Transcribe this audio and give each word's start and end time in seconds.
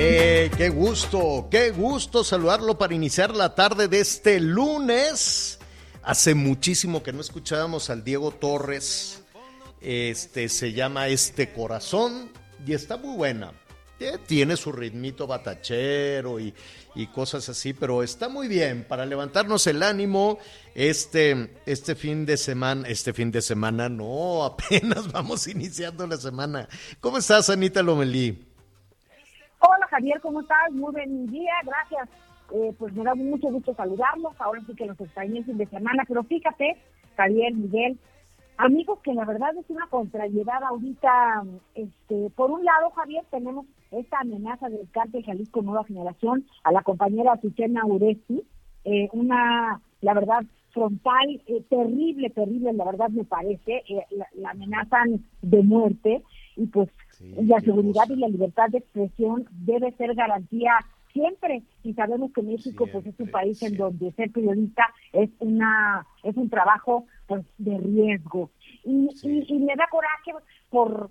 Eh, 0.00 0.52
qué 0.56 0.68
gusto, 0.68 1.48
qué 1.50 1.72
gusto 1.72 2.22
saludarlo 2.22 2.78
para 2.78 2.94
iniciar 2.94 3.34
la 3.34 3.56
tarde 3.56 3.88
de 3.88 3.98
este 3.98 4.38
lunes. 4.38 5.58
Hace 6.04 6.36
muchísimo 6.36 7.02
que 7.02 7.12
no 7.12 7.20
escuchábamos 7.20 7.90
al 7.90 8.04
Diego 8.04 8.30
Torres. 8.30 9.24
Este 9.80 10.48
se 10.50 10.72
llama 10.72 11.08
Este 11.08 11.52
Corazón 11.52 12.30
y 12.64 12.74
está 12.74 12.96
muy 12.96 13.16
buena. 13.16 13.52
Eh, 13.98 14.18
Tiene 14.24 14.56
su 14.56 14.70
ritmito 14.70 15.26
batachero 15.26 16.38
y, 16.38 16.54
cosas 17.12 17.48
así, 17.48 17.72
pero 17.72 18.04
está 18.04 18.28
muy 18.28 18.46
bien 18.46 18.84
para 18.88 19.04
levantarnos 19.04 19.66
el 19.66 19.82
ánimo 19.82 20.38
este, 20.76 21.56
este 21.66 21.96
fin 21.96 22.24
de 22.24 22.36
semana. 22.36 22.86
Este 22.86 23.12
fin 23.12 23.32
de 23.32 23.42
semana, 23.42 23.88
no, 23.88 24.44
apenas 24.44 25.10
vamos 25.10 25.48
iniciando 25.48 26.06
la 26.06 26.18
semana. 26.18 26.68
¿Cómo 27.00 27.18
estás, 27.18 27.50
Anita 27.50 27.82
Lomelí? 27.82 28.47
Javier, 29.90 30.20
¿cómo 30.20 30.40
estás? 30.40 30.70
Muy 30.72 30.92
buen 30.92 31.26
día, 31.26 31.52
gracias. 31.64 32.08
Eh, 32.52 32.74
pues 32.78 32.94
me 32.94 33.04
da 33.04 33.14
mucho 33.14 33.48
gusto 33.48 33.74
saludarlos. 33.74 34.34
Ahora 34.38 34.60
sí 34.66 34.74
que 34.74 34.86
los 34.86 35.00
extrañé 35.00 35.38
el 35.38 35.44
fin 35.44 35.58
de 35.58 35.66
semana, 35.66 36.04
pero 36.06 36.22
fíjate, 36.24 36.76
Javier, 37.16 37.54
Miguel, 37.54 37.98
amigos, 38.56 39.00
que 39.02 39.14
la 39.14 39.24
verdad 39.24 39.56
es 39.56 39.68
una 39.68 39.86
contrariedad 39.88 40.62
ahorita. 40.62 41.42
Este, 41.74 42.30
por 42.30 42.50
un 42.50 42.64
lado, 42.64 42.90
Javier, 42.90 43.24
tenemos 43.30 43.66
esta 43.90 44.20
amenaza 44.20 44.68
del 44.68 44.90
cártel 44.90 45.24
Jalisco 45.24 45.62
Nueva 45.62 45.84
Generación 45.84 46.46
a 46.64 46.72
la 46.72 46.82
compañera 46.82 47.40
Susana 47.40 47.84
Uresti, 47.86 48.42
eh, 48.84 49.08
una, 49.12 49.80
la 50.02 50.14
verdad, 50.14 50.44
frontal, 50.72 51.42
eh, 51.46 51.62
terrible, 51.68 52.30
terrible, 52.30 52.72
la 52.74 52.84
verdad 52.84 53.08
me 53.08 53.24
parece, 53.24 53.82
la, 54.10 54.26
la 54.34 54.50
amenazan 54.50 55.24
de 55.40 55.62
muerte 55.62 56.22
y 56.56 56.66
pues 56.66 56.90
la 57.20 57.60
seguridad 57.60 58.08
y 58.08 58.16
la 58.16 58.28
libertad 58.28 58.68
de 58.70 58.78
expresión 58.78 59.46
debe 59.50 59.92
ser 59.92 60.14
garantía 60.14 60.72
siempre. 61.12 61.62
Y 61.82 61.94
sabemos 61.94 62.32
que 62.32 62.42
México 62.42 62.86
pues 62.92 63.06
es 63.06 63.18
un 63.18 63.26
Siempre, 63.26 63.32
país 63.32 63.62
en 63.62 63.76
donde 63.76 64.12
ser 64.12 64.30
periodista 64.30 64.84
es 65.12 65.30
una 65.40 66.06
es 66.22 66.36
un 66.36 66.48
trabajo 66.50 67.06
pues 67.26 67.44
de 67.58 67.78
riesgo. 67.78 68.50
Y, 68.84 69.08
Sí. 69.14 69.44
y, 69.48 69.54
y 69.54 69.58
me 69.58 69.74
da 69.76 69.86
coraje 69.90 70.32
por 70.70 71.10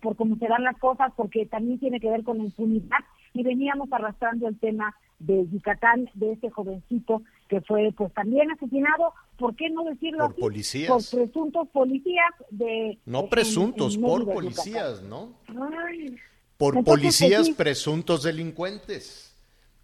por 0.00 0.16
cómo 0.16 0.36
se 0.36 0.46
dan 0.48 0.64
las 0.64 0.76
cosas 0.78 1.12
porque 1.16 1.46
también 1.46 1.78
tiene 1.78 1.98
que 2.00 2.10
ver 2.10 2.24
con 2.24 2.38
la 2.38 2.44
impunidad. 2.44 2.98
Y 3.32 3.42
veníamos 3.42 3.90
arrastrando 3.92 4.46
el 4.48 4.58
tema 4.58 4.94
de 5.18 5.48
Yucatán 5.48 6.10
de 6.14 6.32
ese 6.32 6.50
jovencito 6.50 7.22
que 7.48 7.60
fue 7.62 7.92
pues 7.96 8.12
también 8.12 8.50
asesinado 8.50 9.14
¿por 9.38 9.54
qué 9.56 9.70
no 9.70 9.84
decirlo 9.84 10.18
Por 10.18 10.30
así? 10.32 10.40
policías. 10.40 10.88
por 10.88 11.04
presuntos 11.20 11.68
policías 11.72 12.32
de 12.50 12.98
No 13.06 13.28
presuntos, 13.28 13.94
en 13.96 14.02
por 14.02 14.24
policías, 14.24 15.02
¿no? 15.02 15.34
Ay, 15.48 16.16
Por 16.56 16.76
Entonces, 16.76 17.02
policías 17.02 17.38
pues, 17.40 17.46
sí. 17.48 17.52
presuntos 17.54 18.22
delincuentes. 18.22 19.34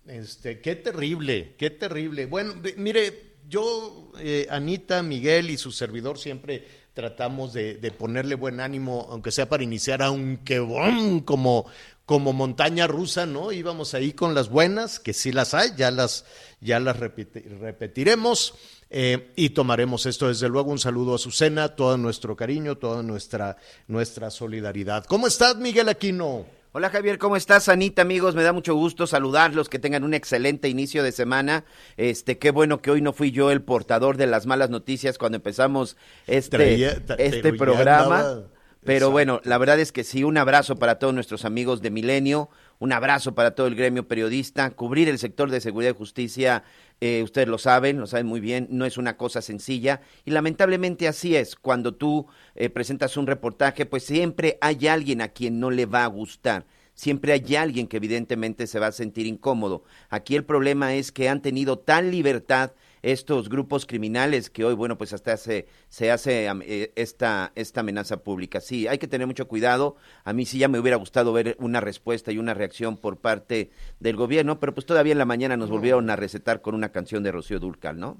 Este, 0.06 0.60
qué 0.60 0.76
terrible, 0.76 1.54
qué 1.58 1.70
terrible. 1.70 2.26
Bueno, 2.26 2.54
mire, 2.76 3.34
yo, 3.48 4.12
eh, 4.18 4.46
Anita, 4.50 5.02
Miguel 5.02 5.50
y 5.50 5.58
su 5.58 5.72
servidor 5.72 6.18
siempre 6.18 6.66
tratamos 6.94 7.52
de, 7.52 7.74
de 7.76 7.90
ponerle 7.92 8.34
buen 8.34 8.60
ánimo, 8.60 9.06
aunque 9.10 9.30
sea 9.30 9.48
para 9.48 9.62
iniciar, 9.62 10.02
aunque 10.02 10.58
¡bum! 10.60 11.20
como 11.20 11.66
como 12.10 12.32
montaña 12.32 12.88
rusa, 12.88 13.24
¿no? 13.24 13.52
Íbamos 13.52 13.94
ahí 13.94 14.12
con 14.12 14.34
las 14.34 14.48
buenas, 14.48 14.98
que 14.98 15.12
sí 15.12 15.30
las 15.30 15.54
hay, 15.54 15.70
ya 15.76 15.92
las, 15.92 16.24
ya 16.60 16.80
las 16.80 16.96
repetiremos 16.98 18.54
eh, 18.90 19.30
y 19.36 19.50
tomaremos 19.50 20.06
esto. 20.06 20.28
Desde 20.28 20.48
luego, 20.48 20.70
un 20.70 20.78
saludo 20.78 21.12
a 21.12 21.16
Azucena, 21.16 21.70
todo 21.70 21.96
nuestro 21.96 22.36
cariño, 22.36 22.76
toda 22.76 23.02
nuestra, 23.02 23.56
nuestra 23.86 24.30
solidaridad. 24.30 25.04
¿Cómo 25.04 25.26
estás, 25.26 25.56
Miguel 25.56 25.88
Aquino? 25.88 26.44
Hola 26.72 26.88
Javier, 26.90 27.18
¿cómo 27.18 27.34
estás? 27.34 27.68
Anita, 27.68 28.02
amigos, 28.02 28.36
me 28.36 28.44
da 28.44 28.52
mucho 28.52 28.76
gusto 28.76 29.08
saludarlos, 29.08 29.68
que 29.68 29.80
tengan 29.80 30.04
un 30.04 30.14
excelente 30.14 30.68
inicio 30.68 31.02
de 31.02 31.10
semana. 31.10 31.64
Este, 31.96 32.38
qué 32.38 32.52
bueno 32.52 32.80
que 32.80 32.92
hoy 32.92 33.00
no 33.02 33.12
fui 33.12 33.32
yo 33.32 33.50
el 33.50 33.60
portador 33.60 34.16
de 34.16 34.28
las 34.28 34.46
malas 34.46 34.70
noticias 34.70 35.18
cuando 35.18 35.34
empezamos 35.34 35.96
este, 36.28 36.56
Traía- 36.58 37.02
este 37.18 37.52
programa. 37.54 38.42
Pero 38.82 38.94
Exacto. 38.96 39.10
bueno, 39.10 39.40
la 39.44 39.58
verdad 39.58 39.78
es 39.80 39.92
que 39.92 40.04
sí, 40.04 40.24
un 40.24 40.38
abrazo 40.38 40.76
para 40.76 40.98
todos 40.98 41.12
nuestros 41.12 41.44
amigos 41.44 41.82
de 41.82 41.90
Milenio, 41.90 42.48
un 42.78 42.92
abrazo 42.92 43.34
para 43.34 43.50
todo 43.54 43.66
el 43.66 43.74
gremio 43.74 44.08
periodista. 44.08 44.70
Cubrir 44.70 45.08
el 45.10 45.18
sector 45.18 45.50
de 45.50 45.60
seguridad 45.60 45.90
y 45.90 45.98
justicia, 45.98 46.62
eh, 47.00 47.22
ustedes 47.22 47.48
lo 47.48 47.58
saben, 47.58 47.98
lo 47.98 48.06
saben 48.06 48.26
muy 48.26 48.40
bien, 48.40 48.68
no 48.70 48.84
es 48.84 48.98
una 48.98 49.16
cosa 49.16 49.40
sencilla. 49.40 50.02
Y 50.24 50.32
lamentablemente 50.32 51.08
así 51.08 51.34
es, 51.34 51.56
cuando 51.56 51.94
tú 51.94 52.26
eh, 52.54 52.68
presentas 52.68 53.16
un 53.16 53.26
reportaje, 53.26 53.86
pues 53.86 54.04
siempre 54.04 54.58
hay 54.60 54.86
alguien 54.86 55.22
a 55.22 55.28
quien 55.28 55.60
no 55.60 55.70
le 55.70 55.86
va 55.86 56.04
a 56.04 56.08
gustar. 56.08 56.66
Siempre 56.92 57.32
hay 57.32 57.56
alguien 57.56 57.86
que 57.86 57.96
evidentemente 57.96 58.66
se 58.66 58.78
va 58.78 58.88
a 58.88 58.92
sentir 58.92 59.26
incómodo. 59.26 59.84
Aquí 60.10 60.36
el 60.36 60.44
problema 60.44 60.94
es 60.94 61.12
que 61.12 61.30
han 61.30 61.40
tenido 61.40 61.78
tal 61.78 62.10
libertad 62.10 62.72
estos 63.02 63.48
grupos 63.48 63.86
criminales 63.86 64.50
que 64.50 64.64
hoy, 64.64 64.74
bueno, 64.74 64.98
pues 64.98 65.12
hasta 65.12 65.36
se, 65.36 65.66
se 65.88 66.10
hace 66.10 66.46
eh, 66.48 66.92
esta, 66.96 67.52
esta 67.54 67.80
amenaza 67.80 68.22
pública. 68.22 68.60
Sí, 68.60 68.86
hay 68.86 68.98
que 68.98 69.08
tener 69.08 69.26
mucho 69.26 69.48
cuidado. 69.48 69.96
A 70.24 70.32
mí 70.32 70.46
sí 70.46 70.58
ya 70.58 70.68
me 70.68 70.78
hubiera 70.78 70.96
gustado 70.96 71.32
ver 71.32 71.56
una 71.58 71.80
respuesta 71.80 72.32
y 72.32 72.38
una 72.38 72.54
reacción 72.54 72.96
por 72.96 73.18
parte 73.18 73.70
del 74.00 74.16
gobierno, 74.16 74.60
pero 74.60 74.74
pues 74.74 74.86
todavía 74.86 75.12
en 75.12 75.18
la 75.18 75.24
mañana 75.24 75.56
nos 75.56 75.70
volvieron 75.70 76.10
a 76.10 76.16
recetar 76.16 76.60
con 76.60 76.74
una 76.74 76.92
canción 76.92 77.22
de 77.22 77.32
Rocío 77.32 77.58
Dúrcal, 77.58 77.98
¿no? 77.98 78.18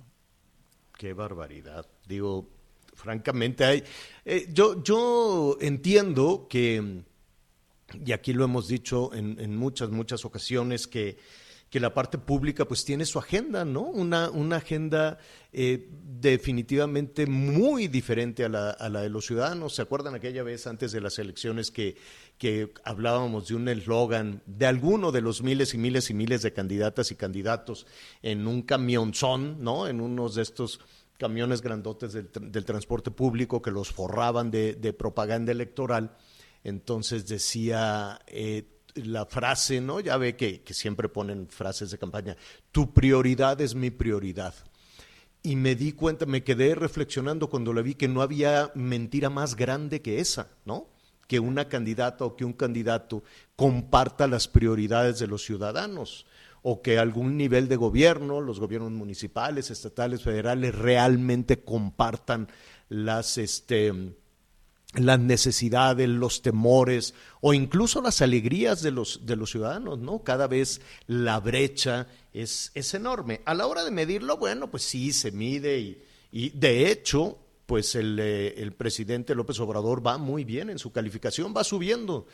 Qué 0.96 1.12
barbaridad. 1.12 1.86
Digo, 2.06 2.48
francamente, 2.94 3.64
hay, 3.64 3.84
eh, 4.24 4.46
yo, 4.52 4.82
yo 4.82 5.56
entiendo 5.60 6.46
que, 6.48 7.02
y 8.04 8.12
aquí 8.12 8.32
lo 8.32 8.44
hemos 8.44 8.68
dicho 8.68 9.12
en, 9.14 9.38
en 9.40 9.56
muchas, 9.56 9.90
muchas 9.90 10.24
ocasiones, 10.24 10.86
que, 10.86 11.16
que 11.70 11.78
la 11.78 11.94
parte 11.94 12.18
pública 12.18 12.66
pues 12.66 12.84
tiene 12.84 13.06
su 13.06 13.18
agenda, 13.20 13.64
¿no? 13.64 13.82
Una, 13.82 14.28
una 14.28 14.56
agenda 14.56 15.18
eh, 15.52 15.88
definitivamente 16.20 17.26
muy 17.26 17.86
diferente 17.86 18.44
a 18.44 18.48
la, 18.48 18.70
a 18.70 18.88
la 18.88 19.02
de 19.02 19.08
los 19.08 19.26
ciudadanos. 19.26 19.76
¿Se 19.76 19.82
acuerdan 19.82 20.16
aquella 20.16 20.42
vez 20.42 20.66
antes 20.66 20.90
de 20.90 21.00
las 21.00 21.20
elecciones 21.20 21.70
que, 21.70 21.96
que 22.38 22.72
hablábamos 22.84 23.46
de 23.46 23.54
un 23.54 23.68
eslogan 23.68 24.42
de 24.46 24.66
alguno 24.66 25.12
de 25.12 25.20
los 25.20 25.42
miles 25.42 25.72
y 25.72 25.78
miles 25.78 26.10
y 26.10 26.14
miles 26.14 26.42
de 26.42 26.52
candidatas 26.52 27.12
y 27.12 27.14
candidatos 27.14 27.86
en 28.20 28.48
un 28.48 28.62
camionzón, 28.62 29.62
¿no? 29.62 29.86
En 29.86 30.00
unos 30.00 30.34
de 30.34 30.42
estos 30.42 30.80
camiones 31.18 31.62
grandotes 31.62 32.12
del, 32.14 32.30
del 32.32 32.64
transporte 32.64 33.12
público 33.12 33.62
que 33.62 33.70
los 33.70 33.92
forraban 33.92 34.50
de, 34.50 34.74
de 34.74 34.92
propaganda 34.92 35.52
electoral. 35.52 36.16
Entonces 36.64 37.28
decía 37.28 38.20
eh, 38.26 38.79
la 38.94 39.26
frase, 39.26 39.80
¿no? 39.80 40.00
Ya 40.00 40.16
ve 40.16 40.36
que, 40.36 40.62
siempre 40.70 41.08
ponen 41.08 41.48
frases 41.48 41.90
de 41.90 41.98
campaña, 41.98 42.36
tu 42.72 42.92
prioridad 42.92 43.60
es 43.60 43.74
mi 43.74 43.90
prioridad. 43.90 44.54
Y 45.42 45.56
me 45.56 45.74
di 45.74 45.92
cuenta, 45.92 46.26
me 46.26 46.44
quedé 46.44 46.74
reflexionando 46.74 47.48
cuando 47.48 47.72
la 47.72 47.82
vi 47.82 47.94
que 47.94 48.08
no 48.08 48.20
había 48.22 48.70
mentira 48.74 49.30
más 49.30 49.56
grande 49.56 50.02
que 50.02 50.20
esa, 50.20 50.48
¿no? 50.64 50.88
Que 51.26 51.40
una 51.40 51.68
candidata 51.68 52.24
o 52.24 52.36
que 52.36 52.44
un 52.44 52.52
candidato 52.52 53.22
comparta 53.56 54.26
las 54.26 54.48
prioridades 54.48 55.18
de 55.18 55.26
los 55.26 55.42
ciudadanos. 55.42 56.26
o 56.62 56.82
que 56.82 56.98
algún 56.98 57.38
nivel 57.38 57.68
de 57.68 57.76
gobierno, 57.76 58.42
los 58.42 58.60
gobiernos 58.60 58.92
municipales, 58.92 59.70
estatales, 59.70 60.20
federales, 60.20 60.74
realmente 60.74 61.64
compartan 61.64 62.48
las, 62.90 63.38
este, 63.38 63.94
las 64.94 65.20
necesidades, 65.20 66.08
los 66.08 66.42
temores 66.42 67.14
o 67.40 67.54
incluso 67.54 68.00
las 68.02 68.22
alegrías 68.22 68.82
de 68.82 68.90
los, 68.90 69.24
de 69.24 69.36
los 69.36 69.50
ciudadanos, 69.50 69.98
¿no? 69.98 70.24
Cada 70.24 70.48
vez 70.48 70.80
la 71.06 71.38
brecha 71.38 72.08
es, 72.32 72.72
es 72.74 72.94
enorme. 72.94 73.40
A 73.44 73.54
la 73.54 73.66
hora 73.66 73.84
de 73.84 73.90
medirlo, 73.90 74.36
bueno, 74.36 74.70
pues 74.70 74.82
sí, 74.82 75.12
se 75.12 75.30
mide 75.30 75.78
y, 75.78 76.02
y 76.32 76.50
de 76.50 76.90
hecho, 76.90 77.38
pues 77.66 77.94
el, 77.94 78.18
eh, 78.18 78.54
el, 78.60 78.72
presidente 78.72 79.34
López 79.36 79.60
Obrador 79.60 80.04
va 80.04 80.18
muy 80.18 80.44
bien 80.44 80.70
en 80.70 80.78
su 80.80 80.90
calificación, 80.90 81.54
va 81.56 81.62
subiendo, 81.62 82.26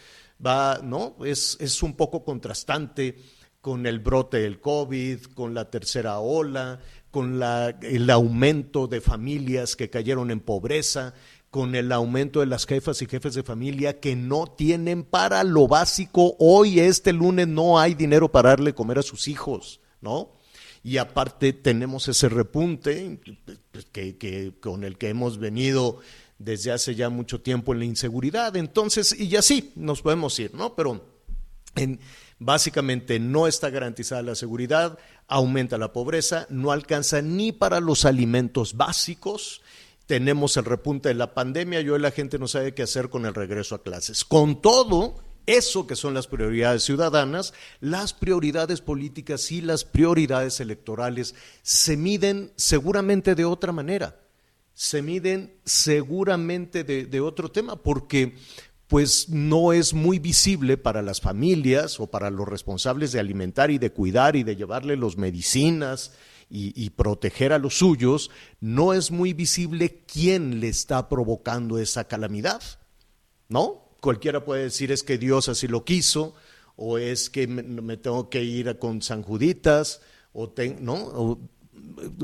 va, 0.44 0.80
¿no? 0.82 1.16
Es, 1.24 1.58
es 1.60 1.82
un 1.82 1.94
poco 1.94 2.24
contrastante 2.24 3.16
con 3.60 3.84
el 3.84 3.98
brote 3.98 4.38
del 4.38 4.60
COVID, 4.60 5.24
con 5.34 5.52
la 5.52 5.70
tercera 5.70 6.20
ola, 6.20 6.80
con 7.10 7.38
la, 7.38 7.70
el 7.82 8.08
aumento 8.10 8.86
de 8.86 9.00
familias 9.00 9.74
que 9.74 9.90
cayeron 9.90 10.30
en 10.30 10.40
pobreza, 10.40 11.14
con 11.50 11.74
el 11.74 11.92
aumento 11.92 12.40
de 12.40 12.46
las 12.46 12.66
jefas 12.66 13.00
y 13.02 13.06
jefes 13.06 13.34
de 13.34 13.42
familia 13.42 14.00
que 14.00 14.16
no 14.16 14.46
tienen 14.46 15.04
para 15.04 15.44
lo 15.44 15.68
básico. 15.68 16.36
Hoy, 16.38 16.80
este 16.80 17.12
lunes, 17.12 17.48
no 17.48 17.78
hay 17.78 17.94
dinero 17.94 18.30
para 18.30 18.50
darle 18.50 18.74
comer 18.74 18.98
a 18.98 19.02
sus 19.02 19.28
hijos, 19.28 19.80
¿no? 20.00 20.32
Y 20.82 20.98
aparte 20.98 21.52
tenemos 21.52 22.08
ese 22.08 22.28
repunte 22.28 23.20
que, 23.92 24.16
que, 24.16 24.52
con 24.60 24.84
el 24.84 24.98
que 24.98 25.08
hemos 25.08 25.38
venido 25.38 25.98
desde 26.38 26.72
hace 26.72 26.94
ya 26.94 27.08
mucho 27.08 27.40
tiempo 27.40 27.72
en 27.72 27.80
la 27.80 27.84
inseguridad. 27.86 28.54
Entonces, 28.56 29.18
y 29.18 29.34
así 29.36 29.72
nos 29.74 30.02
podemos 30.02 30.38
ir, 30.38 30.54
¿no? 30.54 30.74
Pero 30.76 31.04
en, 31.74 32.00
básicamente 32.38 33.18
no 33.18 33.46
está 33.46 33.70
garantizada 33.70 34.22
la 34.22 34.34
seguridad, 34.34 34.98
aumenta 35.26 35.78
la 35.78 35.92
pobreza, 35.92 36.46
no 36.50 36.70
alcanza 36.70 37.22
ni 37.22 37.52
para 37.52 37.80
los 37.80 38.04
alimentos 38.04 38.76
básicos 38.76 39.62
tenemos 40.06 40.56
el 40.56 40.64
repunte 40.64 41.08
de 41.08 41.14
la 41.14 41.34
pandemia 41.34 41.80
y 41.80 41.88
hoy 41.88 42.00
la 42.00 42.10
gente 42.10 42.38
no 42.38 42.48
sabe 42.48 42.74
qué 42.74 42.82
hacer 42.82 43.10
con 43.10 43.26
el 43.26 43.34
regreso 43.34 43.74
a 43.74 43.82
clases. 43.82 44.24
Con 44.24 44.62
todo, 44.62 45.16
eso 45.46 45.86
que 45.86 45.96
son 45.96 46.12
las 46.14 46.26
prioridades 46.26 46.82
ciudadanas, 46.82 47.54
las 47.80 48.12
prioridades 48.12 48.80
políticas 48.80 49.50
y 49.52 49.60
las 49.60 49.84
prioridades 49.84 50.60
electorales 50.60 51.34
se 51.62 51.96
miden 51.96 52.52
seguramente 52.56 53.34
de 53.34 53.44
otra 53.44 53.72
manera, 53.72 54.20
se 54.74 55.02
miden 55.02 55.54
seguramente 55.64 56.84
de, 56.84 57.20
otro 57.20 57.50
tema, 57.50 57.76
porque 57.76 58.34
pues 58.88 59.28
no 59.28 59.72
es 59.72 59.94
muy 59.94 60.18
visible 60.18 60.76
para 60.76 61.02
las 61.02 61.20
familias 61.20 61.98
o 61.98 62.08
para 62.08 62.30
los 62.30 62.46
responsables 62.46 63.10
de 63.10 63.20
alimentar 63.20 63.70
y 63.70 63.78
de 63.78 63.90
cuidar 63.90 64.36
y 64.36 64.42
de 64.42 64.54
llevarle 64.54 64.96
los 64.96 65.16
medicinas, 65.16 66.12
y, 66.48 66.90
proteger 66.90 67.52
a 67.52 67.58
los 67.58 67.78
suyos, 67.78 68.30
no 68.60 68.94
es 68.94 69.10
muy 69.10 69.32
visible 69.32 70.04
quién 70.06 70.60
le 70.60 70.68
está 70.68 71.08
provocando 71.08 71.78
esa 71.78 72.04
calamidad, 72.04 72.62
¿no? 73.48 73.88
Cualquiera 74.00 74.44
puede 74.44 74.64
decir 74.64 74.92
es 74.92 75.02
que 75.02 75.18
Dios 75.18 75.48
así 75.48 75.66
lo 75.66 75.84
quiso, 75.84 76.34
o 76.76 76.98
es 76.98 77.30
que 77.30 77.46
me, 77.48 77.96
tengo 77.96 78.30
que 78.30 78.44
ir 78.44 78.78
con 78.78 79.02
San 79.02 79.22
Juditas, 79.22 80.00
o, 80.32 80.52
¿no? 80.80 80.94
o 80.94 81.40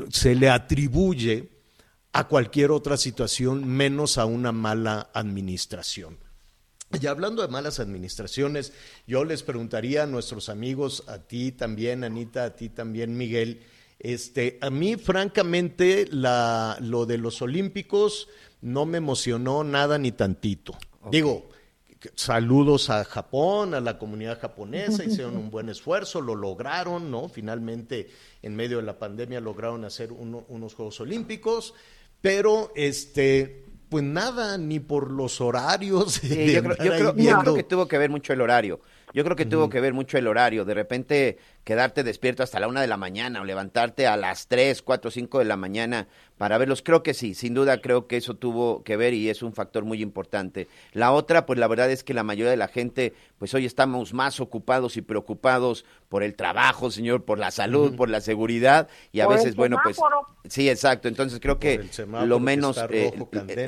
se 0.09 0.35
le 0.35 0.49
atribuye 0.49 1.49
a 2.13 2.27
cualquier 2.27 2.71
otra 2.71 2.95
situación 2.95 3.67
menos 3.67 4.17
a 4.17 4.25
una 4.25 4.51
mala 4.51 5.09
administración. 5.13 6.17
Y 7.01 7.07
hablando 7.07 7.41
de 7.41 7.47
malas 7.47 7.79
administraciones, 7.79 8.71
yo 9.07 9.25
les 9.25 9.41
preguntaría 9.41 10.03
a 10.03 10.07
nuestros 10.07 10.47
amigos, 10.47 11.03
a 11.07 11.17
ti 11.17 11.51
también, 11.51 12.03
Anita, 12.03 12.45
a 12.45 12.55
ti 12.55 12.69
también, 12.69 13.17
Miguel, 13.17 13.63
este, 13.99 14.57
a 14.61 14.69
mí, 14.69 14.95
francamente, 14.97 16.07
la, 16.11 16.77
lo 16.81 17.05
de 17.05 17.17
los 17.17 17.41
Olímpicos 17.41 18.27
no 18.61 18.85
me 18.85 18.97
emocionó 18.97 19.63
nada 19.63 19.97
ni 19.97 20.11
tantito. 20.11 20.73
Okay. 21.01 21.11
Digo, 21.11 21.49
saludos 22.15 22.89
a 22.89 23.03
Japón, 23.03 23.73
a 23.73 23.81
la 23.81 23.97
comunidad 23.97 24.39
japonesa, 24.39 25.03
hicieron 25.03 25.37
un 25.37 25.49
buen 25.49 25.69
esfuerzo, 25.69 26.21
lo 26.21 26.35
lograron, 26.35 27.11
¿no? 27.11 27.29
Finalmente, 27.29 28.09
en 28.41 28.55
medio 28.55 28.77
de 28.77 28.83
la 28.83 28.99
pandemia, 28.99 29.39
lograron 29.39 29.85
hacer 29.85 30.11
uno, 30.11 30.45
unos 30.49 30.73
Juegos 30.75 30.99
Olímpicos, 30.99 31.73
pero 32.21 32.71
este, 32.75 33.65
pues 33.89 34.03
nada, 34.03 34.57
ni 34.57 34.79
por 34.79 35.11
los 35.11 35.39
horarios. 35.41 36.13
Sí, 36.21 36.53
yo, 36.53 36.63
creo, 36.63 36.77
yo, 36.77 37.13
creo, 37.13 37.15
yo 37.15 37.39
creo 37.39 37.55
que 37.55 37.63
tuvo 37.63 37.87
que 37.87 37.97
ver 37.97 38.09
mucho 38.09 38.33
el 38.33 38.41
horario. 38.41 38.79
Yo 39.13 39.23
creo 39.23 39.35
que 39.35 39.45
tuvo 39.45 39.69
que 39.69 39.79
ver 39.79 39.93
mucho 39.93 40.17
el 40.17 40.27
horario. 40.27 40.65
De 40.65 40.73
repente 40.73 41.37
quedarte 41.63 42.03
despierto 42.03 42.41
hasta 42.41 42.59
la 42.59 42.67
una 42.67 42.81
de 42.81 42.87
la 42.87 42.97
mañana 42.97 43.41
o 43.41 43.45
levantarte 43.45 44.07
a 44.07 44.17
las 44.17 44.47
tres, 44.47 44.81
cuatro, 44.81 45.11
cinco 45.11 45.37
de 45.37 45.45
la 45.45 45.55
mañana 45.55 46.07
para 46.43 46.57
verlos. 46.57 46.81
Creo 46.81 47.03
que 47.03 47.13
sí, 47.13 47.35
sin 47.35 47.53
duda 47.53 47.79
creo 47.79 48.05
que 48.05 48.17
eso 48.17 48.33
tuvo 48.33 48.83
que 48.83 48.97
ver 48.97 49.13
y 49.13 49.29
es 49.29 49.43
un 49.43 49.53
factor 49.53 49.85
muy 49.85 50.01
importante. 50.01 50.67
La 50.91 51.13
otra, 51.13 51.45
pues 51.45 51.57
la 51.57 51.69
verdad 51.69 51.89
es 51.89 52.03
que 52.03 52.13
la 52.13 52.23
mayoría 52.23 52.51
de 52.51 52.57
la 52.57 52.67
gente, 52.67 53.13
pues 53.37 53.53
hoy 53.53 53.65
estamos 53.65 54.13
más 54.13 54.41
ocupados 54.41 54.97
y 54.97 55.01
preocupados 55.01 55.85
por 56.09 56.21
el 56.21 56.35
trabajo, 56.35 56.91
señor, 56.91 57.23
por 57.23 57.39
la 57.39 57.49
salud, 57.49 57.91
uh 57.91 57.93
-huh. 57.93 57.95
por 57.95 58.09
la 58.09 58.19
seguridad 58.19 58.89
y 59.13 59.21
a 59.21 59.25
por 59.25 59.35
veces, 59.37 59.55
bueno, 59.55 59.77
pues 59.81 59.97
sí, 60.49 60.69
exacto. 60.69 61.07
Entonces 61.07 61.39
creo 61.39 61.59
que 61.59 61.79
lo 62.25 62.41
menos, 62.41 62.77
eh, 62.89 63.13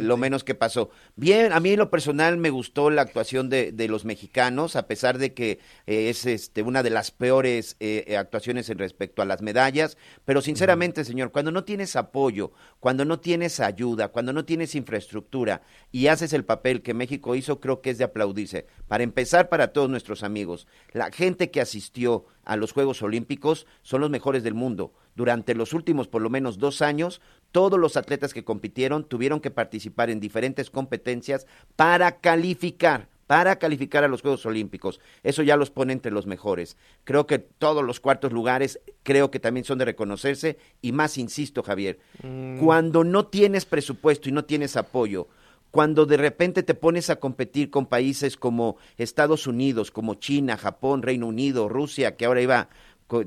lo 0.01 0.17
menos 0.17 0.43
que 0.43 0.53
pasó. 0.53 0.89
Bien, 1.15 1.53
a 1.53 1.61
mí 1.61 1.69
en 1.69 1.79
lo 1.79 1.89
personal 1.89 2.35
me 2.35 2.49
gustó 2.49 2.89
la 2.89 3.03
actuación 3.03 3.49
de, 3.49 3.71
de 3.71 3.87
los 3.87 4.03
mexicanos, 4.03 4.75
a 4.75 4.85
pesar 4.85 5.17
de 5.17 5.33
que 5.33 5.59
eh, 5.87 6.09
es 6.09 6.25
este, 6.25 6.61
una 6.61 6.83
de 6.83 6.89
las 6.89 7.11
peores 7.11 7.77
eh, 7.79 8.17
actuaciones 8.17 8.69
en 8.69 8.79
respecto 8.79 9.21
a 9.21 9.25
las 9.25 9.41
medallas, 9.41 9.97
pero 10.25 10.41
sinceramente, 10.41 10.99
uh 10.99 11.03
-huh. 11.05 11.07
señor, 11.07 11.31
cuando 11.31 11.51
no 11.53 11.63
tienes 11.63 11.95
apoyo, 11.95 12.51
cuando 12.79 13.05
no 13.05 13.19
tienes 13.19 13.59
ayuda, 13.59 14.09
cuando 14.09 14.33
no 14.33 14.45
tienes 14.45 14.75
infraestructura 14.75 15.61
y 15.91 16.07
haces 16.07 16.33
el 16.33 16.45
papel 16.45 16.81
que 16.81 16.93
México 16.93 17.35
hizo, 17.35 17.59
creo 17.59 17.81
que 17.81 17.89
es 17.89 17.97
de 17.97 18.03
aplaudirse. 18.03 18.67
Para 18.87 19.03
empezar, 19.03 19.49
para 19.49 19.73
todos 19.73 19.89
nuestros 19.89 20.23
amigos, 20.23 20.67
la 20.91 21.11
gente 21.11 21.51
que 21.51 21.61
asistió 21.61 22.25
a 22.43 22.55
los 22.55 22.71
Juegos 22.71 23.01
Olímpicos 23.01 23.65
son 23.81 24.01
los 24.01 24.09
mejores 24.09 24.43
del 24.43 24.53
mundo. 24.53 24.93
Durante 25.15 25.55
los 25.55 25.73
últimos 25.73 26.07
por 26.07 26.21
lo 26.21 26.29
menos 26.29 26.57
dos 26.57 26.81
años, 26.81 27.21
todos 27.51 27.79
los 27.79 27.97
atletas 27.97 28.33
que 28.33 28.43
compitieron 28.43 29.03
tuvieron 29.03 29.39
que 29.39 29.51
participar 29.51 30.09
en 30.09 30.19
diferentes 30.19 30.69
competencias 30.69 31.47
para 31.75 32.19
calificar 32.19 33.09
para 33.27 33.57
calificar 33.57 34.03
a 34.03 34.07
los 34.07 34.21
Juegos 34.21 34.45
Olímpicos. 34.45 34.99
Eso 35.23 35.43
ya 35.43 35.57
los 35.57 35.71
pone 35.71 35.93
entre 35.93 36.11
los 36.11 36.27
mejores. 36.27 36.77
Creo 37.03 37.25
que 37.25 37.39
todos 37.39 37.83
los 37.83 37.99
cuartos 37.99 38.31
lugares 38.31 38.79
creo 39.03 39.31
que 39.31 39.39
también 39.39 39.65
son 39.65 39.77
de 39.77 39.85
reconocerse 39.85 40.57
y 40.81 40.91
más 40.91 41.17
insisto, 41.17 41.63
Javier, 41.63 41.99
mm. 42.23 42.59
cuando 42.59 43.03
no 43.03 43.27
tienes 43.27 43.65
presupuesto 43.65 44.29
y 44.29 44.31
no 44.31 44.45
tienes 44.45 44.77
apoyo, 44.77 45.27
cuando 45.71 46.05
de 46.05 46.17
repente 46.17 46.63
te 46.63 46.73
pones 46.73 47.09
a 47.09 47.17
competir 47.17 47.69
con 47.69 47.87
países 47.87 48.37
como 48.37 48.77
Estados 48.97 49.45
Unidos, 49.45 49.91
como 49.91 50.15
China, 50.15 50.55
Japón, 50.55 51.01
Reino 51.01 51.27
Unido, 51.27 51.67
Rusia, 51.67 52.15
que 52.15 52.25
ahora 52.25 52.41
iba 52.41 52.69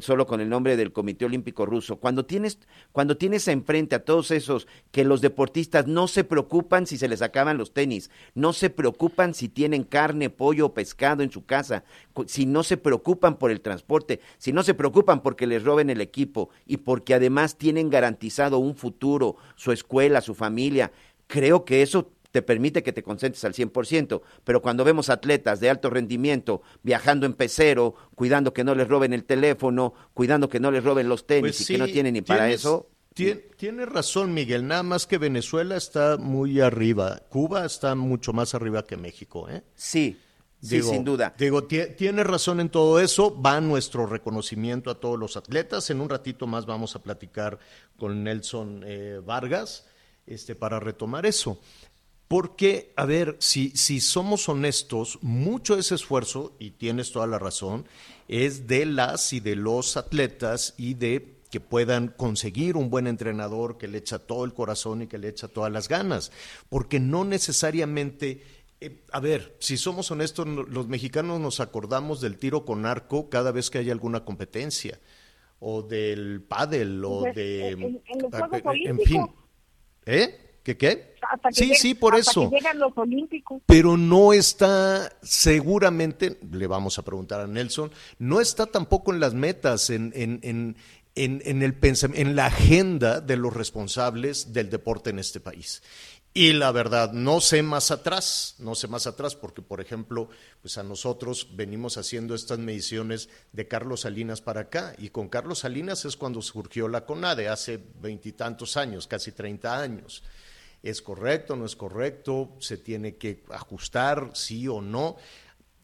solo 0.00 0.26
con 0.26 0.40
el 0.40 0.48
nombre 0.48 0.76
del 0.76 0.92
Comité 0.92 1.24
Olímpico 1.24 1.64
Ruso. 1.64 1.96
Cuando 1.96 2.24
tienes, 2.26 2.58
cuando 2.92 3.16
tienes 3.16 3.46
enfrente 3.48 3.94
a 3.94 4.04
todos 4.04 4.30
esos 4.30 4.66
que 4.90 5.04
los 5.04 5.20
deportistas 5.20 5.86
no 5.86 6.08
se 6.08 6.24
preocupan 6.24 6.86
si 6.86 6.98
se 6.98 7.08
les 7.08 7.22
acaban 7.22 7.58
los 7.58 7.72
tenis, 7.72 8.10
no 8.34 8.52
se 8.52 8.70
preocupan 8.70 9.34
si 9.34 9.48
tienen 9.48 9.84
carne, 9.84 10.30
pollo 10.30 10.66
o 10.66 10.74
pescado 10.74 11.22
en 11.22 11.30
su 11.30 11.44
casa, 11.44 11.84
si 12.26 12.46
no 12.46 12.62
se 12.64 12.76
preocupan 12.76 13.38
por 13.38 13.50
el 13.50 13.60
transporte, 13.60 14.20
si 14.38 14.52
no 14.52 14.62
se 14.62 14.74
preocupan 14.74 15.22
porque 15.22 15.46
les 15.46 15.62
roben 15.62 15.90
el 15.90 16.00
equipo 16.00 16.50
y 16.66 16.78
porque 16.78 17.14
además 17.14 17.56
tienen 17.56 17.90
garantizado 17.90 18.58
un 18.58 18.74
futuro, 18.74 19.36
su 19.54 19.70
escuela, 19.70 20.20
su 20.20 20.34
familia, 20.34 20.90
creo 21.28 21.64
que 21.64 21.82
eso 21.82 22.10
te 22.38 22.42
permite 22.42 22.84
que 22.84 22.92
te 22.92 23.02
concentres 23.02 23.44
al 23.44 23.52
100%, 23.52 24.22
pero 24.44 24.62
cuando 24.62 24.84
vemos 24.84 25.10
atletas 25.10 25.58
de 25.58 25.70
alto 25.70 25.90
rendimiento 25.90 26.62
viajando 26.84 27.26
en 27.26 27.32
pecero, 27.32 27.96
cuidando 28.14 28.52
que 28.52 28.62
no 28.62 28.76
les 28.76 28.86
roben 28.86 29.12
el 29.12 29.24
teléfono, 29.24 29.92
cuidando 30.14 30.48
que 30.48 30.60
no 30.60 30.70
les 30.70 30.84
roben 30.84 31.08
los 31.08 31.26
tenis 31.26 31.56
pues 31.56 31.60
y 31.62 31.72
que 31.72 31.78
no 31.78 31.86
tienen 31.86 32.14
ni 32.14 32.22
para 32.22 32.44
tienes, 32.44 32.60
eso. 32.60 32.90
Tien, 33.12 33.42
tiene 33.56 33.86
razón, 33.86 34.34
Miguel, 34.34 34.68
nada 34.68 34.84
más 34.84 35.08
que 35.08 35.18
Venezuela 35.18 35.76
está 35.76 36.16
muy 36.16 36.60
arriba, 36.60 37.24
Cuba 37.28 37.66
está 37.66 37.96
mucho 37.96 38.32
más 38.32 38.54
arriba 38.54 38.86
que 38.86 38.96
México, 38.96 39.48
¿eh? 39.48 39.64
Sí, 39.74 40.16
Digo, 40.60 40.88
sí, 40.88 40.94
sin 40.94 41.04
duda. 41.04 41.34
Digo, 41.36 41.64
tiene 41.64 42.22
razón 42.22 42.60
en 42.60 42.68
todo 42.68 42.98
eso. 42.98 43.40
Va 43.40 43.60
nuestro 43.60 44.06
reconocimiento 44.06 44.90
a 44.90 44.98
todos 44.98 45.16
los 45.16 45.36
atletas. 45.36 45.88
En 45.90 46.00
un 46.00 46.08
ratito 46.08 46.48
más 46.48 46.66
vamos 46.66 46.96
a 46.96 46.98
platicar 47.00 47.60
con 47.96 48.24
Nelson 48.24 48.82
eh, 48.84 49.20
Vargas 49.24 49.86
este, 50.26 50.54
para 50.54 50.78
retomar 50.80 51.26
eso. 51.26 51.60
Porque, 52.28 52.92
a 52.96 53.06
ver, 53.06 53.36
si, 53.40 53.70
si 53.70 54.00
somos 54.00 54.48
honestos, 54.50 55.18
mucho 55.22 55.74
de 55.74 55.80
ese 55.80 55.94
esfuerzo, 55.94 56.54
y 56.58 56.72
tienes 56.72 57.10
toda 57.10 57.26
la 57.26 57.38
razón, 57.38 57.86
es 58.28 58.66
de 58.66 58.84
las 58.84 59.32
y 59.32 59.40
de 59.40 59.56
los 59.56 59.96
atletas 59.96 60.74
y 60.76 60.92
de 60.94 61.38
que 61.50 61.60
puedan 61.60 62.08
conseguir 62.08 62.76
un 62.76 62.90
buen 62.90 63.06
entrenador 63.06 63.78
que 63.78 63.88
le 63.88 63.96
echa 63.98 64.18
todo 64.18 64.44
el 64.44 64.52
corazón 64.52 65.00
y 65.00 65.06
que 65.06 65.16
le 65.16 65.28
echa 65.28 65.48
todas 65.48 65.72
las 65.72 65.88
ganas, 65.88 66.30
porque 66.68 67.00
no 67.00 67.24
necesariamente 67.24 68.42
Eh, 68.80 69.02
a 69.10 69.18
ver, 69.18 69.56
si 69.58 69.76
somos 69.76 70.08
honestos, 70.12 70.46
los 70.46 70.86
mexicanos 70.86 71.40
nos 71.40 71.58
acordamos 71.58 72.20
del 72.20 72.36
tiro 72.38 72.64
con 72.64 72.86
arco 72.86 73.28
cada 73.28 73.50
vez 73.50 73.70
que 73.70 73.78
hay 73.78 73.90
alguna 73.90 74.24
competencia, 74.24 75.00
o 75.58 75.82
del 75.82 76.42
pádel, 76.42 77.04
o 77.04 77.22
Pues, 77.22 77.34
de... 77.34 77.70
en- 77.70 77.82
en 78.06 78.22
los 78.22 78.30
Juegos 78.30 78.60
en 78.62 78.68
Olímpicos. 78.68 79.08
fin. 79.08 79.26
¿Eh? 80.06 80.47
¿Qué 80.68 80.76
qué? 80.76 81.14
Hasta 81.22 81.48
que 81.48 81.54
Sí, 81.54 81.74
sí, 81.74 81.94
por 81.94 82.14
hasta 82.14 82.30
eso. 82.30 82.50
que 82.50 82.56
llegan 82.56 82.78
los 82.78 82.92
olímpicos. 82.94 83.62
Pero 83.64 83.96
no 83.96 84.34
está, 84.34 85.10
seguramente, 85.22 86.38
le 86.52 86.66
vamos 86.66 86.98
a 86.98 87.02
preguntar 87.02 87.40
a 87.40 87.46
Nelson, 87.46 87.90
no 88.18 88.38
está 88.38 88.66
tampoco 88.66 89.14
en 89.14 89.20
las 89.20 89.32
metas, 89.32 89.88
en, 89.88 90.12
en, 90.14 90.40
en, 90.42 90.76
en, 91.14 91.40
en 91.46 91.62
el 91.62 91.78
en 92.12 92.36
la 92.36 92.46
agenda 92.46 93.22
de 93.22 93.38
los 93.38 93.54
responsables 93.54 94.52
del 94.52 94.68
deporte 94.68 95.08
en 95.08 95.20
este 95.20 95.40
país. 95.40 95.82
Y 96.34 96.52
la 96.52 96.70
verdad, 96.70 97.12
no 97.12 97.40
sé 97.40 97.62
más 97.62 97.90
atrás, 97.90 98.56
no 98.58 98.74
sé 98.74 98.88
más 98.88 99.06
atrás, 99.06 99.34
porque 99.36 99.62
por 99.62 99.80
ejemplo, 99.80 100.28
pues 100.60 100.76
a 100.76 100.82
nosotros 100.82 101.48
venimos 101.56 101.96
haciendo 101.96 102.34
estas 102.34 102.58
mediciones 102.58 103.30
de 103.52 103.66
Carlos 103.66 104.02
Salinas 104.02 104.42
para 104.42 104.60
acá, 104.60 104.94
y 104.98 105.08
con 105.08 105.30
Carlos 105.30 105.60
Salinas 105.60 106.04
es 106.04 106.18
cuando 106.18 106.42
surgió 106.42 106.88
la 106.88 107.06
CONADE, 107.06 107.48
hace 107.48 107.80
veintitantos 108.02 108.76
años, 108.76 109.06
casi 109.06 109.32
30 109.32 109.80
años. 109.80 110.22
¿Es 110.82 111.02
correcto, 111.02 111.56
no 111.56 111.64
es 111.64 111.76
correcto? 111.76 112.56
¿Se 112.60 112.76
tiene 112.76 113.16
que 113.16 113.44
ajustar, 113.50 114.30
sí 114.34 114.68
o 114.68 114.80
no? 114.80 115.16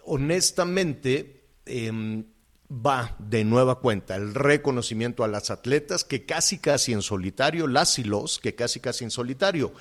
Honestamente, 0.05 1.49
em, 1.67 2.25
va 2.71 3.17
de 3.19 3.45
nueva 3.45 3.81
cuenta 3.81 4.17
el 4.17 4.35
reconocimiento 4.35 5.25
a 5.25 5.29
las 5.29 5.51
atletas 5.51 6.05
que 6.05 6.25
casi 6.25 6.59
casi 6.59 6.93
en 6.93 7.03
solitario, 7.03 7.67
las 7.67 7.99
y 7.99 8.05
los 8.05 8.39
que 8.39 8.55
casi 8.55 8.81
casi 8.81 9.05
en 9.05 9.11
solitario. 9.11 9.73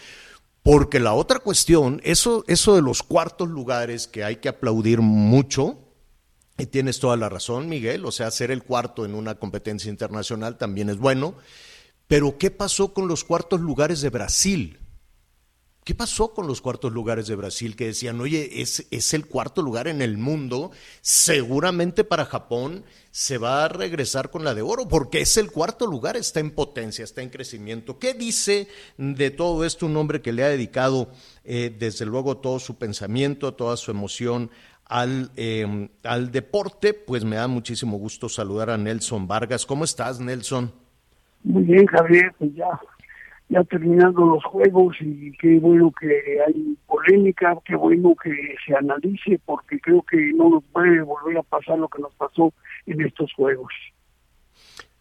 Porque 0.63 0.99
la 0.99 1.13
otra 1.13 1.39
cuestión, 1.39 2.01
eso, 2.03 2.43
eso 2.47 2.75
de 2.75 2.81
los 2.81 3.03
cuartos 3.03 3.49
lugares 3.49 4.07
que 4.07 4.23
hay 4.23 4.37
que 4.37 4.49
aplaudir 4.49 5.01
mucho, 5.01 5.77
y 6.57 6.67
tienes 6.67 6.99
toda 6.99 7.17
la 7.17 7.29
razón, 7.29 7.67
Miguel, 7.67 8.05
o 8.05 8.11
sea, 8.11 8.31
ser 8.31 8.51
el 8.51 8.63
cuarto 8.63 9.05
en 9.05 9.15
una 9.15 9.35
competencia 9.35 9.89
internacional 9.89 10.57
también 10.57 10.89
es 10.89 10.97
bueno, 10.97 11.35
pero 12.07 12.37
¿qué 12.37 12.51
pasó 12.51 12.93
con 12.93 13.07
los 13.07 13.23
cuartos 13.23 13.59
lugares 13.59 14.01
de 14.01 14.09
Brasil? 14.09 14.79
¿Qué 15.83 15.95
pasó 15.95 16.33
con 16.33 16.47
los 16.47 16.61
cuartos 16.61 16.93
lugares 16.93 17.27
de 17.27 17.35
Brasil 17.35 17.75
que 17.75 17.87
decían, 17.87 18.21
oye, 18.21 18.61
es, 18.61 18.87
es 18.89 19.13
el 19.13 19.25
cuarto 19.25 19.61
lugar 19.61 19.89
en 19.89 20.01
el 20.01 20.17
mundo, 20.17 20.71
seguramente 21.01 22.05
para 22.05 22.25
Japón 22.25 22.85
se 23.11 23.37
va 23.37 23.65
a 23.65 23.67
regresar 23.67 24.31
con 24.31 24.45
la 24.45 24.55
de 24.55 24.61
oro, 24.61 24.87
porque 24.87 25.19
es 25.21 25.35
el 25.35 25.51
cuarto 25.51 25.85
lugar, 25.85 26.15
está 26.15 26.39
en 26.39 26.51
potencia, 26.51 27.03
está 27.03 27.21
en 27.21 27.29
crecimiento. 27.29 27.99
¿Qué 27.99 28.13
dice 28.13 28.69
de 28.97 29.29
todo 29.29 29.65
esto 29.65 29.85
un 29.85 29.97
hombre 29.97 30.21
que 30.21 30.31
le 30.31 30.43
ha 30.43 30.49
dedicado, 30.49 31.11
eh, 31.43 31.75
desde 31.77 32.05
luego, 32.05 32.37
todo 32.37 32.59
su 32.59 32.77
pensamiento, 32.77 33.53
toda 33.53 33.75
su 33.75 33.91
emoción 33.91 34.51
al, 34.85 35.31
eh, 35.35 35.89
al 36.03 36.31
deporte? 36.31 36.93
Pues 36.93 37.25
me 37.25 37.35
da 37.35 37.47
muchísimo 37.47 37.97
gusto 37.97 38.29
saludar 38.29 38.69
a 38.69 38.77
Nelson 38.77 39.27
Vargas. 39.27 39.65
¿Cómo 39.65 39.83
estás, 39.83 40.21
Nelson? 40.21 40.71
Muy 41.43 41.63
bien, 41.63 41.85
Javier, 41.87 42.33
pues 42.39 42.55
ya, 42.55 42.79
ya 43.49 43.63
terminando 43.63 44.25
los 44.25 44.43
juegos 44.45 44.95
y 45.01 45.31
qué 45.33 45.59
bueno 45.59 45.91
que 45.99 46.39
hay 46.45 46.77
polémica, 46.87 47.57
qué 47.65 47.75
bueno 47.75 48.15
que 48.15 48.55
se 48.65 48.75
analice, 48.75 49.39
porque 49.45 49.79
creo 49.79 50.01
que 50.03 50.31
no 50.33 50.49
nos 50.49 50.63
puede 50.65 51.01
volver 51.01 51.37
a 51.37 51.43
pasar 51.43 51.77
lo 51.77 51.87
que 51.87 52.01
nos 52.01 52.13
pasó 52.15 52.53
en 52.85 53.01
estos 53.01 53.31
juegos. 53.33 53.71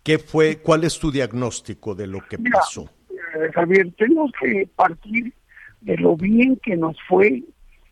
¿Qué 0.03 0.19
fue, 0.19 0.59
cuál 0.59 0.85
es 0.85 0.99
tu 0.99 1.11
diagnóstico 1.13 1.95
de 1.95 2.07
lo 2.09 2.21
que 2.29 2.37
Mira, 2.39 2.59
pasó? 2.59 2.91
eh, 3.11 3.51
Javier, 3.55 3.93
tenemos 3.97 4.33
que 4.41 4.69
partir 4.75 5.33
de 5.81 5.97
lo 5.97 6.17
bien 6.17 6.57
que 6.57 6.77
nos 6.77 6.97
fue 7.09 7.43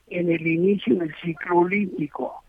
en 0.09 0.31
el 0.31 0.47
inicio 0.47 0.97
del 0.97 1.15
ciclo 1.23 1.59
olímpico. 1.61 2.43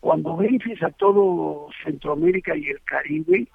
Cuando 0.00 0.36
vences 0.36 0.82
a 0.82 0.90
todo 0.90 1.68
Centroamérica 1.82 2.54
y 2.56 2.66
el 2.66 2.80
Caribe, 2.82 3.48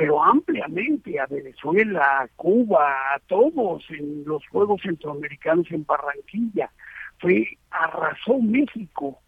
pero 0.00 0.24
ampliamente 0.24 1.20
a 1.20 1.26
Venezuela, 1.26 2.22
a 2.22 2.28
Cuba, 2.28 3.14
a 3.14 3.18
todos 3.26 3.84
en 3.90 4.24
los 4.24 4.42
Juegos 4.48 4.80
Centroamericanos 4.80 5.70
en 5.70 5.84
Barranquilla. 5.84 6.70
Fue, 7.18 7.46
arrasó 7.70 8.38
México. 8.38 9.20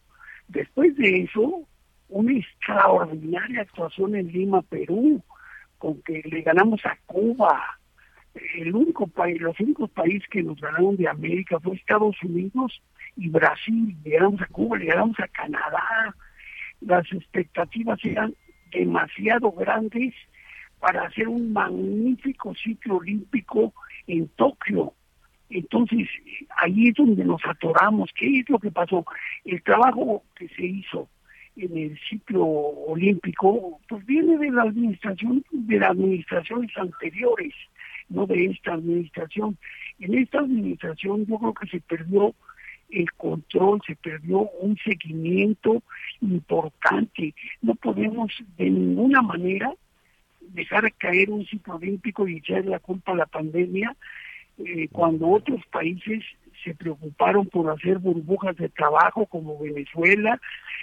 Después 0.49 0.97
de 0.97 1.25
eso, 1.25 1.69
una 2.09 2.33
extraordinaria 2.33 3.61
actuación 3.61 4.17
en 4.17 4.29
Lima, 4.29 4.63
Perú, 4.63 5.23
con 5.77 6.01
que 6.05 6.23
le 6.25 6.41
ganamos 6.41 6.81
a 6.87 6.97
Cuba. 7.05 7.79
El 8.55 8.75
único 8.75 9.07
país, 9.09 9.43
los 9.43 9.61
únicos 9.61 9.91
países 9.91 10.27
que 10.31 10.43
nos 10.43 10.59
ganaron 10.59 10.97
de 10.97 11.07
América 11.07 11.61
fue 11.61 11.77
Estados 11.77 12.17
Unidos 12.23 12.81
y 13.19 13.29
Brasil. 13.29 13.95
Le 14.05 14.13
ganamos 14.13 14.41
a 14.41 14.47
Cuba, 14.47 14.79
le 14.79 14.87
ganamos 14.87 15.21
a 15.21 15.29
Canadá. 15.29 16.17
Las 16.81 17.13
expectativas 17.13 18.03
eran 18.07 18.35
demasiado 18.71 19.53
grandes 19.53 20.15
para 20.83 21.05
hacer 21.05 21.29
un 21.29 21.53
magnífico 21.53 22.53
ciclo 22.57 22.97
olímpico 22.97 23.73
en 24.09 24.27
Tokio. 24.31 24.93
Entonces, 25.49 26.09
ahí 26.57 26.89
es 26.89 26.95
donde 26.97 27.25
nos 27.25 27.41
atoramos. 27.47 28.11
¿Qué 28.19 28.41
es 28.41 28.51
lo 28.51 28.59
que 28.59 28.73
pasó? 28.73 29.05
El 29.45 29.63
trabajo 29.63 30.25
que 30.35 30.49
se 30.49 30.65
hizo 30.65 31.09
en 31.55 31.79
el 31.79 31.97
ciclo 32.11 32.45
olímpico, 32.45 33.79
pues 33.89 34.05
viene 34.07 34.37
de 34.39 34.51
la 34.51 34.63
administración, 34.63 35.45
de 35.53 35.79
las 35.79 35.91
administraciones 35.91 36.77
anteriores, 36.77 37.55
no 38.09 38.27
de 38.27 38.47
esta 38.47 38.73
administración. 38.73 39.57
En 40.01 40.19
esta 40.19 40.41
administración 40.41 41.27
yo 41.27 41.39
creo 41.39 41.55
que 41.55 41.69
se 41.69 41.81
perdió 41.81 42.35
el 42.91 43.13
control, 43.13 43.81
se 43.87 43.95
perdió 43.95 44.51
un 44.61 44.77
seguimiento 44.79 45.81
importante. 46.21 47.37
No 47.61 47.77
podemos 47.77 48.33
de 48.59 48.69
ninguna 48.69 49.23
manera 49.23 49.73
dejar 50.53 50.93
caer 50.95 51.31
un 51.31 51.45
ciclo 51.47 51.77
olímpico 51.77 52.29
y 52.29 52.37
echar 52.37 52.65
la 52.65 52.79
culpa 52.79 53.13
a 53.13 53.17
la 53.17 53.27
pandemia 53.27 53.97
eh, 54.59 54.89
cuando 54.93 55.29
otros 55.29 55.61
países 55.67 56.23
se 56.63 56.75
preocuparon 56.75 57.47
por 57.47 57.71
hacer 57.71 57.99
burbujas 57.99 58.57
de 58.57 58.69
trabajo 58.69 59.27
como 59.27 59.59
Venezuela, 59.59 60.41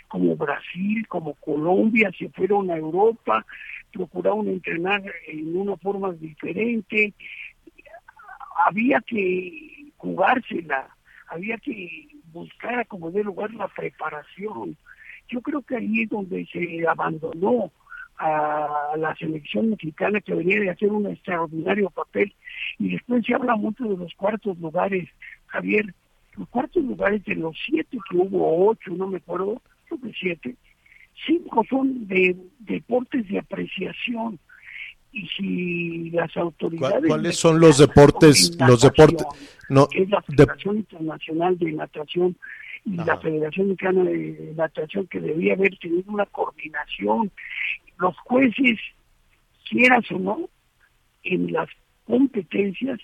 como 0.08 0.36
Brasil, 0.36 1.08
como 1.08 1.36
Colombia, 1.36 2.12
se 2.18 2.30
fueron 2.30 2.70
a 2.72 2.78
Europa, 2.78 3.46
procuraron 3.94 4.48
entrenar 4.48 5.04
en 5.28 5.56
una 5.56 5.78
forma 5.78 6.12
diferente. 6.14 7.14
Había 8.66 9.00
que 9.02 9.92
jugársela, 9.98 10.90
había 11.28 11.58
que 11.58 12.08
buscar 12.34 12.86
como 12.88 13.12
de 13.12 13.24
lugar 13.24 13.54
la 13.54 13.68
preparación. 13.68 14.76
Yo 15.30 15.42
creo 15.42 15.62
que 15.62 15.78
ahí 15.78 16.04
es 16.04 16.10
donde 16.10 16.46
se 16.52 16.86
abandonó 16.88 17.72
a 18.20 18.96
la 18.98 19.16
selección 19.16 19.70
mexicana 19.72 20.20
que 20.22 20.36
venía 20.36 20.60
de 20.60 20.70
hacer 20.70 20.92
un 20.92 21.08
extraordinario 21.08 21.90
papel. 21.90 22.34
Y 22.78 22.92
después 22.92 23.26
se 23.26 23.34
habla 23.34 23.56
mucho 23.56 23.86
de 23.86 23.98
los 23.98 24.14
cuartos 24.16 24.58
lugares 24.60 25.08
Javier. 25.48 25.94
Los 26.38 26.48
cuartos 26.50 26.84
lugares 26.84 27.24
de 27.26 27.36
los 27.36 27.56
siete 27.66 27.98
que 28.10 28.18
hubo 28.18 28.68
ocho 28.70 28.92
no 28.92 29.08
me 29.08 29.18
acuerdo 29.18 29.62
creo 29.88 30.02
que 30.02 30.14
siete 30.20 30.56
cinco 31.26 31.64
son 31.70 32.08
de 32.08 32.36
deportes 32.60 33.28
de 33.28 33.40
apreciación. 33.40 34.40
Y 35.12 35.28
si 35.30 36.10
las 36.12 36.36
autoridades 36.38 37.08
¿Cuáles 37.08 37.36
son 37.38 37.60
los 37.60 37.80
deportes 37.80 38.56
los 38.60 38.82
deportes 38.82 39.26
no 39.70 39.88
que 39.88 40.04
es 40.04 40.10
la 40.10 40.24
de- 40.28 40.36
Federación 40.36 40.78
Internacional 40.78 41.58
de 41.58 41.72
Natación 41.72 42.36
y 42.86 42.96
la. 42.96 43.18
Federación 43.18 43.68
Mexicana 43.68 44.04
de 44.04 44.54
Natación 44.56 45.08
que 45.08 45.20
debía 45.20 45.54
haber 45.54 45.78
tenido 45.78 46.12
una 46.12 46.26
coordinación. 46.26 47.32
Los 47.98 48.18
jueces, 48.20 48.80
quieras 49.70 50.10
o 50.12 50.20
no, 50.20 50.50
en 51.24 51.52
las 51.52 51.70
competencias 52.06 53.00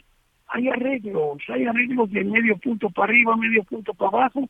hay 0.47 0.67
arreglos, 0.69 1.39
hay 1.49 1.65
arreglos 1.65 2.11
de 2.11 2.23
medio 2.23 2.57
punto 2.57 2.89
para 2.89 3.11
arriba, 3.11 3.35
medio 3.35 3.63
punto 3.63 3.93
para 3.93 4.09
abajo. 4.09 4.49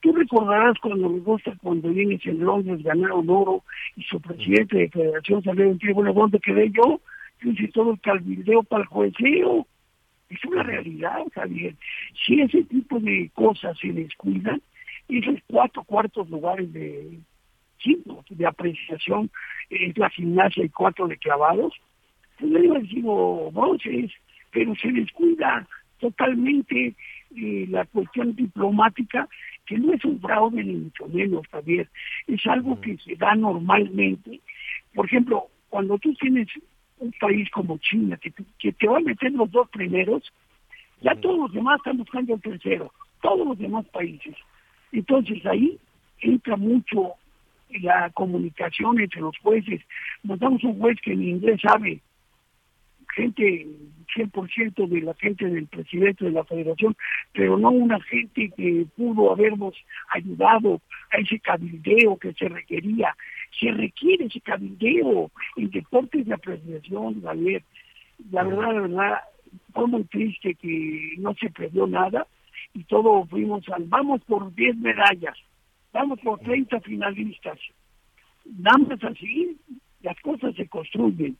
Tú 0.00 0.12
recordarás 0.12 0.78
cuando 0.80 1.08
me 1.10 1.20
gusta 1.20 1.52
cuando 1.62 1.90
vienes 1.90 2.24
en 2.24 2.40
Londres 2.40 2.82
ganaron 2.82 3.28
oro 3.28 3.62
y 3.96 4.02
su 4.02 4.20
presidente 4.20 4.78
de 4.78 4.88
federación 4.88 5.42
salió 5.42 5.64
en 5.64 5.78
bueno, 5.94 6.12
¿dónde 6.12 6.40
quedé 6.40 6.70
yo? 6.70 7.00
Yo 7.42 7.50
hice 7.50 7.68
todo 7.68 7.92
el 7.92 8.00
calvildeo 8.00 8.62
para 8.62 8.82
el 8.82 8.88
jueceo. 8.88 9.66
Es 10.28 10.44
una 10.44 10.62
realidad, 10.62 11.20
Javier. 11.34 11.74
Si 12.24 12.40
ese 12.40 12.62
tipo 12.64 12.98
de 12.98 13.30
cosas 13.34 13.78
se 13.78 13.92
descuidan, 13.92 14.60
esos 15.08 15.38
cuatro 15.46 15.84
cuartos 15.84 16.28
lugares 16.30 16.72
de 16.72 17.18
cinco 17.82 18.24
de 18.30 18.46
apreciación 18.46 19.30
es 19.70 19.96
la 19.98 20.08
gimnasia 20.10 20.64
y 20.64 20.70
cuatro 20.70 21.06
de 21.06 21.18
clavados, 21.18 21.74
pues 22.38 22.50
le 22.50 22.80
digo, 22.80 23.50
bronces, 23.52 24.10
pero 24.50 24.74
se 24.76 24.90
descuida 24.92 25.66
totalmente 25.98 26.94
eh, 27.36 27.66
la 27.68 27.84
cuestión 27.86 28.34
diplomática, 28.34 29.28
que 29.66 29.78
no 29.78 29.92
es 29.92 30.04
un 30.04 30.20
fraude 30.20 30.62
ni 30.62 30.74
mucho 30.74 31.06
menos, 31.08 31.46
Javier, 31.48 31.88
es 32.26 32.46
algo 32.46 32.80
que 32.80 32.96
se 32.98 33.16
da 33.16 33.34
normalmente. 33.34 34.40
Por 34.94 35.06
ejemplo, 35.06 35.48
cuando 35.68 35.98
tú 35.98 36.14
tienes 36.14 36.48
un 37.04 37.12
país 37.20 37.48
como 37.50 37.78
China, 37.78 38.16
que 38.16 38.30
te, 38.30 38.42
que 38.58 38.72
te 38.72 38.88
va 38.88 38.98
a 38.98 39.00
meter 39.00 39.32
los 39.32 39.50
dos 39.50 39.68
primeros, 39.70 40.32
ya 41.00 41.14
todos 41.16 41.38
los 41.38 41.52
demás 41.52 41.76
están 41.78 41.98
buscando 41.98 42.34
el 42.34 42.40
tercero. 42.40 42.92
todos 43.22 43.46
los 43.46 43.58
demás 43.58 43.86
países. 43.86 44.34
Entonces 44.92 45.44
ahí 45.46 45.78
entra 46.20 46.56
mucho 46.56 47.14
la 47.70 48.10
comunicación 48.10 49.00
entre 49.00 49.20
los 49.20 49.36
jueces. 49.38 49.80
Notamos 50.22 50.62
un 50.64 50.78
juez 50.78 50.98
que 51.02 51.12
en 51.12 51.22
inglés 51.22 51.60
sabe, 51.62 52.00
gente, 53.14 53.66
100% 54.16 54.88
de 54.88 55.00
la 55.00 55.14
gente 55.14 55.46
del 55.46 55.66
presidente 55.66 56.24
de 56.24 56.32
la 56.32 56.44
federación, 56.44 56.96
pero 57.32 57.56
no 57.56 57.70
una 57.70 58.00
gente 58.02 58.50
que 58.56 58.86
pudo 58.96 59.32
habernos 59.32 59.74
ayudado 60.10 60.80
a 61.10 61.18
ese 61.18 61.38
cabildeo 61.40 62.16
que 62.18 62.32
se 62.34 62.48
requería. 62.48 63.16
Se 63.58 63.70
requiere 63.70 64.26
ese 64.26 64.40
cabildeo 64.40 65.30
en 65.56 65.70
deportes 65.70 66.26
de 66.26 66.34
apreciación, 66.34 67.22
Javier. 67.22 67.62
La 68.30 68.42
verdad, 68.44 68.74
la 68.74 68.80
verdad, 68.80 69.18
fue 69.72 69.86
muy 69.86 70.04
triste 70.04 70.54
que 70.54 71.14
no 71.18 71.34
se 71.34 71.50
perdió 71.50 71.86
nada 71.86 72.26
y 72.72 72.84
todo 72.84 73.24
fuimos 73.26 73.68
al, 73.68 73.84
vamos 73.84 74.20
por 74.24 74.52
10 74.54 74.76
medallas, 74.76 75.38
vamos 75.92 76.18
por 76.20 76.40
30 76.40 76.80
finalistas. 76.80 77.58
Nada 78.44 78.78
más 78.78 79.04
así, 79.04 79.56
las 80.02 80.20
cosas 80.20 80.54
se 80.56 80.66
construyen, 80.68 81.36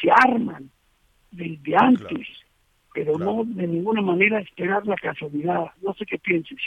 se 0.00 0.08
arman 0.10 0.70
desde 1.30 1.76
antes, 1.76 2.26
pero 2.94 3.18
no 3.18 3.44
de 3.44 3.66
ninguna 3.66 4.02
manera 4.02 4.40
esperar 4.40 4.86
la 4.86 4.96
casualidad. 4.96 5.66
No 5.82 5.94
sé 5.94 6.06
qué 6.06 6.18
pienses. 6.18 6.58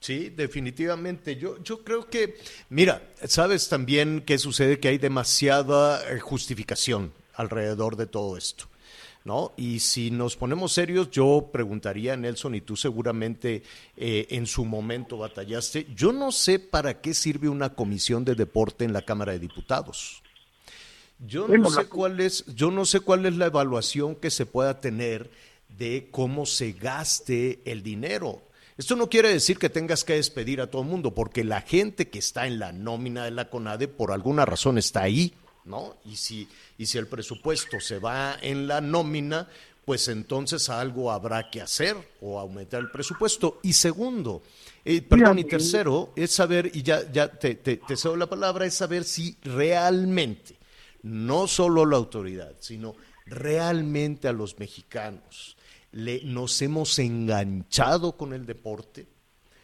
Sí, 0.00 0.30
definitivamente. 0.30 1.36
Yo, 1.36 1.62
yo 1.62 1.84
creo 1.84 2.08
que, 2.08 2.36
mira, 2.70 3.02
sabes 3.24 3.68
también 3.68 4.22
qué 4.26 4.38
sucede, 4.38 4.78
que 4.78 4.88
hay 4.88 4.98
demasiada 4.98 6.00
eh, 6.10 6.20
justificación 6.20 7.12
alrededor 7.34 7.96
de 7.96 8.06
todo 8.06 8.36
esto. 8.36 8.66
¿No? 9.24 9.52
Y 9.56 9.80
si 9.80 10.10
nos 10.10 10.36
ponemos 10.36 10.72
serios, 10.72 11.10
yo 11.10 11.48
preguntaría, 11.50 12.14
Nelson, 12.14 12.56
y 12.56 12.60
tú 12.60 12.76
seguramente 12.76 13.62
eh, 13.96 14.26
en 14.28 14.46
su 14.46 14.66
momento 14.66 15.16
batallaste, 15.16 15.86
yo 15.94 16.12
no 16.12 16.30
sé 16.30 16.58
para 16.58 17.00
qué 17.00 17.14
sirve 17.14 17.48
una 17.48 17.70
comisión 17.70 18.26
de 18.26 18.34
deporte 18.34 18.84
en 18.84 18.92
la 18.92 19.00
Cámara 19.00 19.32
de 19.32 19.38
Diputados. 19.38 20.22
Yo 21.18 21.48
no 21.48 21.70
sé 21.70 21.86
cuál 21.86 22.20
es, 22.20 22.44
yo 22.54 22.70
no 22.70 22.84
sé 22.84 23.00
cuál 23.00 23.26
es 23.26 23.36
la 23.36 23.46
evaluación 23.46 24.16
que 24.16 24.30
se 24.30 24.46
pueda 24.46 24.80
tener 24.80 25.30
de 25.68 26.08
cómo 26.10 26.46
se 26.46 26.72
gaste 26.72 27.60
el 27.64 27.82
dinero. 27.82 28.42
Esto 28.76 28.96
no 28.96 29.08
quiere 29.08 29.28
decir 29.28 29.58
que 29.58 29.70
tengas 29.70 30.02
que 30.02 30.14
despedir 30.14 30.60
a 30.60 30.68
todo 30.68 30.82
el 30.82 30.88
mundo, 30.88 31.14
porque 31.14 31.44
la 31.44 31.60
gente 31.60 32.08
que 32.08 32.18
está 32.18 32.46
en 32.46 32.58
la 32.58 32.72
nómina 32.72 33.24
de 33.24 33.30
la 33.30 33.48
CONADE 33.48 33.86
por 33.86 34.10
alguna 34.10 34.44
razón 34.44 34.78
está 34.78 35.02
ahí, 35.02 35.32
¿no? 35.64 35.96
Y 36.04 36.16
si, 36.16 36.48
y 36.76 36.86
si 36.86 36.98
el 36.98 37.06
presupuesto 37.06 37.78
se 37.78 38.00
va 38.00 38.36
en 38.42 38.66
la 38.66 38.80
nómina, 38.80 39.48
pues 39.84 40.08
entonces 40.08 40.68
algo 40.68 41.12
habrá 41.12 41.50
que 41.50 41.60
hacer 41.60 41.96
o 42.20 42.40
aumentar 42.40 42.80
el 42.80 42.90
presupuesto. 42.90 43.60
Y 43.62 43.74
segundo, 43.74 44.42
eh, 44.84 45.02
perdón, 45.02 45.38
y 45.38 45.44
tercero, 45.44 46.12
es 46.16 46.32
saber, 46.32 46.70
y 46.74 46.82
ya, 46.82 47.10
ya 47.12 47.28
te, 47.28 47.54
te, 47.54 47.76
te 47.76 47.96
cedo 47.96 48.16
la 48.16 48.28
palabra, 48.28 48.66
es 48.66 48.74
saber 48.74 49.04
si 49.04 49.36
realmente 49.44 50.56
no 51.04 51.46
solo 51.46 51.84
la 51.84 51.98
autoridad, 51.98 52.54
sino 52.60 52.96
realmente 53.26 54.26
a 54.26 54.32
los 54.32 54.58
mexicanos. 54.58 55.56
Nos 55.92 56.60
hemos 56.62 56.98
enganchado 56.98 58.16
con 58.16 58.32
el 58.32 58.46
deporte, 58.46 59.06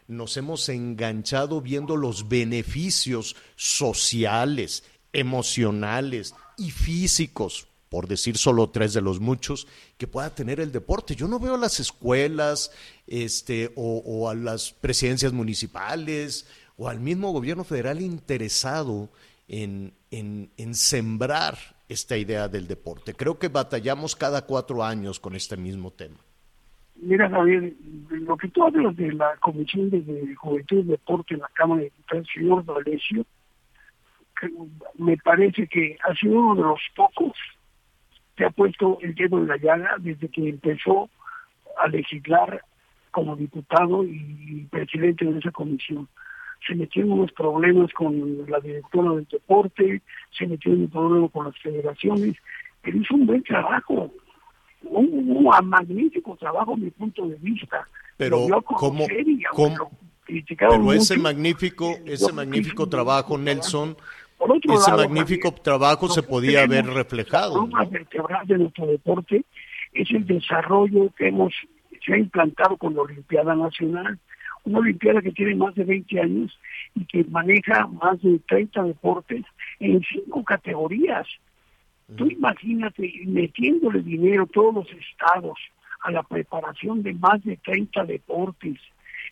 nos 0.07 0.37
hemos 0.37 0.69
enganchado 0.69 1.61
viendo 1.63 1.97
los 1.97 2.29
beneficios 2.29 3.37
sociales, 3.57 4.85
emocionales 5.15 6.35
y 6.59 6.71
físicos, 6.71 7.67
por 7.89 8.07
decir 8.07 8.37
solo 8.37 8.69
tres 8.69 8.93
de 8.93 9.01
los 9.01 9.19
muchos, 9.19 9.67
que 9.97 10.07
pueda 10.07 10.35
tener 10.35 10.61
el 10.61 10.71
deporte. 10.71 11.17
Yo 11.17 11.27
no 11.27 11.41
veo 11.41 11.55
a 11.55 11.59
las 11.59 11.81
escuelas 11.81 12.71
este, 13.07 13.73
o 13.77 14.29
a 14.29 14.35
las 14.35 14.73
presidencias 14.73 15.33
municipales 15.33 16.47
o 16.77 16.89
al 16.89 17.01
mismo 17.01 17.33
gobierno 17.33 17.65
federal 17.65 18.01
interesado 18.01 19.11
en, 19.51 19.93
en, 20.13 20.53
en, 20.57 20.75
sembrar 20.75 21.55
esta 21.89 22.17
idea 22.17 22.47
del 22.47 22.69
deporte. 22.69 23.15
Creo 23.15 23.37
que 23.37 23.49
batallamos 23.49 24.15
cada 24.15 24.47
cuatro 24.47 24.85
años 24.85 25.19
con 25.19 25.35
este 25.35 25.57
mismo 25.57 25.91
tema. 25.91 26.19
Mira, 26.95 27.29
Javier, 27.29 27.73
lo 28.11 28.37
que 28.37 28.47
tú 28.49 28.63
hablas 28.63 28.95
de 28.97 29.13
la 29.13 29.37
Comisión 29.39 29.91
de, 29.91 30.35
Juventud 30.37 30.79
y 30.79 30.83
Deporte 30.85 31.35
en 31.35 31.41
la 31.41 31.51
Cámara 31.53 31.81
de 31.81 31.87
Diputados, 31.87 32.29
señor 32.33 32.65
D'Alessio, 32.65 33.27
me 34.99 35.17
parece 35.17 35.67
que 35.67 35.99
ha 36.09 36.15
sido 36.15 36.39
uno 36.39 36.55
de 36.55 36.63
los 36.63 36.81
pocos 36.95 37.33
que 38.37 38.45
ha 38.45 38.51
puesto 38.51 38.99
el 39.03 39.17
dedo 39.17 39.39
en 39.39 39.49
la 39.49 39.57
llaga 39.57 39.97
desde 39.99 40.29
que 40.29 40.49
empezó 40.49 41.11
a 41.77 41.89
legislar 41.89 42.63
como 43.11 43.35
diputado 43.35 44.05
y 44.05 44.69
presidente 44.71 45.25
de 45.25 45.41
esa 45.41 45.51
comisión 45.51 46.09
se 46.67 46.75
metió 46.75 47.03
en 47.03 47.13
unos 47.13 47.33
problemas 47.33 47.93
con 47.93 48.47
la 48.49 48.61
directora 48.61 49.13
del 49.13 49.27
deporte, 49.31 50.03
se 50.31 50.47
metió 50.47 50.73
en 50.73 50.83
un 50.83 50.91
problema 50.91 51.29
con 51.29 51.47
las 51.47 51.59
federaciones, 51.59 52.37
pero 52.83 52.99
hizo 52.99 53.15
un 53.15 53.27
buen 53.27 53.43
trabajo, 53.43 54.11
un, 54.83 55.37
un 55.37 55.69
magnífico 55.69 56.37
trabajo 56.37 56.75
a 56.75 56.77
mi 56.77 56.91
punto 56.91 57.27
de 57.27 57.37
vista. 57.37 57.87
Pero 58.17 58.47
¿cómo, 58.77 59.07
cómo 59.53 59.91
pero 60.59 60.93
ese 60.93 61.19
magnífico, 61.19 61.97
ese 62.07 62.33
magnífico 62.33 62.89
trabajo, 62.89 63.37
Nelson, 63.37 63.97
ese 64.63 64.91
lado, 64.91 65.09
magnífico 65.09 65.49
Javier, 65.49 65.63
trabajo 65.63 66.09
se 66.09 66.23
podía 66.23 66.63
haber 66.63 66.87
reflejado. 66.87 67.55
La 67.55 67.61
columna 67.61 67.85
vertebral 67.85 68.47
de 68.47 68.59
nuestro 68.59 68.87
deporte 68.87 69.45
es 69.93 70.11
el 70.11 70.27
desarrollo 70.27 71.11
que 71.17 71.29
hemos 71.29 71.53
se 72.05 72.15
ha 72.15 72.19
implantado 72.19 72.77
con 72.77 72.95
la 72.95 73.03
Olimpiada 73.03 73.55
Nacional 73.55 74.19
una 74.65 74.79
Olimpiada 74.79 75.23
que 75.23 75.33
tiene 75.33 75.55
más 75.55 75.75
de 75.75 75.85
20 75.85 76.21
años 76.21 76.59
y 76.95 77.05
que 77.05 77.25
maneja 77.25 77.87
más 77.87 78.21
de 78.23 78.39
30 78.49 78.85
deportes 78.85 79.45
en 79.79 80.01
cinco 80.03 80.45
categorías. 80.45 81.27
Tú 82.17 82.27
imagínate 82.27 83.13
metiéndole 83.27 84.03
dinero 84.03 84.47
todos 84.47 84.75
los 84.75 84.89
estados 84.93 85.59
a 86.03 86.11
la 86.11 86.23
preparación 86.23 87.03
de 87.03 87.15
más 87.15 87.43
de 87.45 87.57
30 87.59 88.05
deportes, 88.05 88.79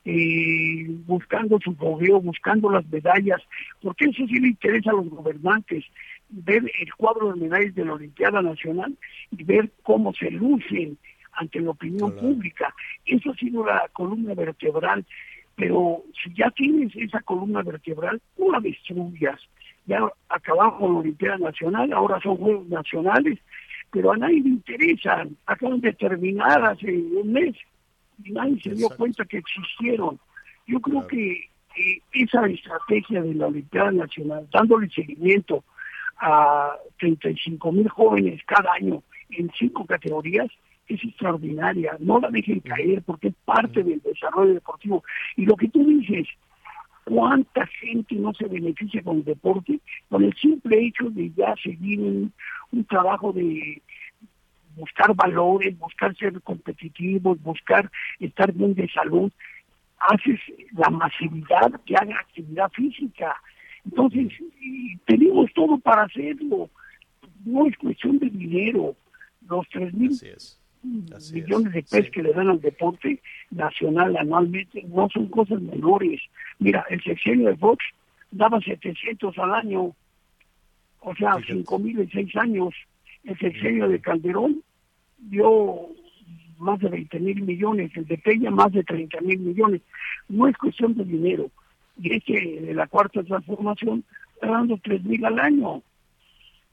eh, 0.05 0.87
buscando 1.07 1.59
su 1.61 1.75
fogueo, 1.75 2.21
buscando 2.21 2.71
las 2.71 2.87
medallas, 2.89 3.43
porque 3.83 4.07
eso 4.07 4.27
sí 4.27 4.39
le 4.39 4.49
interesa 4.49 4.91
a 4.91 4.95
los 4.95 5.09
gobernantes, 5.09 5.85
ver 6.29 6.63
el 6.81 6.95
cuadro 6.95 7.33
de 7.33 7.41
medallas 7.41 7.75
de 7.75 7.85
la 7.85 7.95
Olimpiada 7.95 8.43
Nacional 8.43 8.97
y 9.37 9.43
ver 9.45 9.71
cómo 9.83 10.13
se 10.15 10.31
lucen 10.31 10.99
ante 11.39 11.61
la 11.61 11.71
opinión 11.71 12.11
claro. 12.11 12.29
pública. 12.29 12.75
Eso 13.05 13.31
ha 13.31 13.35
sido 13.35 13.65
la 13.65 13.89
columna 13.93 14.35
vertebral, 14.35 15.05
pero 15.55 16.03
si 16.23 16.33
ya 16.35 16.51
tienes 16.51 16.95
esa 16.97 17.21
columna 17.21 17.63
vertebral, 17.63 18.21
no 18.39 18.53
la 18.53 18.61
destruyas. 18.61 19.41
Ya 19.87 20.01
acabamos 20.29 20.81
con 20.81 20.93
la 20.93 20.99
Olimpiada 21.01 21.39
Nacional, 21.39 21.93
ahora 21.93 22.21
son 22.21 22.37
Juegos 22.37 22.69
Nacionales, 22.69 23.39
pero 23.91 24.13
a 24.13 24.17
nadie 24.17 24.41
le 24.41 24.51
interesan. 24.51 25.37
Acaban 25.47 25.81
de 25.81 25.93
terminar 25.95 26.63
hace 26.65 26.93
un 26.93 27.33
mes 27.33 27.57
y 28.23 28.33
nadie 28.33 28.61
se 28.61 28.71
dio 28.71 28.87
Exacto. 28.87 28.97
cuenta 28.99 29.25
que 29.25 29.39
existieron. 29.39 30.19
Yo 30.67 30.81
creo 30.81 31.07
claro. 31.07 31.09
que 31.09 31.49
eh, 31.77 32.03
esa 32.13 32.47
estrategia 32.47 33.23
de 33.23 33.35
la 33.35 33.47
Olimpiada 33.47 33.93
Nacional, 33.93 34.47
dándole 34.53 34.91
seguimiento 34.91 35.65
a 36.21 36.77
35 36.99 37.73
mil 37.73 37.89
jóvenes 37.89 38.43
cada 38.45 38.73
año 38.75 39.03
en 39.31 39.51
cinco 39.59 39.87
categorías, 39.87 40.49
es 40.89 41.05
extraordinaria, 41.05 41.97
no 42.01 42.19
la 42.19 42.31
dejen 42.31 42.61
caer 42.61 43.03
porque 43.03 43.29
es 43.29 43.35
parte 43.45 43.83
del 43.83 44.01
desarrollo 44.01 44.55
deportivo. 44.55 45.05
Y 45.37 45.45
lo 45.45 45.57
que 45.57 45.69
tú 45.69 45.85
dices, 45.85 46.27
cuánta 47.05 47.67
gente 47.67 48.15
no 48.15 48.33
se 48.35 48.47
beneficia 48.47 49.03
con 49.03 49.19
el 49.19 49.25
deporte, 49.25 49.81
con 50.09 50.25
el 50.25 50.35
simple 50.35 50.87
hecho 50.87 51.11
de 51.11 51.31
ya 51.37 51.55
seguir 51.63 52.01
un, 52.01 52.33
un 52.73 52.85
trabajo 52.85 53.33
de 53.33 53.83
buscar 54.77 55.15
valores, 55.15 55.79
buscar 55.79 56.17
ser 56.17 56.41
competitivos, 56.43 57.43
buscar 57.43 57.91
estar 58.21 58.53
bien 58.53 58.75
de 58.75 58.89
salud, 58.89 59.31
haces 59.99 60.41
la 60.73 60.91
masividad 60.91 61.81
que 61.85 61.97
haga 61.97 62.21
actividad 62.21 62.71
física. 62.73 63.35
Entonces, 63.85 64.33
tenemos 65.07 65.53
todo 65.55 65.79
para 65.79 66.03
hacerlo. 66.03 66.71
No 67.45 67.67
es 67.67 67.77
cuestión 67.79 68.19
de 68.19 68.31
dinero. 68.31 68.95
Los 69.49 69.69
tres 69.71 69.95
mil 69.95 70.13
Así 71.15 71.35
millones 71.35 71.69
es. 71.69 71.73
de 71.75 71.83
pesos 71.83 72.07
sí. 72.07 72.11
que 72.11 72.23
le 72.23 72.33
dan 72.33 72.49
al 72.49 72.61
deporte 72.61 73.21
nacional 73.51 74.17
anualmente 74.17 74.83
no 74.85 75.09
son 75.11 75.27
cosas 75.29 75.61
menores. 75.61 76.21
Mira, 76.59 76.85
el 76.91 77.03
sexenio 77.03 77.49
de 77.49 77.57
Fox 77.57 77.85
daba 78.31 78.61
700 78.61 79.37
al 79.39 79.55
año, 79.55 79.95
o 81.01 81.15
sea, 81.17 81.37
Fíjate. 81.37 81.55
5 81.55 81.79
mil 81.79 82.01
en 82.01 82.11
seis 82.11 82.37
años. 82.37 82.75
El 83.25 83.39
sexenio 83.39 83.89
de 83.89 84.01
Calderón 84.01 84.63
dio 85.19 85.89
más 86.59 86.79
de 86.81 86.89
20 86.89 87.21
mil 87.21 87.43
millones, 87.43 87.91
el 87.95 88.07
de 88.07 88.19
Peña 88.19 88.51
más 88.51 88.73
de 88.73 88.85
30 88.85 89.21
mil 89.21 89.39
millones. 89.39 89.83
No 90.29 90.47
es 90.47 90.57
cuestión 90.57 90.95
de 90.95 91.05
dinero. 91.05 91.51
Y 92.01 92.15
es 92.15 92.25
que 92.25 92.61
de 92.61 92.75
la 92.75 92.87
cuarta 92.87 93.23
transformación 93.23 94.05
está 94.35 94.49
dando 94.49 94.79
3 94.83 95.05
mil 95.05 95.25
al 95.25 95.39
año. 95.39 95.83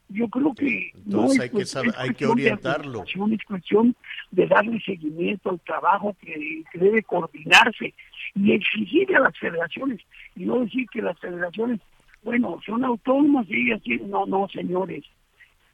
Yo 0.09 0.27
creo 0.29 0.53
que 0.53 0.91
no 1.05 1.21
Entonces 1.23 1.35
es 1.35 1.41
hay 1.41 1.49
que 1.49 1.65
saber- 1.65 1.89
es 1.89 1.97
hay 1.97 2.13
que 2.13 2.25
orientarlo. 2.25 3.03
es 3.03 3.43
cuestión 3.45 3.95
de 4.31 4.47
darle 4.47 4.79
seguimiento 4.81 5.49
al 5.49 5.59
trabajo 5.61 6.15
que, 6.21 6.63
que 6.71 6.77
debe 6.79 7.01
coordinarse 7.03 7.93
y 8.35 8.51
exigir 8.51 9.15
a 9.15 9.19
las 9.21 9.37
federaciones 9.37 9.99
y 10.35 10.45
no 10.45 10.59
decir 10.59 10.87
que 10.91 11.01
las 11.01 11.17
federaciones, 11.19 11.79
bueno, 12.23 12.59
son 12.65 12.83
autónomas 12.85 13.45
y 13.49 13.67
ellas 13.67 13.81
tienen, 13.81 14.09
no, 14.09 14.25
no, 14.25 14.47
señores, 14.49 15.03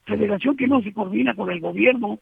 federación 0.05 0.55
que 0.57 0.67
no 0.67 0.81
se 0.81 0.93
coordina 0.93 1.33
con 1.35 1.51
el 1.51 1.59
gobierno, 1.59 2.19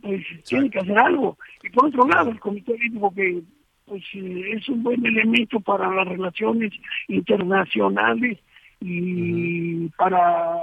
pues 0.00 0.24
tiene 0.44 0.70
que 0.70 0.78
hacer 0.78 0.96
algo. 0.98 1.38
Y 1.62 1.70
por 1.70 1.86
otro 1.86 2.06
lado, 2.06 2.30
el 2.30 2.38
Comité 2.40 2.72
Olímpico 2.72 3.12
que 3.14 3.42
pues 3.84 4.02
eh, 4.14 4.50
es 4.54 4.68
un 4.68 4.82
buen 4.82 5.04
elemento 5.04 5.58
para 5.60 5.92
las 5.92 6.06
relaciones 6.06 6.72
internacionales 7.08 8.38
y 8.80 9.88
para, 9.90 10.56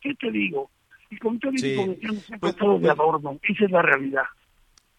¿qué 0.00 0.14
te 0.14 0.30
digo? 0.30 0.70
El 1.10 1.18
Comité 1.18 1.48
Olímpico 1.48 1.82
Sí. 1.82 1.88
Mexicano 1.88 2.20
se 2.26 2.34
ha 2.34 2.38
Pues, 2.38 2.56
tratado 2.56 2.74
de 2.74 2.80
pues, 2.80 2.90
adorno, 2.92 3.38
esa 3.42 3.64
es 3.64 3.70
la 3.70 3.82
realidad. 3.82 4.24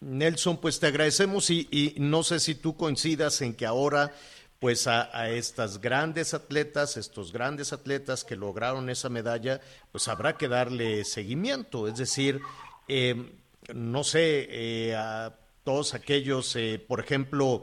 Nelson, 0.00 0.58
pues 0.60 0.78
te 0.80 0.86
agradecemos 0.88 1.48
y, 1.50 1.66
y 1.70 1.94
no 1.98 2.22
sé 2.22 2.38
si 2.40 2.54
tú 2.54 2.76
coincidas 2.76 3.40
en 3.42 3.54
que 3.54 3.64
ahora, 3.66 4.12
pues 4.60 4.86
a, 4.86 5.08
a 5.18 5.30
estas 5.30 5.80
grandes 5.80 6.34
atletas, 6.34 6.96
estos 6.96 7.32
grandes 7.32 7.72
atletas 7.72 8.22
que 8.24 8.36
lograron 8.36 8.90
esa 8.90 9.08
medalla, 9.08 9.60
pues 9.92 10.06
habrá 10.08 10.36
que 10.36 10.48
darle 10.48 11.04
seguimiento. 11.04 11.88
Es 11.88 11.96
decir, 11.96 12.40
eh, 12.86 13.32
no 13.74 14.04
sé, 14.04 14.46
eh, 14.50 14.94
a 14.94 15.34
todos 15.64 15.94
aquellos, 15.94 16.54
eh, 16.56 16.78
por 16.86 17.00
ejemplo, 17.00 17.62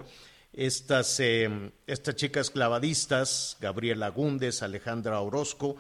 estas, 0.53 1.19
eh, 1.19 1.71
estas 1.87 2.15
chicas 2.15 2.49
clavadistas, 2.49 3.57
Gabriela 3.61 4.09
Gúndez, 4.09 4.63
Alejandra 4.63 5.19
Orozco, 5.21 5.75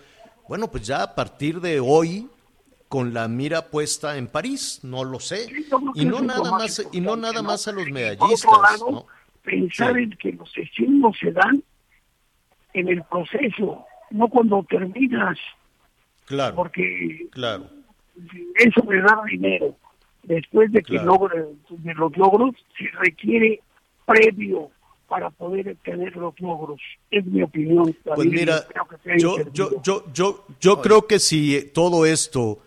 bueno, 0.47 0.69
pues 0.69 0.85
ya 0.85 1.03
a 1.03 1.15
partir 1.15 1.61
de 1.61 1.79
hoy, 1.79 2.27
con 2.87 3.13
la 3.13 3.27
mira 3.27 3.67
puesta 3.69 4.17
en 4.17 4.27
París, 4.27 4.79
no 4.83 5.03
lo 5.03 5.19
sé. 5.19 5.47
Y 5.95 6.05
no 6.05 6.21
nada 6.21 6.51
más 6.51 6.85
y 6.91 6.99
no 7.01 7.15
nada 7.15 7.41
más 7.41 7.67
a 7.67 7.71
los 7.71 7.89
medallistas, 7.89 8.51
lado, 8.61 8.91
¿no? 8.91 9.05
pensar 9.43 9.95
Sí. 9.95 10.03
en 10.03 10.09
que 10.11 10.31
los 10.33 10.57
estímulos 10.57 11.17
se 11.17 11.31
dan 11.31 11.63
en 12.73 12.87
el 12.89 13.03
proceso, 13.03 13.85
no 14.11 14.27
cuando 14.27 14.63
terminas, 14.69 15.37
Claro, 16.25 16.55
porque 16.55 17.27
claro. 17.31 17.69
eso 18.55 18.83
me 18.83 19.01
da 19.01 19.21
dinero. 19.25 19.75
Después 20.23 20.71
de 20.71 20.81
que 20.83 20.93
Claro. 20.93 21.07
logre 21.13 21.45
de 21.69 21.93
los 21.95 22.15
logros, 22.17 22.55
se 22.77 22.85
requiere 22.99 23.61
previo 24.05 24.69
para 25.07 25.29
poder 25.29 25.75
tener 25.83 26.15
los 26.15 26.39
logros. 26.39 26.79
Es 27.09 27.25
mi 27.25 27.43
opinión. 27.43 27.95
Pues 28.03 28.17
David, 28.17 28.31
mira, 28.31 28.65
que 29.03 29.19
yo, 29.19 29.37
yo, 29.51 29.81
yo, 29.81 30.05
yo, 30.13 30.45
yo 30.59 30.81
creo 30.81 31.05
que 31.05 31.19
si 31.19 31.69
todo 31.73 32.05
esto 32.05 32.59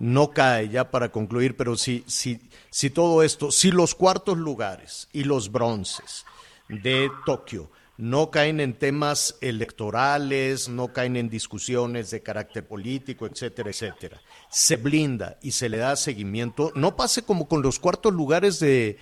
no 0.00 0.30
cae, 0.30 0.68
ya 0.68 0.90
para 0.90 1.10
concluir, 1.10 1.56
pero 1.56 1.76
si, 1.76 2.02
si, 2.08 2.40
si 2.70 2.90
todo 2.90 3.22
esto, 3.22 3.52
si 3.52 3.70
los 3.70 3.94
cuartos 3.94 4.36
lugares 4.36 5.08
y 5.12 5.22
los 5.22 5.52
bronces 5.52 6.26
de 6.68 7.08
Tokio 7.24 7.70
no 7.98 8.32
caen 8.32 8.58
en 8.58 8.74
temas 8.74 9.38
electorales, 9.40 10.68
no 10.68 10.92
caen 10.92 11.16
en 11.16 11.28
discusiones 11.28 12.10
de 12.10 12.20
carácter 12.20 12.66
político, 12.66 13.26
etcétera, 13.26 13.70
etcétera, 13.70 14.20
se 14.50 14.74
blinda 14.74 15.38
y 15.40 15.52
se 15.52 15.68
le 15.68 15.76
da 15.76 15.94
seguimiento, 15.94 16.72
no 16.74 16.96
pase 16.96 17.22
como 17.22 17.46
con 17.46 17.62
los 17.62 17.78
cuartos 17.78 18.12
lugares 18.12 18.58
de, 18.58 18.98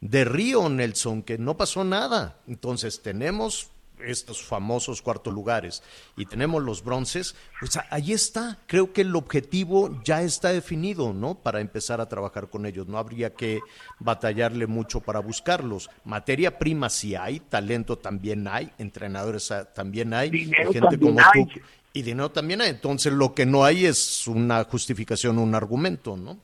de 0.00 0.24
Río, 0.24 0.68
Nelson, 0.68 1.22
que 1.22 1.38
no 1.38 1.56
pasó 1.56 1.84
nada. 1.84 2.38
Entonces 2.46 3.02
tenemos 3.02 3.70
estos 4.04 4.42
famosos 4.42 5.02
cuartos 5.02 5.32
lugares 5.34 5.82
y 6.16 6.26
tenemos 6.26 6.62
los 6.62 6.84
bronces, 6.84 7.34
pues 7.60 7.78
ahí 7.90 8.12
está. 8.12 8.58
Creo 8.66 8.92
que 8.92 9.02
el 9.02 9.14
objetivo 9.16 10.00
ya 10.04 10.22
está 10.22 10.52
definido, 10.52 11.12
¿no? 11.12 11.34
Para 11.34 11.60
empezar 11.60 12.00
a 12.00 12.08
trabajar 12.08 12.48
con 12.48 12.66
ellos. 12.66 12.86
No 12.86 12.98
habría 12.98 13.34
que 13.34 13.60
batallarle 13.98 14.66
mucho 14.66 15.00
para 15.00 15.20
buscarlos. 15.20 15.90
Materia 16.04 16.58
prima 16.58 16.90
sí 16.90 17.14
hay, 17.14 17.40
talento 17.40 17.98
también 17.98 18.46
hay, 18.48 18.72
entrenadores 18.78 19.50
ah, 19.50 19.64
también 19.64 20.14
hay, 20.14 20.30
Dinero 20.30 20.72
gente 20.72 20.88
también 20.90 21.14
como 21.14 21.20
hay. 21.20 21.44
tú. 21.46 21.60
Y 21.92 22.02
dinero 22.02 22.30
también 22.30 22.60
hay. 22.60 22.70
Entonces 22.70 23.12
lo 23.12 23.34
que 23.34 23.46
no 23.46 23.64
hay 23.64 23.86
es 23.86 24.26
una 24.28 24.62
justificación, 24.64 25.38
un 25.38 25.54
argumento, 25.54 26.16
¿no? 26.16 26.38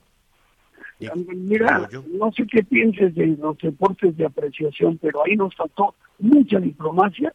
Mira, 1.00 1.88
no 2.18 2.32
sé 2.32 2.46
qué 2.50 2.62
pienses 2.62 3.14
de 3.14 3.26
los 3.26 3.58
deportes 3.58 4.16
de 4.16 4.26
apreciación, 4.26 4.98
pero 4.98 5.24
ahí 5.24 5.36
nos 5.36 5.54
faltó 5.54 5.94
mucha 6.18 6.58
diplomacia 6.58 7.34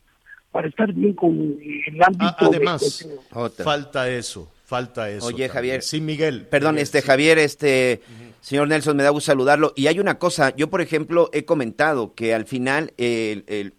para 0.51 0.67
estar 0.67 0.91
bien 0.93 1.13
con 1.13 1.31
el 1.37 2.03
ámbito 2.03 2.25
Ah, 2.39 2.47
además, 2.47 3.05
de 3.07 3.17
Otra. 3.39 3.65
falta 3.65 4.09
eso, 4.09 4.51
falta 4.65 5.09
eso. 5.09 5.25
Oye, 5.27 5.33
también. 5.47 5.51
Javier. 5.51 5.81
Sí, 5.83 6.01
Miguel. 6.01 6.47
Perdón, 6.47 6.75
Miguel, 6.75 6.83
este 6.83 7.01
sí. 7.01 7.07
Javier, 7.07 7.37
este 7.37 8.01
señor 8.41 8.67
Nelson, 8.69 8.95
me 8.97 9.03
da 9.03 9.09
gusto 9.09 9.27
saludarlo. 9.31 9.73
Y 9.75 9.87
hay 9.87 9.99
una 9.99 10.17
cosa, 10.17 10.55
yo 10.55 10.69
por 10.69 10.81
ejemplo 10.81 11.29
he 11.33 11.45
comentado 11.45 12.13
que 12.15 12.33
al 12.33 12.45
final 12.45 12.93
el- 12.97 13.43
el- 13.47 13.73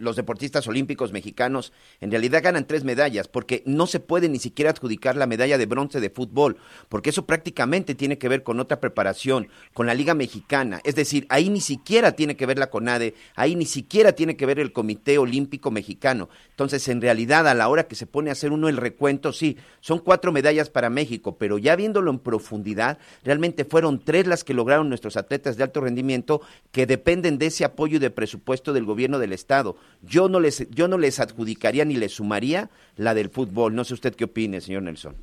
los 0.00 0.16
deportistas 0.16 0.66
olímpicos 0.66 1.12
mexicanos 1.12 1.72
en 2.00 2.10
realidad 2.10 2.42
ganan 2.42 2.66
tres 2.66 2.84
medallas, 2.84 3.28
porque 3.28 3.62
no 3.66 3.86
se 3.86 4.00
puede 4.00 4.28
ni 4.28 4.38
siquiera 4.38 4.70
adjudicar 4.70 5.16
la 5.16 5.26
medalla 5.26 5.58
de 5.58 5.66
bronce 5.66 6.00
de 6.00 6.10
fútbol, 6.10 6.56
porque 6.88 7.10
eso 7.10 7.26
prácticamente 7.26 7.94
tiene 7.94 8.18
que 8.18 8.28
ver 8.28 8.42
con 8.42 8.60
otra 8.60 8.80
preparación, 8.80 9.48
con 9.72 9.86
la 9.86 9.94
Liga 9.94 10.14
Mexicana. 10.14 10.80
Es 10.84 10.94
decir, 10.94 11.26
ahí 11.28 11.50
ni 11.50 11.60
siquiera 11.60 12.12
tiene 12.12 12.36
que 12.36 12.46
ver 12.46 12.58
la 12.58 12.70
CONADE, 12.70 13.14
ahí 13.34 13.54
ni 13.54 13.66
siquiera 13.66 14.12
tiene 14.12 14.36
que 14.36 14.46
ver 14.46 14.58
el 14.58 14.72
Comité 14.72 15.18
Olímpico 15.18 15.70
Mexicano. 15.70 16.28
Entonces, 16.50 16.88
en 16.88 17.00
realidad, 17.00 17.46
a 17.48 17.54
la 17.54 17.68
hora 17.68 17.86
que 17.86 17.94
se 17.94 18.06
pone 18.06 18.30
a 18.30 18.32
hacer 18.32 18.52
uno 18.52 18.68
el 18.68 18.76
recuento, 18.76 19.32
sí, 19.32 19.56
son 19.80 19.98
cuatro 19.98 20.32
medallas 20.32 20.70
para 20.70 20.90
México, 20.90 21.36
pero 21.38 21.58
ya 21.58 21.76
viéndolo 21.76 22.10
en 22.10 22.18
profundidad, 22.18 22.98
realmente 23.24 23.64
fueron 23.64 24.02
tres 24.04 24.26
las 24.26 24.44
que 24.44 24.54
lograron 24.54 24.88
nuestros 24.88 25.16
atletas 25.16 25.56
de 25.56 25.64
alto 25.64 25.80
rendimiento 25.80 26.40
que 26.72 26.86
dependen 26.86 27.38
de 27.38 27.46
ese 27.46 27.64
apoyo 27.64 27.96
y 27.96 28.00
de 28.00 28.10
presupuesto 28.10 28.72
del 28.72 28.84
gobierno 28.84 29.18
del 29.18 29.32
Estado. 29.32 29.76
Yo 30.02 30.28
no 30.28 30.40
les, 30.40 30.68
yo 30.70 30.88
no 30.88 30.98
les 30.98 31.20
adjudicaría 31.20 31.84
ni 31.84 31.96
les 31.96 32.12
sumaría 32.12 32.70
la 32.96 33.14
del 33.14 33.28
fútbol. 33.28 33.74
No 33.74 33.84
sé 33.84 33.94
usted 33.94 34.14
qué 34.14 34.24
opine, 34.24 34.60
señor 34.60 34.82
Nelson. 34.82 35.16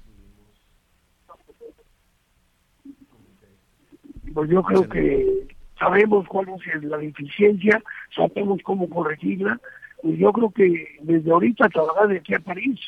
Pues 4.33 4.49
yo 4.49 4.61
creo 4.61 4.87
que 4.87 5.47
sabemos 5.79 6.27
cuál 6.27 6.47
es 6.49 6.83
la 6.83 6.97
deficiencia, 6.97 7.81
sabemos 8.15 8.59
cómo 8.63 8.89
corregirla, 8.89 9.59
y 10.03 10.17
yo 10.17 10.31
creo 10.31 10.51
que 10.51 10.97
desde 11.01 11.31
ahorita 11.31 11.69
trabajar 11.69 12.07
de 12.07 12.17
aquí 12.17 12.33
a 12.33 12.39
París. 12.39 12.79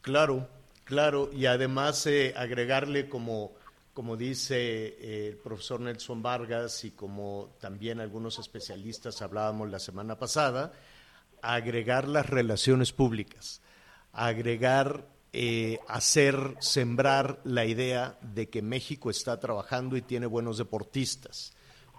Claro, 0.00 0.48
claro, 0.84 1.30
y 1.32 1.46
además 1.46 2.06
eh, 2.06 2.32
agregarle 2.36 3.08
como, 3.08 3.52
como 3.96 4.18
dice 4.18 4.58
eh, 4.58 5.28
el 5.28 5.38
profesor 5.38 5.80
Nelson 5.80 6.20
Vargas 6.20 6.84
y 6.84 6.90
como 6.90 7.56
también 7.58 7.98
algunos 7.98 8.38
especialistas 8.38 9.22
hablábamos 9.22 9.70
la 9.70 9.78
semana 9.78 10.18
pasada, 10.18 10.72
agregar 11.40 12.06
las 12.06 12.28
relaciones 12.28 12.92
públicas, 12.92 13.62
agregar, 14.12 15.08
eh, 15.32 15.78
hacer, 15.88 16.56
sembrar 16.60 17.40
la 17.44 17.64
idea 17.64 18.18
de 18.20 18.50
que 18.50 18.60
México 18.60 19.08
está 19.08 19.40
trabajando 19.40 19.96
y 19.96 20.02
tiene 20.02 20.26
buenos 20.26 20.58
deportistas. 20.58 21.54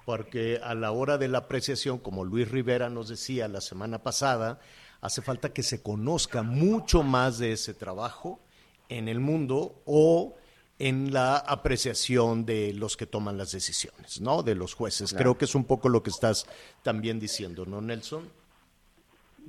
Porque 0.05 0.59
a 0.63 0.75
la 0.75 0.91
hora 0.91 1.17
de 1.17 1.29
la 1.29 1.39
apreciación, 1.39 1.97
como 1.97 2.25
Luis 2.25 2.47
Rivera 2.51 2.91
nos 2.91 3.09
decía 3.09 3.47
la 3.47 3.59
semana 3.59 4.03
pasada, 4.03 4.59
hace 5.01 5.23
falta 5.23 5.51
que 5.51 5.63
se 5.63 5.81
conozca 5.81 6.43
mucho 6.43 7.01
más 7.01 7.39
de 7.39 7.53
ese 7.53 7.73
trabajo 7.73 8.39
en 8.87 9.07
el 9.07 9.19
mundo 9.19 9.81
o 9.85 10.35
en 10.79 11.11
la 11.11 11.37
apreciación 11.37 12.45
de 12.45 12.73
los 12.73 12.97
que 12.97 13.07
toman 13.07 13.37
las 13.37 13.51
decisiones, 13.51 14.21
¿no? 14.21 14.43
De 14.43 14.55
los 14.55 14.75
jueces. 14.75 15.13
Creo 15.13 15.37
que 15.37 15.45
es 15.45 15.55
un 15.55 15.65
poco 15.65 15.89
lo 15.89 16.03
que 16.03 16.11
estás 16.11 16.47
también 16.83 17.19
diciendo, 17.19 17.65
¿no, 17.65 17.81
Nelson? 17.81 18.29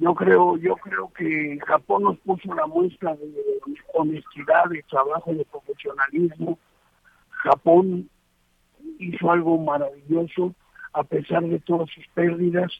Yo 0.00 0.14
creo, 0.14 0.56
yo 0.56 0.76
creo 0.76 1.12
que 1.12 1.58
Japón 1.66 2.04
nos 2.04 2.18
puso 2.18 2.50
una 2.50 2.66
muestra 2.66 3.14
de 3.16 3.34
honestidad, 3.94 4.66
de 4.70 4.82
trabajo, 4.84 5.34
de 5.34 5.44
profesionalismo. 5.44 6.58
Japón 7.30 8.08
hizo 8.98 9.30
algo 9.30 9.58
maravilloso 9.58 10.54
a 10.92 11.02
pesar 11.04 11.42
de 11.42 11.58
todas 11.60 11.90
sus 11.90 12.06
pérdidas. 12.14 12.72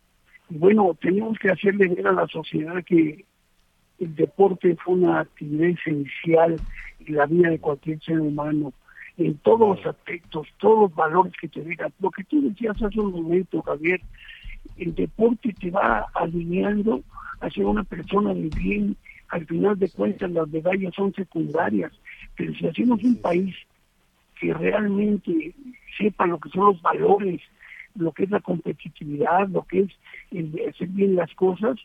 Y 0.49 0.57
bueno, 0.57 0.97
tenemos 1.01 1.39
que 1.39 1.51
hacerle 1.51 1.89
ver 1.89 2.07
a 2.07 2.13
la 2.13 2.27
sociedad 2.29 2.83
que 2.85 3.25
el 3.99 4.15
deporte 4.15 4.77
fue 4.77 4.95
una 4.95 5.21
actividad 5.21 5.71
esencial 5.71 6.57
en 7.07 7.15
la 7.15 7.27
vida 7.27 7.51
de 7.51 7.59
cualquier 7.59 8.01
ser 8.01 8.21
humano, 8.21 8.73
en 9.17 9.37
todos 9.39 9.77
los 9.77 9.87
aspectos, 9.87 10.47
todos 10.59 10.83
los 10.83 10.95
valores 10.95 11.33
que 11.41 11.49
te 11.49 11.63
digan. 11.63 11.93
Lo 12.01 12.11
que 12.11 12.25
tú 12.25 12.41
decías 12.43 12.81
hace 12.83 13.01
un 13.01 13.13
momento, 13.13 13.63
Javier, 13.63 14.01
el 14.77 14.95
deporte 14.95 15.53
te 15.53 15.71
va 15.71 16.07
alineando 16.15 17.03
a 17.41 17.51
ser 17.51 17.65
una 17.65 17.85
persona 17.85 18.35
de 18.35 18.49
bien. 18.49 18.97
Al 19.29 19.45
final 19.47 19.79
de 19.79 19.91
cuentas, 19.91 20.31
las 20.31 20.49
medallas 20.49 20.95
son 20.95 21.13
secundarias, 21.13 21.93
pero 22.37 22.55
si 22.55 22.67
hacemos 22.67 23.03
un 23.03 23.17
país 23.21 23.55
que 24.41 24.55
realmente 24.55 25.55
sepa 25.99 26.27
lo 26.27 26.39
que 26.39 26.49
son 26.51 26.67
los 26.67 26.83
valores, 26.83 27.41
lo 27.97 28.13
que 28.13 28.25
es 28.25 28.31
la 28.31 28.41
competitividad, 28.41 29.49
lo 29.49 29.63
que 29.63 29.81
es 29.81 29.91
el 30.31 30.55
hacer 30.69 30.89
bien 30.89 31.17
las 31.17 31.35
cosas, 31.35 31.79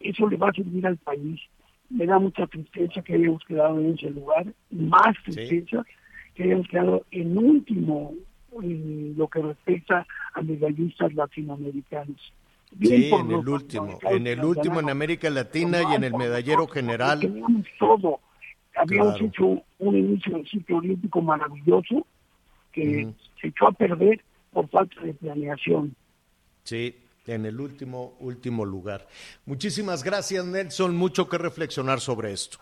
eso 0.00 0.28
le 0.28 0.36
va 0.36 0.48
a 0.48 0.52
servir 0.52 0.86
al 0.86 0.96
país. 0.96 1.40
Me 1.90 2.06
da 2.06 2.18
mucha 2.18 2.46
tristeza 2.46 3.02
que 3.02 3.14
hayamos 3.14 3.44
quedado 3.44 3.78
en 3.80 3.94
ese 3.94 4.10
lugar, 4.10 4.46
más 4.70 5.16
tristeza 5.24 5.84
que 6.34 6.42
hayamos 6.44 6.68
quedado 6.68 7.04
en 7.10 7.36
último 7.38 8.14
en 8.62 9.14
lo 9.16 9.28
que 9.28 9.40
respecta 9.42 10.06
a 10.34 10.42
medallistas 10.42 11.12
latinoamericanos. 11.14 12.32
Bien 12.72 13.02
Sí, 13.02 13.10
en 13.14 13.30
el 13.30 13.48
último, 13.48 13.98
en 14.02 14.26
el 14.26 14.44
último 14.44 14.80
en. 14.80 14.90
América 14.90 15.30
Latina 15.30 15.78
y 15.90 15.94
en 15.94 16.04
el 16.04 16.14
medallero 16.14 16.66
general. 16.66 17.20
Teníamos 17.20 17.66
todo. 17.78 18.20
Habíamos 18.76 19.14
Claro. 19.16 19.26
hecho 19.26 19.62
un 19.78 19.96
inicio 19.96 20.36
del 20.36 20.46
ciclo 20.48 20.76
olímpico 20.78 21.20
maravilloso 21.22 22.06
que 22.72 23.04
Ujú. 23.06 23.14
se 23.40 23.48
echó 23.48 23.68
a 23.68 23.72
perder 23.72 24.20
por 24.52 24.68
falta 24.68 25.00
de 25.02 25.14
planeación. 25.14 25.94
Sí, 26.64 26.94
en 27.28 27.46
el 27.46 27.60
último, 27.60 28.16
último 28.20 28.64
lugar. 28.64 29.06
Muchísimas 29.44 30.02
gracias, 30.02 30.44
Nelson. 30.44 30.96
Mucho 30.96 31.28
que 31.28 31.38
reflexionar 31.38 32.00
sobre 32.00 32.32
esto. 32.32 32.58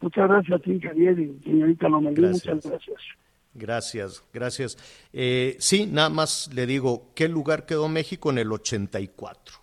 Muchas 0.00 0.28
gracias 0.28 0.60
a 0.60 0.62
ti, 0.62 0.80
Javier, 0.80 1.18
y 1.18 1.40
señorita 1.44 1.88
Lomelí, 1.88 2.22
Gracias. 2.22 2.54
muchas 2.54 2.70
gracias. 2.70 3.02
Gracias, 3.52 4.24
gracias. 4.32 4.78
Eh, 5.12 5.56
sí, 5.58 5.86
nada 5.86 6.08
más 6.08 6.50
le 6.54 6.66
digo, 6.66 7.10
¿qué 7.14 7.28
lugar 7.28 7.66
quedó 7.66 7.88
México 7.88 8.30
en 8.30 8.38
el 8.38 8.52
84? 8.52 9.56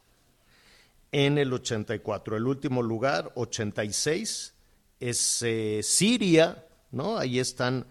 En 1.11 1.37
el 1.37 1.53
84, 1.53 2.35
el 2.37 2.45
último 2.47 2.83
lugar, 2.83 3.31
86, 3.35 4.53
es 4.99 5.41
eh, 5.43 5.79
Siria, 5.83 6.65
¿no? 6.91 7.17
Ahí 7.17 7.39
están 7.39 7.85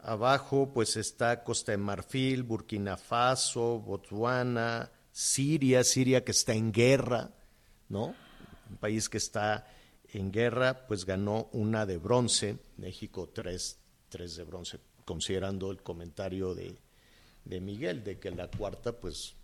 abajo, 0.00 0.70
pues 0.72 0.96
está 0.96 1.42
Costa 1.42 1.72
de 1.72 1.78
Marfil, 1.78 2.42
Burkina 2.42 2.96
Faso, 2.96 3.80
Botswana, 3.80 4.90
Siria, 5.18 5.82
Siria 5.82 6.22
que 6.22 6.30
está 6.30 6.54
en 6.54 6.70
guerra, 6.70 7.32
¿no? 7.88 8.14
Un 8.70 8.76
país 8.78 9.08
que 9.08 9.18
está 9.18 9.66
en 10.12 10.30
guerra, 10.30 10.86
pues 10.86 11.04
ganó 11.04 11.48
una 11.50 11.86
de 11.86 11.96
bronce, 11.96 12.58
México 12.76 13.28
tres, 13.28 13.80
tres 14.10 14.36
de 14.36 14.44
bronce, 14.44 14.78
considerando 15.04 15.72
el 15.72 15.82
comentario 15.82 16.54
de, 16.54 16.78
de 17.44 17.60
Miguel, 17.60 18.04
de 18.04 18.20
que 18.20 18.30
la 18.30 18.46
cuarta, 18.48 18.92
pues 18.92 19.34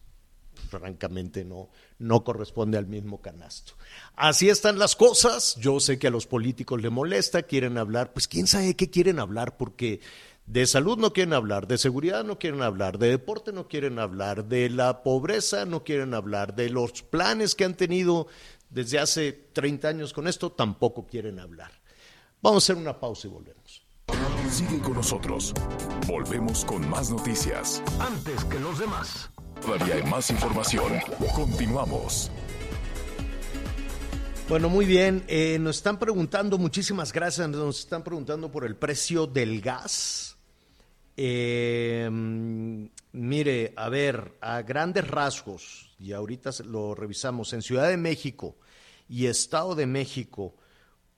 francamente 0.68 1.44
no, 1.44 1.70
no 1.98 2.22
corresponde 2.22 2.78
al 2.78 2.86
mismo 2.86 3.20
canasto. 3.20 3.72
Así 4.14 4.48
están 4.48 4.78
las 4.78 4.94
cosas. 4.94 5.56
Yo 5.56 5.80
sé 5.80 5.98
que 5.98 6.06
a 6.06 6.10
los 6.10 6.28
políticos 6.28 6.80
le 6.80 6.90
molesta, 6.90 7.42
quieren 7.42 7.78
hablar, 7.78 8.12
pues 8.12 8.28
quién 8.28 8.46
sabe 8.46 8.76
qué 8.76 8.90
quieren 8.90 9.18
hablar, 9.18 9.56
porque 9.56 9.98
de 10.46 10.66
salud 10.66 10.98
no 10.98 11.12
quieren 11.12 11.32
hablar, 11.32 11.66
de 11.66 11.78
seguridad 11.78 12.24
no 12.24 12.38
quieren 12.38 12.62
hablar, 12.62 12.98
de 12.98 13.08
deporte 13.08 13.52
no 13.52 13.66
quieren 13.66 13.98
hablar, 13.98 14.44
de 14.44 14.68
la 14.68 15.02
pobreza 15.02 15.64
no 15.64 15.84
quieren 15.84 16.14
hablar, 16.14 16.54
de 16.54 16.68
los 16.70 17.02
planes 17.02 17.54
que 17.54 17.64
han 17.64 17.74
tenido 17.74 18.26
desde 18.68 18.98
hace 18.98 19.32
30 19.32 19.88
años 19.88 20.12
con 20.12 20.26
esto 20.26 20.52
tampoco 20.52 21.06
quieren 21.06 21.38
hablar. 21.38 21.72
Vamos 22.42 22.64
a 22.64 22.72
hacer 22.72 22.82
una 22.82 22.98
pausa 22.98 23.26
y 23.26 23.30
volvemos. 23.30 23.82
Sigue 24.50 24.78
con 24.80 24.94
nosotros. 24.94 25.54
Volvemos 26.06 26.64
con 26.64 26.88
más 26.88 27.10
noticias. 27.10 27.82
Antes 27.98 28.44
que 28.44 28.60
los 28.60 28.78
demás. 28.78 29.30
Todavía 29.62 29.94
hay 29.94 30.02
más 30.02 30.30
información. 30.30 30.92
Continuamos. 31.34 32.30
Bueno, 34.48 34.68
muy 34.68 34.84
bien. 34.84 35.24
Eh, 35.26 35.58
nos 35.58 35.76
están 35.76 35.98
preguntando, 35.98 36.58
muchísimas 36.58 37.12
gracias, 37.12 37.48
nos 37.48 37.80
están 37.80 38.04
preguntando 38.04 38.52
por 38.52 38.66
el 38.66 38.76
precio 38.76 39.26
del 39.26 39.62
gas. 39.62 40.33
Eh, 41.16 42.08
mire, 43.12 43.72
a 43.76 43.88
ver, 43.88 44.32
a 44.40 44.62
grandes 44.62 45.06
rasgos, 45.06 45.94
y 45.98 46.12
ahorita 46.12 46.50
lo 46.64 46.94
revisamos, 46.94 47.52
en 47.52 47.62
Ciudad 47.62 47.88
de 47.88 47.96
México 47.96 48.56
y 49.08 49.26
Estado 49.26 49.74
de 49.74 49.86
México, 49.86 50.54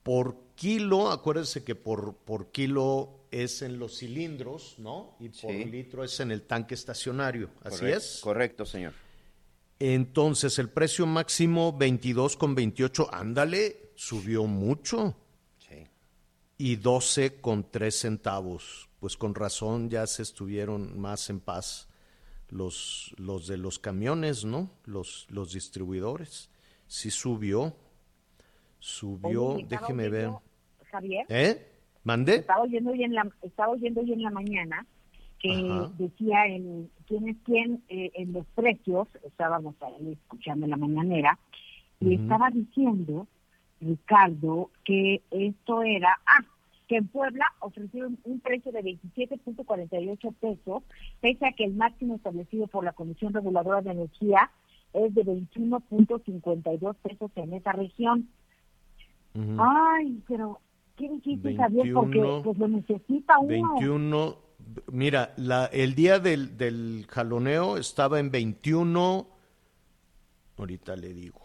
por 0.03 0.37
kilo, 0.55 1.11
acuérdense 1.11 1.63
que 1.63 1.75
por, 1.75 2.15
por 2.17 2.51
kilo 2.51 3.25
es 3.31 3.61
en 3.61 3.79
los 3.79 3.97
cilindros, 3.97 4.75
¿no? 4.77 5.17
Y 5.19 5.29
por 5.29 5.51
Sí. 5.51 5.65
litro 5.65 6.03
es 6.03 6.19
en 6.19 6.31
el 6.31 6.43
tanque 6.43 6.75
estacionario, 6.75 7.49
¿así 7.63 7.79
Correcto, 7.79 7.97
es? 7.97 8.19
Correcto, 8.21 8.65
señor. 8.65 8.93
Entonces, 9.79 10.57
el 10.59 10.69
precio 10.69 11.05
máximo 11.05 11.77
22,28, 11.77 13.09
ándale, 13.11 13.91
subió 13.95 14.45
mucho. 14.45 15.15
Y 16.57 16.77
12 16.77 17.39
con 17.39 17.69
3 17.69 17.93
centavos. 17.95 18.89
Pues 18.99 19.15
con 19.15 19.35
razón 19.35 19.89
ya 19.89 20.07
se 20.07 20.23
estuvieron 20.23 20.99
más 20.99 21.29
en 21.29 21.39
paz 21.39 21.87
los, 22.49 23.13
los 23.17 23.47
de 23.47 23.57
los 23.57 23.79
camiones, 23.79 24.45
¿no? 24.45 24.71
Los, 24.85 25.27
los 25.29 25.53
distribuidores. 25.53 26.49
Sí 26.87 27.11
subió. 27.11 27.75
Subió, 28.79 29.49
Oye, 29.49 29.65
déjeme 29.67 30.09
ver. 30.09 30.31
Javier, 30.91 31.25
¿Eh? 31.29 31.71
¿Mandé? 32.03 32.37
estaba 32.37 32.61
oyendo 32.61 32.91
hoy 32.91 33.03
en 33.03 33.13
la, 33.13 33.29
estaba 33.41 33.73
oyendo 33.73 33.99
hoy 34.01 34.13
en 34.13 34.23
la 34.23 34.29
mañana 34.29 34.85
que 35.39 35.51
Ajá. 35.51 35.91
decía 35.97 36.45
en 36.47 36.89
quién 37.05 37.27
es 37.27 37.37
quién 37.43 37.83
eh, 37.89 38.11
en 38.15 38.33
los 38.33 38.45
precios, 38.55 39.07
estábamos 39.23 39.75
ahí 39.81 40.13
escuchando 40.13 40.65
la 40.67 40.77
mañanera, 40.77 41.37
y 41.99 42.15
estaba 42.15 42.49
diciendo, 42.49 43.27
Ricardo, 43.81 44.69
que 44.83 45.21
esto 45.31 45.83
era, 45.83 46.19
ah, 46.25 46.45
que 46.87 46.97
en 46.97 47.07
Puebla 47.07 47.45
ofrecieron 47.59 48.17
un 48.23 48.39
precio 48.39 48.71
de 48.71 48.81
27.48 48.81 50.33
pesos, 50.35 50.83
pese 51.19 51.45
a 51.45 51.51
que 51.51 51.65
el 51.65 51.73
máximo 51.73 52.15
establecido 52.15 52.67
por 52.67 52.83
la 52.83 52.93
Comisión 52.93 53.33
Reguladora 53.33 53.81
de 53.81 53.91
Energía 53.91 54.51
es 54.93 55.13
de 55.13 55.25
21.52 55.25 56.95
pesos 56.95 57.31
en 57.35 57.53
esa 57.53 57.73
región. 57.73 58.29
Ay, 59.59 60.23
pero 60.27 60.59
qué 60.95 61.09
difícil, 61.09 61.57
Javier, 61.57 61.93
porque 61.93 62.21
21, 62.21 62.43
pues 62.43 62.57
lo 62.57 62.67
necesita 62.67 63.37
uno. 63.37 63.73
21, 63.75 64.37
mira, 64.91 65.33
la, 65.37 65.65
el 65.65 65.93
día 65.93 66.19
del, 66.19 66.57
del 66.57 67.05
jaloneo 67.07 67.77
estaba 67.77 68.19
en 68.19 68.31
21, 68.31 69.27
ahorita 70.57 70.95
le 70.95 71.13
digo, 71.13 71.41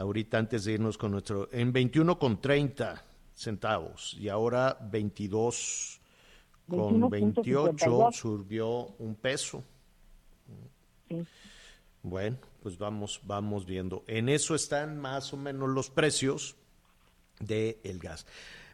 ahorita 0.00 0.38
antes 0.38 0.64
de 0.64 0.72
irnos 0.72 0.96
con 0.96 1.12
nuestro, 1.12 1.48
en 1.52 1.72
21 1.72 2.18
con 2.18 2.40
30 2.40 3.04
centavos 3.34 4.16
y 4.18 4.28
ahora 4.28 4.78
22 4.90 6.00
con 6.68 7.10
28 7.10 7.72
21.52. 7.72 8.12
subió 8.12 8.86
un 8.98 9.14
peso. 9.14 9.62
Sí. 11.08 11.22
Bueno, 12.02 12.38
pues 12.62 12.78
vamos, 12.78 13.20
vamos 13.24 13.66
viendo. 13.66 14.04
En 14.06 14.28
eso 14.28 14.54
están 14.54 14.98
más 14.98 15.32
o 15.34 15.36
menos 15.36 15.68
los 15.68 15.90
precios 15.90 16.56
del 17.38 17.98
gas. 17.98 18.26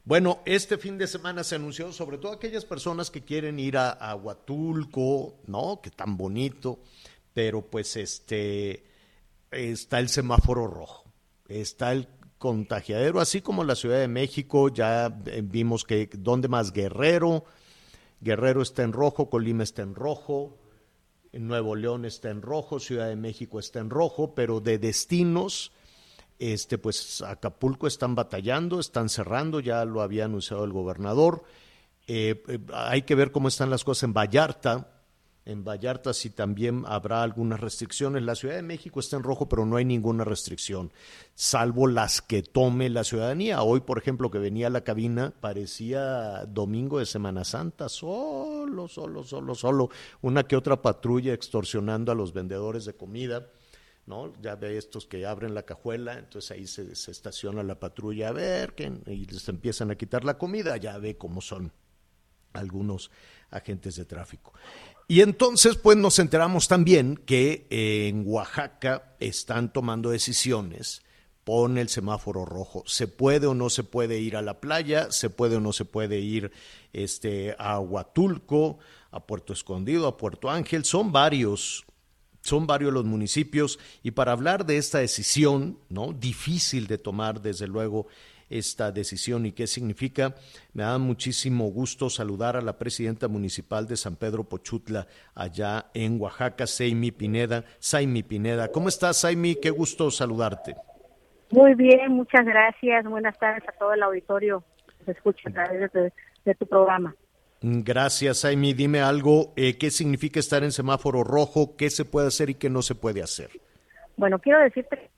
Bueno, 0.04 0.40
este 0.44 0.78
fin 0.78 0.98
de 0.98 1.08
semana 1.08 1.42
se 1.42 1.56
anunció, 1.56 1.92
sobre 1.92 2.18
todo 2.18 2.32
aquellas 2.32 2.64
personas 2.64 3.10
que 3.10 3.22
quieren 3.22 3.58
ir 3.58 3.76
a, 3.76 3.90
a 3.90 4.14
Huatulco, 4.14 5.38
¿no? 5.48 5.80
Que 5.82 5.90
tan 5.90 6.16
bonito, 6.16 6.78
pero 7.34 7.62
pues 7.62 7.96
este 7.96 8.84
está 9.50 9.98
el 9.98 10.08
semáforo 10.08 10.66
rojo, 10.66 11.04
está 11.48 11.92
el 11.92 12.08
contagiadero, 12.38 13.20
así 13.20 13.40
como 13.40 13.64
la 13.64 13.74
Ciudad 13.74 13.98
de 13.98 14.08
México, 14.08 14.68
ya 14.68 15.06
eh, 15.26 15.42
vimos 15.44 15.84
que 15.84 16.10
donde 16.12 16.48
más 16.48 16.72
Guerrero, 16.72 17.44
Guerrero 18.20 18.62
está 18.62 18.82
en 18.82 18.92
rojo, 18.92 19.30
Colima 19.30 19.62
está 19.62 19.82
en 19.82 19.94
rojo, 19.94 20.58
Nuevo 21.32 21.74
León 21.74 22.04
está 22.04 22.30
en 22.30 22.42
rojo, 22.42 22.80
Ciudad 22.80 23.08
de 23.08 23.16
México 23.16 23.58
está 23.58 23.80
en 23.80 23.90
rojo, 23.90 24.34
pero 24.34 24.60
de 24.60 24.78
destinos, 24.78 25.72
este, 26.38 26.78
pues 26.78 27.22
Acapulco 27.22 27.86
están 27.86 28.14
batallando, 28.14 28.80
están 28.80 29.08
cerrando, 29.08 29.60
ya 29.60 29.84
lo 29.84 30.02
había 30.02 30.26
anunciado 30.26 30.64
el 30.64 30.72
gobernador. 30.72 31.44
Eh, 32.06 32.42
eh, 32.48 32.58
hay 32.72 33.02
que 33.02 33.14
ver 33.14 33.32
cómo 33.32 33.48
están 33.48 33.70
las 33.70 33.84
cosas 33.84 34.04
en 34.04 34.12
Vallarta. 34.12 34.95
En 35.46 35.62
Vallarta 35.62 36.12
sí 36.12 36.30
también 36.30 36.82
habrá 36.86 37.22
algunas 37.22 37.60
restricciones. 37.60 38.24
La 38.24 38.34
Ciudad 38.34 38.56
de 38.56 38.62
México 38.62 38.98
está 38.98 39.16
en 39.16 39.22
rojo, 39.22 39.48
pero 39.48 39.64
no 39.64 39.76
hay 39.76 39.84
ninguna 39.84 40.24
restricción, 40.24 40.92
salvo 41.36 41.86
las 41.86 42.20
que 42.20 42.42
tome 42.42 42.90
la 42.90 43.04
ciudadanía. 43.04 43.62
Hoy, 43.62 43.80
por 43.80 43.96
ejemplo, 43.96 44.28
que 44.28 44.40
venía 44.40 44.66
a 44.66 44.70
la 44.70 44.82
cabina, 44.82 45.32
parecía 45.40 46.44
domingo 46.46 46.98
de 46.98 47.06
Semana 47.06 47.44
Santa, 47.44 47.88
solo, 47.88 48.88
solo, 48.88 49.22
solo, 49.22 49.54
solo, 49.54 49.88
una 50.20 50.42
que 50.42 50.56
otra 50.56 50.82
patrulla 50.82 51.32
extorsionando 51.32 52.10
a 52.10 52.16
los 52.16 52.32
vendedores 52.32 52.84
de 52.84 52.96
comida. 52.96 53.46
¿no? 54.04 54.32
Ya 54.42 54.56
ve 54.56 54.76
estos 54.76 55.06
que 55.06 55.26
abren 55.26 55.54
la 55.54 55.62
cajuela, 55.62 56.18
entonces 56.18 56.50
ahí 56.50 56.66
se, 56.66 56.96
se 56.96 57.12
estaciona 57.12 57.62
la 57.62 57.78
patrulla 57.78 58.28
a 58.28 58.32
ver, 58.32 58.74
que, 58.74 58.92
y 59.06 59.26
les 59.26 59.48
empiezan 59.48 59.92
a 59.92 59.96
quitar 59.96 60.24
la 60.24 60.38
comida, 60.38 60.76
ya 60.76 60.98
ve 60.98 61.16
cómo 61.16 61.40
son 61.40 61.72
algunos 62.52 63.10
agentes 63.50 63.96
de 63.96 64.04
tráfico. 64.04 64.52
Y 65.08 65.20
entonces, 65.20 65.76
pues 65.76 65.96
nos 65.96 66.18
enteramos 66.18 66.66
también 66.66 67.16
que 67.16 67.66
eh, 67.70 68.08
en 68.08 68.24
Oaxaca 68.26 69.14
están 69.20 69.72
tomando 69.72 70.10
decisiones, 70.10 71.02
pone 71.44 71.80
el 71.80 71.88
semáforo 71.88 72.44
rojo, 72.44 72.82
se 72.86 73.06
puede 73.06 73.46
o 73.46 73.54
no 73.54 73.70
se 73.70 73.84
puede 73.84 74.18
ir 74.18 74.36
a 74.36 74.42
la 74.42 74.60
playa, 74.60 75.12
se 75.12 75.30
puede 75.30 75.56
o 75.56 75.60
no 75.60 75.72
se 75.72 75.84
puede 75.84 76.18
ir 76.18 76.50
este, 76.92 77.54
a 77.56 77.78
Huatulco, 77.78 78.78
a 79.12 79.24
Puerto 79.24 79.52
Escondido, 79.52 80.08
a 80.08 80.16
Puerto 80.16 80.50
Ángel, 80.50 80.84
son 80.84 81.12
varios 81.12 81.84
son 82.42 82.66
varios 82.66 82.92
los 82.92 83.04
municipios. 83.04 83.78
Y 84.04 84.12
para 84.12 84.32
hablar 84.32 84.66
de 84.66 84.78
esta 84.78 84.98
decisión, 84.98 85.80
¿no? 85.88 86.12
Difícil 86.12 86.86
de 86.86 86.96
tomar, 86.96 87.42
desde 87.42 87.66
luego, 87.66 88.06
esta 88.50 88.92
decisión 88.92 89.46
y 89.46 89.52
qué 89.52 89.66
significa. 89.66 90.34
Me 90.72 90.82
da 90.82 90.98
muchísimo 90.98 91.66
gusto 91.66 92.10
saludar 92.10 92.56
a 92.56 92.60
la 92.60 92.78
presidenta 92.78 93.28
municipal 93.28 93.86
de 93.86 93.96
San 93.96 94.16
Pedro 94.16 94.44
Pochutla, 94.44 95.06
allá 95.34 95.86
en 95.94 96.20
Oaxaca, 96.20 96.66
Saimi 96.66 97.10
Pineda. 97.10 97.64
Saimi 97.78 98.22
Pineda, 98.22 98.70
¿cómo 98.72 98.88
estás, 98.88 99.18
Saimi? 99.18 99.56
Qué 99.56 99.70
gusto 99.70 100.10
saludarte. 100.10 100.74
Muy 101.50 101.74
bien, 101.74 102.12
muchas 102.12 102.44
gracias. 102.44 103.04
Buenas 103.04 103.38
tardes 103.38 103.68
a 103.68 103.72
todo 103.72 103.92
el 103.92 104.02
auditorio 104.02 104.64
que 104.98 105.04
se 105.04 105.10
escucha 105.12 105.48
a 105.48 105.52
través 105.52 105.92
de, 105.92 106.12
de 106.44 106.54
tu 106.54 106.66
programa. 106.66 107.14
Gracias, 107.62 108.38
Saimi. 108.38 108.74
Dime 108.74 109.00
algo, 109.00 109.52
eh, 109.56 109.78
¿qué 109.78 109.90
significa 109.90 110.38
estar 110.38 110.62
en 110.62 110.72
semáforo 110.72 111.24
rojo? 111.24 111.76
¿Qué 111.76 111.90
se 111.90 112.04
puede 112.04 112.28
hacer 112.28 112.50
y 112.50 112.54
qué 112.54 112.68
no 112.68 112.82
se 112.82 112.94
puede 112.94 113.22
hacer? 113.22 113.50
Bueno, 114.16 114.38
quiero 114.38 114.60
decirte 114.60 114.96
que 114.96 115.10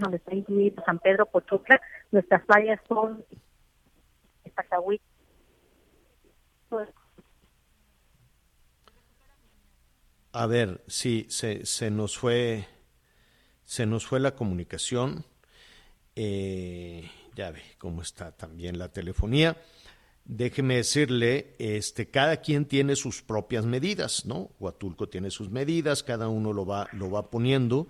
donde 0.00 0.16
está 0.16 0.34
incluido 0.34 0.82
San 0.84 0.98
Pedro 0.98 1.26
Pochutla, 1.26 1.80
nuestras 2.10 2.44
playas 2.44 2.80
son. 2.88 3.24
A 10.32 10.46
ver, 10.46 10.82
sí, 10.86 11.26
se, 11.28 11.64
se 11.64 11.90
nos 11.90 12.18
fue, 12.18 12.66
se 13.64 13.86
nos 13.86 14.06
fue 14.06 14.20
la 14.20 14.34
comunicación. 14.34 15.24
Eh, 16.14 17.10
ya 17.34 17.50
ve 17.50 17.62
cómo 17.78 18.02
está 18.02 18.32
también 18.32 18.78
la 18.78 18.90
telefonía. 18.90 19.56
Déjeme 20.24 20.76
decirle, 20.76 21.54
este, 21.58 22.10
cada 22.10 22.38
quien 22.38 22.64
tiene 22.64 22.96
sus 22.96 23.22
propias 23.22 23.64
medidas, 23.64 24.26
¿no? 24.26 24.50
Huatulco 24.58 25.08
tiene 25.08 25.30
sus 25.30 25.50
medidas, 25.50 26.02
cada 26.02 26.28
uno 26.28 26.52
lo 26.52 26.66
va, 26.66 26.88
lo 26.92 27.10
va 27.10 27.30
poniendo. 27.30 27.88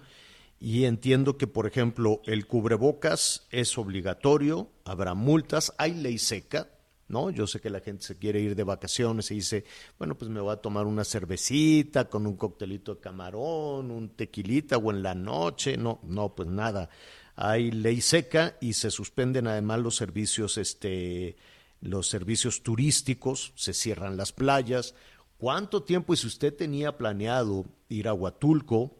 Y 0.58 0.84
entiendo 0.84 1.36
que, 1.36 1.46
por 1.46 1.66
ejemplo, 1.66 2.22
el 2.24 2.46
cubrebocas 2.46 3.46
es 3.50 3.76
obligatorio, 3.76 4.70
habrá 4.84 5.14
multas, 5.14 5.74
hay 5.76 5.92
ley 5.92 6.18
seca, 6.18 6.70
¿no? 7.08 7.30
Yo 7.30 7.46
sé 7.46 7.60
que 7.60 7.70
la 7.70 7.80
gente 7.80 8.04
se 8.04 8.16
quiere 8.16 8.40
ir 8.40 8.56
de 8.56 8.64
vacaciones 8.64 9.30
y 9.30 9.36
dice, 9.36 9.64
bueno, 9.98 10.16
pues 10.16 10.30
me 10.30 10.40
voy 10.40 10.52
a 10.52 10.56
tomar 10.56 10.86
una 10.86 11.04
cervecita 11.04 12.08
con 12.08 12.26
un 12.26 12.36
coctelito 12.36 12.94
de 12.94 13.00
camarón, 13.00 13.90
un 13.90 14.08
tequilita 14.10 14.78
o 14.78 14.90
en 14.90 15.02
la 15.02 15.14
noche. 15.14 15.76
No, 15.76 16.00
no, 16.04 16.34
pues 16.34 16.48
nada. 16.48 16.88
Hay 17.36 17.70
ley 17.70 18.00
seca 18.00 18.56
y 18.60 18.72
se 18.72 18.90
suspenden 18.90 19.46
además 19.46 19.80
los 19.80 19.94
servicios, 19.94 20.56
este, 20.56 21.36
los 21.80 22.08
servicios 22.08 22.62
turísticos, 22.62 23.52
se 23.56 23.74
cierran 23.74 24.16
las 24.16 24.32
playas. 24.32 24.94
¿Cuánto 25.36 25.82
tiempo, 25.82 26.14
y 26.14 26.16
si 26.16 26.26
usted 26.26 26.54
tenía 26.54 26.96
planeado 26.96 27.66
ir 27.90 28.08
a 28.08 28.14
Huatulco 28.14 28.96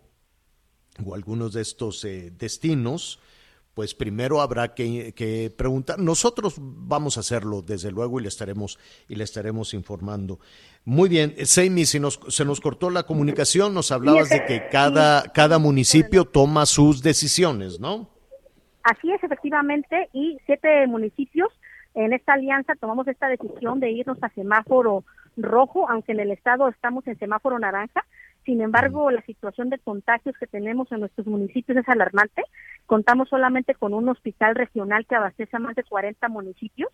o 1.05 1.15
algunos 1.15 1.53
de 1.53 1.63
estos 1.63 2.05
eh, 2.05 2.33
destinos, 2.37 3.21
pues 3.75 3.95
primero 3.95 4.41
habrá 4.41 4.75
que, 4.75 5.13
que, 5.15 5.53
preguntar. 5.55 5.99
Nosotros 5.99 6.57
vamos 6.59 7.17
a 7.17 7.21
hacerlo, 7.21 7.61
desde 7.61 7.91
luego, 7.91 8.19
y 8.19 8.23
le 8.23 8.29
estaremos, 8.29 8.79
y 9.09 9.17
le 9.17 9.25
estaremos 9.25 9.75
informando. 9.75 10.39
Muy 10.85 11.09
bien, 11.09 11.35
Seimi, 11.45 11.85
si 11.85 12.01
nos, 12.01 12.19
se 12.29 12.45
nos 12.45 12.61
cortó 12.61 12.89
la 12.91 13.03
comunicación, 13.03 13.75
nos 13.75 13.93
hablabas 13.93 14.31
de 14.31 14.45
que 14.47 14.69
cada, 14.71 15.25
cada 15.35 15.59
municipio 15.59 16.25
toma 16.25 16.65
sus 16.65 17.03
decisiones, 17.03 17.79
¿no? 17.79 18.09
Así 18.83 19.13
es, 19.13 19.23
efectivamente, 19.23 20.09
y 20.13 20.39
siete 20.47 20.87
municipios 20.87 21.49
en 21.97 22.13
esta 22.13 22.35
alianza 22.35 22.75
tomamos 22.77 23.09
esta 23.09 23.27
decisión 23.27 23.81
de 23.81 23.91
irnos 23.91 24.19
a 24.23 24.29
semáforo 24.29 25.03
rojo, 25.37 25.89
aunque 25.89 26.13
en 26.13 26.21
el 26.21 26.31
estado 26.31 26.69
estamos 26.69 27.07
en 27.07 27.19
semáforo 27.19 27.59
naranja. 27.59 28.05
Sin 28.47 28.61
embargo, 28.61 29.11
la 29.11 29.23
situación 29.23 29.71
de 29.71 29.79
contagios 29.81 30.37
que 30.39 30.47
tenemos 30.47 30.91
en 30.93 31.01
nuestros 31.01 31.27
municipios 31.27 31.77
es 31.77 31.89
alarmante. 31.89 32.45
Contamos 32.87 33.29
solamente 33.29 33.75
con 33.75 33.93
un 33.93 34.09
hospital 34.09 34.55
regional 34.55 35.05
que 35.05 35.17
abastece 35.17 35.57
a 35.57 35.61
más 35.61 35.75
de 35.75 35.83
40 35.83 36.29
municipios 36.29 36.91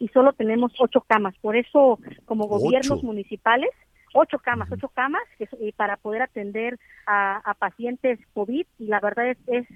y 0.00 0.08
solo 0.08 0.32
tenemos 0.32 0.72
ocho 0.80 1.02
camas. 1.02 1.36
Por 1.38 1.54
eso, 1.56 2.00
como 2.24 2.48
gobiernos 2.48 2.98
Ocho. 2.98 3.06
municipales, 3.06 3.70
ocho 4.14 4.40
camas, 4.40 4.68
ocho 4.72 4.88
camas 4.88 5.22
que, 5.38 5.48
y 5.60 5.70
para 5.70 5.96
poder 5.96 6.22
atender 6.22 6.76
a, 7.06 7.36
a 7.48 7.54
pacientes 7.54 8.18
COVID 8.34 8.66
y 8.80 8.86
la 8.86 8.98
verdad 8.98 9.28
es, 9.28 9.38
es 9.46 9.66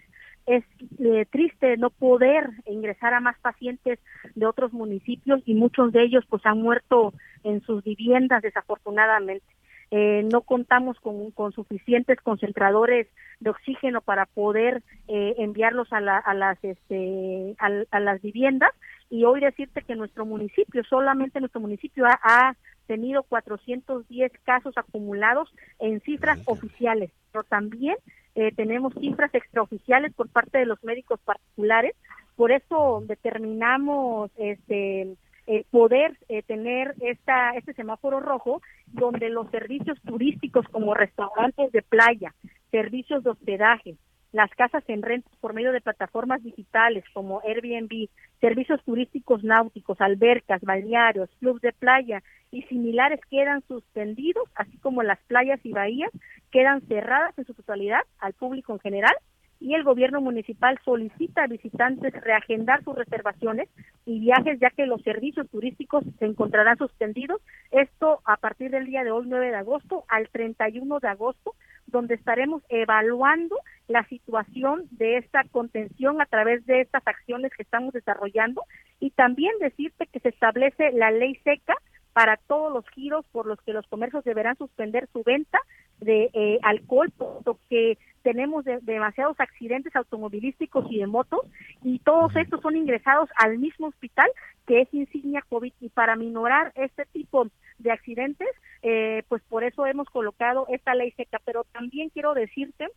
es 0.46 0.64
eh, 0.98 1.26
triste 1.30 1.76
no 1.76 1.90
poder 1.90 2.50
ingresar 2.66 3.14
a 3.14 3.20
más 3.20 3.38
pacientes 3.38 4.00
de 4.34 4.46
otros 4.46 4.72
municipios 4.72 5.42
y 5.44 5.54
muchos 5.54 5.92
de 5.92 6.02
ellos 6.02 6.24
pues 6.28 6.44
han 6.44 6.60
muerto 6.60 7.12
en 7.44 7.60
sus 7.60 7.84
viviendas 7.84 8.42
desafortunadamente. 8.42 9.44
Eh, 9.90 10.22
no 10.31 10.42
contamos 10.42 11.00
con, 11.00 11.33
con, 11.33 11.53
suficientes 11.53 12.20
concentradores 12.20 13.09
de 13.40 13.50
oxígeno 13.50 14.00
para 14.00 14.26
poder 14.26 14.83
eh, 15.09 15.35
enviarlos 15.38 15.92
a, 15.92 16.00
la, 16.00 16.18
a 16.18 16.33
las 16.33 16.62
este, 16.62 17.57
a, 17.59 17.70
a, 17.90 18.00
las 18.00 18.22
viviendas. 18.22 18.70
Y 19.09 19.24
hoy 19.24 19.40
decirte 19.40 19.83
que 19.83 19.96
nuestro 19.96 20.24
municipio 20.24 20.85
solamente 20.85 21.40
nuestro 21.40 21.61
municipio 21.61 22.07
ha, 22.07 22.20
ha 22.22 22.57
tenido 22.87 23.24
410 23.24 24.33
casos 24.44 24.79
acumulados 24.79 25.53
en 25.81 26.00
cifras 26.00 26.38
oficiales 26.46 27.11
pero 27.33 27.44
también 27.44 27.96
eh, 28.35 28.53
tenemos 28.55 28.94
cifras 28.94 29.35
extraoficiales 29.35 30.12
por 30.14 30.29
parte 30.29 30.59
de 30.59 30.66
los 30.66 30.83
médicos 30.85 31.20
particulares, 31.24 31.94
por 32.37 32.53
eso 32.53 33.03
determinamos 33.07 34.31
este 34.37 35.16
eh, 35.46 35.64
poder 35.70 36.18
eh, 36.29 36.42
tener 36.42 36.94
esta 37.00 37.50
este 37.57 37.72
semáforo 37.74 38.20
rojo 38.20 38.61
donde 38.87 39.31
los 39.31 39.50
servicios 39.50 40.00
turísticos 40.03 40.66
como 40.68 40.94
restaurantes 40.94 41.72
de 41.72 41.83
playa, 41.83 42.35
servicios 42.70 43.24
de 43.24 43.31
hospedaje, 43.31 43.96
las 44.33 44.50
casas 44.53 44.85
en 44.87 45.03
renta 45.03 45.29
por 45.40 45.55
medio 45.55 45.72
de 45.72 45.81
plataformas 45.81 46.42
digitales 46.42 47.05
como 47.12 47.40
Airbnb, 47.44 48.09
servicios 48.40 48.83
turísticos 48.85 49.42
náuticos, 49.42 50.00
albercas, 50.00 50.62
balnearios, 50.62 51.31
clubs 51.40 51.61
de 51.62 51.72
playa 51.72 52.22
y 52.53 52.62
similares 52.62 53.20
quedan 53.31 53.62
suspendidos, 53.66 54.48
así 54.55 54.76
como 54.79 55.03
las 55.03 55.18
playas 55.24 55.61
y 55.64 55.72
bahías 55.72 56.11
quedan 56.50 56.81
cerradas 56.83 57.37
en 57.38 57.44
su 57.44 57.55
totalidad 57.55 58.03
al 58.18 58.35
público 58.35 58.72
en 58.72 58.81
general 58.81 59.14
y 59.60 59.74
el 59.74 59.84
gobierno 59.84 60.22
municipal 60.22 60.78
solicita 60.84 61.44
a 61.44 61.46
visitantes 61.46 62.14
reagendar 62.14 62.82
sus 62.82 62.96
reservaciones 62.96 63.68
y 64.06 64.18
viajes 64.18 64.58
ya 64.58 64.70
que 64.70 64.86
los 64.86 65.02
servicios 65.02 65.48
turísticos 65.50 66.02
se 66.18 66.24
encontrarán 66.24 66.78
suspendidos. 66.78 67.42
Esto 67.70 68.20
a 68.24 68.38
partir 68.38 68.70
del 68.70 68.86
día 68.86 69.04
de 69.04 69.10
hoy 69.10 69.26
9 69.28 69.50
de 69.50 69.56
agosto 69.56 70.04
al 70.08 70.28
31 70.30 70.98
de 71.00 71.08
agosto, 71.08 71.54
donde 71.86 72.14
estaremos 72.14 72.62
evaluando 72.70 73.56
la 73.86 74.04
situación 74.08 74.86
de 74.92 75.18
esta 75.18 75.44
contención 75.50 76.22
a 76.22 76.26
través 76.26 76.64
de 76.64 76.80
estas 76.80 77.06
acciones 77.06 77.52
que 77.54 77.62
estamos 77.62 77.92
desarrollando 77.92 78.62
y 78.98 79.10
también 79.10 79.52
decirte 79.60 80.06
que 80.06 80.20
se 80.20 80.30
establece 80.30 80.92
la 80.92 81.10
ley 81.10 81.34
seca 81.44 81.74
para 82.12 82.36
todos 82.36 82.72
los 82.72 82.88
giros 82.90 83.26
por 83.30 83.46
los 83.46 83.60
que 83.62 83.72
los 83.72 83.86
comercios 83.86 84.24
deberán 84.24 84.56
suspender 84.56 85.08
su 85.12 85.22
venta 85.22 85.60
de 86.00 86.30
eh, 86.32 86.58
alcohol, 86.62 87.10
puesto 87.16 87.58
que 87.68 87.98
tenemos 88.22 88.64
de, 88.64 88.78
demasiados 88.83 89.38
accidentes 89.40 89.94
automovilísticos 89.96 90.87
y 90.90 90.98
de 90.98 91.06
motos 91.06 91.40
y 91.83 91.98
todos 92.00 92.35
estos 92.37 92.61
son 92.61 92.76
ingresados 92.76 93.28
al 93.37 93.59
mismo 93.59 93.88
hospital 93.88 94.30
que 94.66 94.83
es 94.83 94.94
insignia 94.94 95.44
COVID. 95.48 95.72
Y 95.80 95.88
para 95.88 96.16
minorar 96.16 96.72
este 96.76 97.04
tipo 97.06 97.48
de 97.78 97.90
accidentes, 97.90 98.48
eh, 98.83 99.22
pues 99.28 99.42
por 99.48 99.64
eso 99.64 99.87
hemos 99.87 100.09
colocado 100.11 100.66
esta 100.68 100.94
ley 100.94 101.11
seca, 101.12 101.40
pero 101.44 101.64
también 101.72 102.11
quiero 102.11 102.35
decirte 102.35 102.88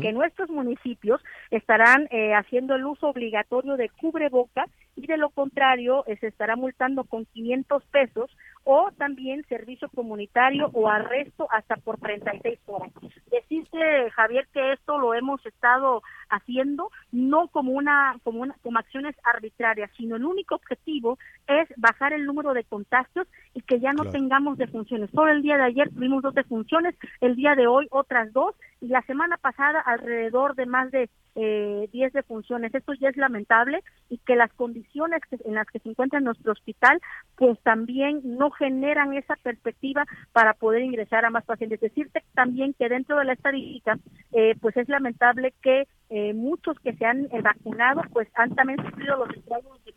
que 0.00 0.12
nuestros 0.12 0.48
municipios 0.48 1.20
estarán 1.50 2.08
eh, 2.10 2.32
haciendo 2.32 2.74
el 2.74 2.86
uso 2.86 3.08
obligatorio 3.08 3.76
de 3.76 3.90
cubreboca 3.90 4.64
y 4.96 5.06
de 5.06 5.18
lo 5.18 5.28
contrario 5.28 6.04
eh, 6.06 6.16
se 6.20 6.28
estará 6.28 6.56
multando 6.56 7.04
con 7.04 7.26
500 7.26 7.84
pesos 7.86 8.34
o 8.64 8.90
también 8.96 9.44
servicio 9.48 9.88
comunitario 9.90 10.70
o 10.72 10.88
arresto 10.88 11.46
hasta 11.50 11.76
por 11.76 11.98
36 11.98 12.58
horas. 12.66 12.92
Decirte, 13.30 14.10
Javier, 14.10 14.48
que 14.52 14.72
esto 14.72 14.98
lo 14.98 15.14
hemos 15.14 15.44
estado 15.44 16.02
haciendo 16.30 16.90
no 17.12 17.48
como 17.48 17.72
una, 17.72 18.18
como 18.24 18.40
una 18.40 18.54
como 18.62 18.78
acciones 18.78 19.14
arbitrarias, 19.22 19.90
sino 19.96 20.16
el 20.16 20.24
único 20.24 20.54
objetivo 20.54 21.18
es 21.46 21.68
bajar 21.76 22.12
el 22.12 22.24
número 22.24 22.54
de 22.54 22.64
contagios 22.64 23.26
y 23.52 23.60
que 23.60 23.80
ya 23.80 23.92
no 23.92 24.02
claro. 24.02 24.12
tengamos 24.12 24.58
defunciones. 24.58 25.10
Solo 25.10 25.30
el 25.30 25.42
día 25.42 25.56
de 25.56 25.64
ayer 25.64 25.90
tuvimos 25.90 26.22
dos 26.22 26.34
defunciones, 26.34 26.94
el 27.20 27.36
día 27.36 27.54
de 27.54 27.66
hoy 27.66 27.86
otras 27.90 28.32
dos 28.32 28.54
y 28.80 28.88
la 28.88 29.02
semana 29.02 29.36
pasada 29.36 29.80
alrededor 29.80 30.54
de 30.54 30.66
más 30.66 30.90
de 30.90 31.08
eh, 31.36 31.88
10 31.92 32.12
defunciones. 32.12 32.74
Esto 32.74 32.94
ya 32.94 33.08
es 33.08 33.16
lamentable 33.16 33.82
y 34.08 34.18
que 34.18 34.36
las 34.36 34.52
condiciones 34.52 35.20
en 35.44 35.54
las 35.54 35.66
que 35.66 35.80
se 35.80 35.88
encuentra 35.88 36.20
nuestro 36.20 36.52
hospital 36.52 37.00
pues 37.36 37.58
también 37.62 38.20
no 38.24 38.50
generan 38.58 39.14
esa 39.14 39.36
perspectiva 39.36 40.04
para 40.32 40.54
poder 40.54 40.82
ingresar 40.82 41.24
a 41.24 41.30
más 41.30 41.44
pacientes. 41.44 41.80
Decirte 41.80 42.22
también 42.34 42.74
que 42.74 42.88
dentro 42.88 43.18
de 43.18 43.24
la 43.24 43.32
estadística 43.34 43.98
eh, 44.32 44.54
pues 44.60 44.76
es 44.76 44.88
lamentable 44.88 45.54
que 45.62 45.86
eh, 46.10 46.34
muchos 46.34 46.78
que 46.80 46.94
se 46.94 47.04
han 47.04 47.28
vacunado 47.42 48.02
pues 48.12 48.28
han 48.34 48.54
también 48.54 48.78
sufrido 48.84 49.16
los 49.16 49.36
estragos 49.36 49.84
de 49.84 49.92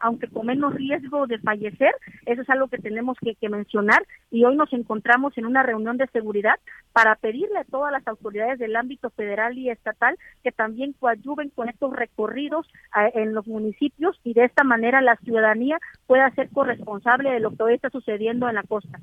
aunque 0.00 0.28
con 0.28 0.46
menos 0.46 0.74
riesgo 0.74 1.26
de 1.26 1.38
fallecer. 1.38 1.94
Eso 2.24 2.42
es 2.42 2.50
algo 2.50 2.68
que 2.68 2.78
tenemos 2.78 3.16
que, 3.20 3.36
mencionar 3.48 4.02
y 4.30 4.44
hoy 4.44 4.56
nos 4.56 4.72
encontramos 4.72 5.38
en 5.38 5.46
una 5.46 5.62
reunión 5.62 5.96
de 5.98 6.08
seguridad 6.08 6.56
para 6.92 7.14
pedirle 7.14 7.60
a 7.60 7.64
todas 7.64 7.92
las 7.92 8.06
autoridades 8.08 8.58
del 8.58 8.74
ámbito 8.74 9.10
federal 9.10 9.56
y 9.56 9.70
estatal 9.70 10.16
que 10.42 10.50
también 10.50 10.94
coadyuven 10.94 11.50
con 11.50 11.68
estos 11.68 11.94
recorridos 11.94 12.66
en 13.14 13.34
los 13.34 13.46
municipios 13.46 14.18
y 14.24 14.34
de 14.34 14.44
esta 14.46 14.64
manera 14.64 15.00
la 15.00 15.16
ciudadanía 15.16 15.78
pueda 16.08 16.28
ser 16.30 16.50
corresponsable 16.50 17.30
de 17.30 17.40
lo 17.40 17.54
que 17.54 17.62
hoy 17.62 17.74
está 17.74 17.90
sucediendo 17.90 18.48
en 18.48 18.56
la 18.56 18.64
costa. 18.64 18.98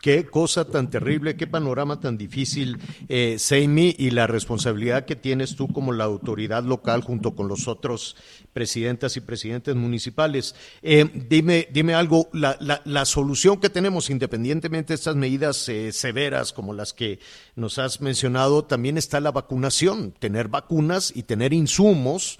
Qué 0.00 0.24
cosa 0.24 0.64
tan 0.64 0.88
terrible, 0.88 1.36
qué 1.36 1.46
panorama 1.46 2.00
tan 2.00 2.16
difícil, 2.16 2.78
eh, 3.08 3.36
Seimi, 3.38 3.94
y 3.98 4.10
la 4.10 4.26
responsabilidad 4.26 5.04
que 5.04 5.14
tienes 5.14 5.56
tú 5.56 5.68
como 5.68 5.92
la 5.92 6.04
autoridad 6.04 6.64
local 6.64 7.02
junto 7.02 7.36
con 7.36 7.48
los 7.48 7.68
otros 7.68 8.16
presidentas 8.54 9.18
y 9.18 9.20
presidentes 9.20 9.76
municipales. 9.76 10.54
Eh, 10.80 11.04
dime, 11.28 11.68
dime 11.70 11.92
algo, 11.92 12.30
la, 12.32 12.56
la, 12.60 12.80
la, 12.86 13.04
solución 13.04 13.60
que 13.60 13.68
tenemos, 13.68 14.08
independientemente 14.08 14.92
de 14.92 14.94
estas 14.94 15.16
medidas 15.16 15.68
eh, 15.68 15.92
severas 15.92 16.54
como 16.54 16.72
las 16.72 16.94
que 16.94 17.18
nos 17.54 17.78
has 17.78 18.00
mencionado, 18.00 18.64
también 18.64 18.96
está 18.96 19.20
la 19.20 19.32
vacunación, 19.32 20.12
tener 20.12 20.48
vacunas 20.48 21.12
y 21.14 21.24
tener 21.24 21.52
insumos 21.52 22.38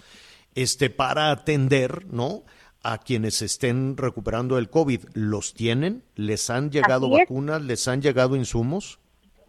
este, 0.55 0.89
para 0.89 1.31
atender, 1.31 2.07
¿no? 2.11 2.43
A 2.83 2.99
quienes 2.99 3.43
estén 3.43 3.97
recuperando 3.97 4.59
el 4.59 4.71
COVID, 4.71 5.01
¿los 5.15 5.55
tienen? 5.55 6.03
¿Les 6.15 6.51
han 6.51 6.71
llegado 6.71 7.11
vacunas? 7.11 7.63
¿Les 7.63 7.87
han 7.89 8.01
llegado 8.01 8.37
insumos? 8.37 9.01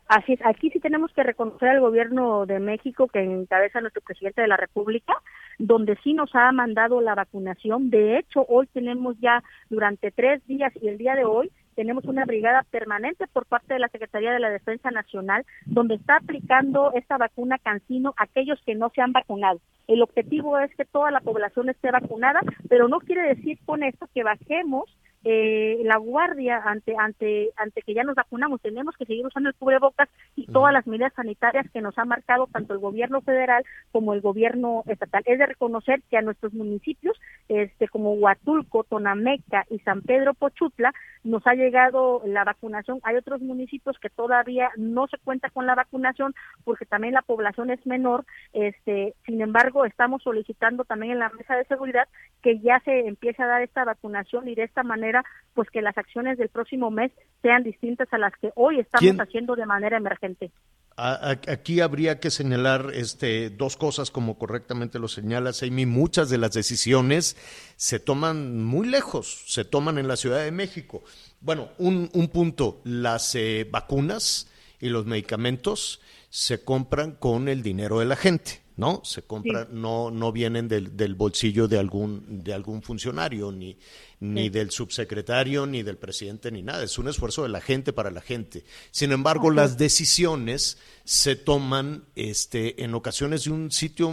Así 0.08 0.34
es, 0.34 0.42
aquí 0.44 0.70
sí 0.72 0.82
tenemos 0.82 1.14
que 1.14 1.24
reconocer 1.24 1.70
al 1.70 1.80
gobierno 1.80 2.46
de 2.46 2.60
México 2.60 3.08
que 3.08 3.24
encabeza 3.24 3.80
nuestro 3.80 4.02
presidente 4.02 4.42
de 4.42 4.50
la 4.50 4.58
República, 4.58 5.14
donde 5.58 5.98
sí 6.04 6.14
nos 6.14 6.36
ha 6.36 6.52
mandado 6.52 7.00
la 7.00 7.16
vacunación. 7.16 7.90
De 7.90 8.20
hecho, 8.20 8.46
hoy 8.50 8.68
tenemos 8.74 9.16
ya 9.22 9.42
durante 9.70 10.12
tres 10.12 10.46
días 10.48 10.74
y 10.82 10.90
el 10.90 10.98
día 10.98 11.16
de 11.16 11.24
hoy 11.24 11.50
tenemos 11.82 12.06
una 12.06 12.26
brigada 12.26 12.62
permanente 12.70 13.26
por 13.26 13.48
parte 13.48 13.74
de 13.74 13.80
la 13.80 13.88
Secretaría 13.88 14.32
de 14.32 14.40
la 14.40 14.52
Defensa 14.52 14.92
Nacional, 14.92 15.48
donde 15.66 15.96
está 15.96 16.18
aplicando 16.18 16.92
esta 16.94 17.18
vacuna 17.18 17.58
Cancino 17.58 18.14
a 18.18 18.26
aquellos 18.26 18.62
que 18.68 18.76
no 18.76 18.92
se 18.94 19.02
han 19.02 19.14
vacunado. 19.14 19.60
El 19.88 20.04
objetivo 20.04 20.60
es 20.60 20.70
que 20.76 20.86
toda 20.86 21.10
la 21.10 21.22
población 21.22 21.70
esté 21.70 21.90
vacunada, 21.90 22.40
pero 22.70 22.88
no 22.88 23.00
quiere 23.00 23.24
decir 23.24 23.58
con 23.66 23.82
esto 23.82 24.08
que 24.14 24.22
bajemos 24.22 24.96
eh, 25.24 25.80
la 25.84 25.98
guardia 25.98 26.62
ante 26.66 26.96
ante 26.98 27.52
ante 27.56 27.82
que 27.84 27.94
ya 27.94 28.04
nos 28.04 28.16
vacunamos 28.16 28.60
tenemos 28.62 28.96
que 28.98 29.06
seguir 29.06 29.26
usando 29.26 29.50
el 29.50 29.56
cubrebocas 29.56 30.10
y 30.36 30.48
todas 30.48 30.74
las 30.74 30.88
medidas 30.88 31.14
sanitarias 31.14 31.70
que 31.72 31.82
nos 31.82 31.98
ha 31.98 32.06
marcado 32.06 32.48
tanto 32.48 32.74
el 32.74 32.80
gobierno 32.80 33.22
federal 33.22 33.64
como 33.92 34.14
el 34.14 34.22
gobierno 34.22 34.84
estatal. 34.88 35.22
Es 35.26 35.38
de 35.38 35.46
reconocer 35.46 36.02
que 36.10 36.18
a 36.18 36.22
nuestros 36.22 36.54
municipios 36.54 37.20
este 37.50 37.88
como 37.88 38.14
Huatulco 38.14 38.84
Tonameca 38.84 39.66
y 39.70 39.80
San 39.80 40.02
Pedro 40.02 40.34
Pochutla 40.34 40.94
nos 41.24 41.46
ha 41.46 41.54
llegado 41.54 42.24
la 42.26 42.44
vacunación. 42.44 43.00
Hay 43.04 43.16
otros 43.16 43.42
municipios 43.42 44.00
que 44.00 44.10
todavía 44.10 44.72
no 44.76 45.08
se 45.08 45.20
cuenta 45.20 45.50
con 45.50 45.68
la 45.68 45.76
vacunación 45.76 46.34
porque 46.64 46.86
también 46.86 47.14
la 47.14 47.22
población 47.22 47.70
es 47.70 47.86
menor 47.86 48.26
este 48.54 49.14
sin 49.26 49.42
embargo 49.42 49.86
estamos 49.86 50.24
solicitando 50.24 50.84
también 50.84 51.14
en 51.14 51.20
la 51.20 51.30
mesa 51.30 51.56
de 51.56 51.66
seguridad 51.66 52.08
que 52.42 52.60
ya 52.60 52.80
se 52.80 53.08
empiece 53.08 53.44
a 53.44 53.48
dar 53.48 53.62
esta 53.62 53.86
vacunación 53.86 54.48
y 54.48 54.56
de 54.56 54.64
esta 54.64 54.84
manera 54.84 55.11
pues 55.54 55.70
que 55.70 55.82
las 55.82 55.98
acciones 55.98 56.38
del 56.38 56.50
próximo 56.50 56.92
mes 56.92 57.12
sean 57.42 57.64
distintas 57.64 58.08
a 58.12 58.18
las 58.18 58.34
que 58.38 58.52
hoy 58.56 58.80
estamos 58.80 59.02
¿Quién? 59.02 59.22
haciendo 59.22 59.56
de 59.56 59.66
manera 59.66 59.98
emergente. 59.98 60.52
Aquí 60.98 61.80
habría 61.80 62.20
que 62.20 62.30
señalar 62.30 62.92
este, 62.94 63.50
dos 63.50 63.76
cosas, 63.78 64.12
como 64.12 64.38
correctamente 64.38 65.00
lo 65.00 65.08
señalas, 65.08 65.64
Amy. 65.64 65.86
Muchas 65.86 66.30
de 66.30 66.38
las 66.38 66.52
decisiones 66.52 67.38
se 67.76 68.00
toman 68.00 68.64
muy 68.64 68.88
lejos, 68.88 69.46
se 69.48 69.66
toman 69.66 69.98
en 69.98 70.08
la 70.08 70.18
Ciudad 70.18 70.44
de 70.44 70.52
México. 70.52 71.04
Bueno, 71.40 71.70
un, 71.80 72.10
un 72.14 72.28
punto, 72.28 72.82
las 72.84 73.34
eh, 73.36 73.68
vacunas 73.72 74.52
y 74.80 74.90
los 74.90 75.06
medicamentos 75.06 76.02
se 76.30 76.64
compran 76.64 77.12
con 77.12 77.48
el 77.48 77.64
dinero 77.64 78.00
de 78.00 78.06
la 78.06 78.16
gente, 78.16 78.61
¿no? 78.82 79.02
Se 79.06 79.22
compran, 79.22 79.68
no, 79.72 80.10
no 80.10 80.32
vienen 80.32 80.68
del, 80.68 80.98
del 80.98 81.14
bolsillo 81.14 81.68
de 81.68 81.78
algún, 81.78 82.44
de 82.44 82.52
algún 82.52 82.82
funcionario, 82.82 83.52
ni, 83.52 83.78
ni 84.20 84.44
Sí. 84.46 84.50
del 84.50 84.72
subsecretario, 84.72 85.68
ni 85.68 85.84
del 85.84 85.98
presidente, 85.98 86.52
ni 86.52 86.64
nada. 86.64 86.84
Es 86.84 86.98
un 86.98 87.08
esfuerzo 87.08 87.44
de 87.44 87.50
la 87.50 87.62
gente 87.62 87.94
para 87.94 88.10
la 88.10 88.22
gente. 88.22 88.64
Sin 88.90 89.12
embargo, 89.12 89.48
Ajá. 89.52 89.56
las 89.62 89.78
decisiones 89.78 90.80
se 91.04 91.36
toman 91.36 92.06
este, 92.16 92.84
en 92.84 92.96
ocasiones 92.96 93.44
de 93.44 93.52
un 93.52 93.70
sitio 93.72 94.12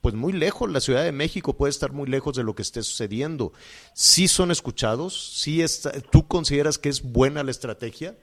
pues 0.00 0.14
muy 0.14 0.32
lejos. 0.32 0.70
La 0.70 0.80
Ciudad 0.80 1.04
de 1.04 1.12
México 1.12 1.54
puede 1.58 1.70
estar 1.70 1.92
muy 1.92 2.08
lejos 2.08 2.36
de 2.36 2.42
lo 2.42 2.54
que 2.54 2.62
esté 2.62 2.82
sucediendo. 2.82 3.52
¿Sí 3.94 4.28
son 4.28 4.50
escuchados? 4.50 5.38
¿Sí 5.42 5.60
está, 5.60 5.92
¿Tú 6.00 6.26
consideras 6.26 6.78
que 6.78 6.88
es 6.88 7.02
buena 7.02 7.42
la 7.44 7.50
estrategia? 7.50 8.16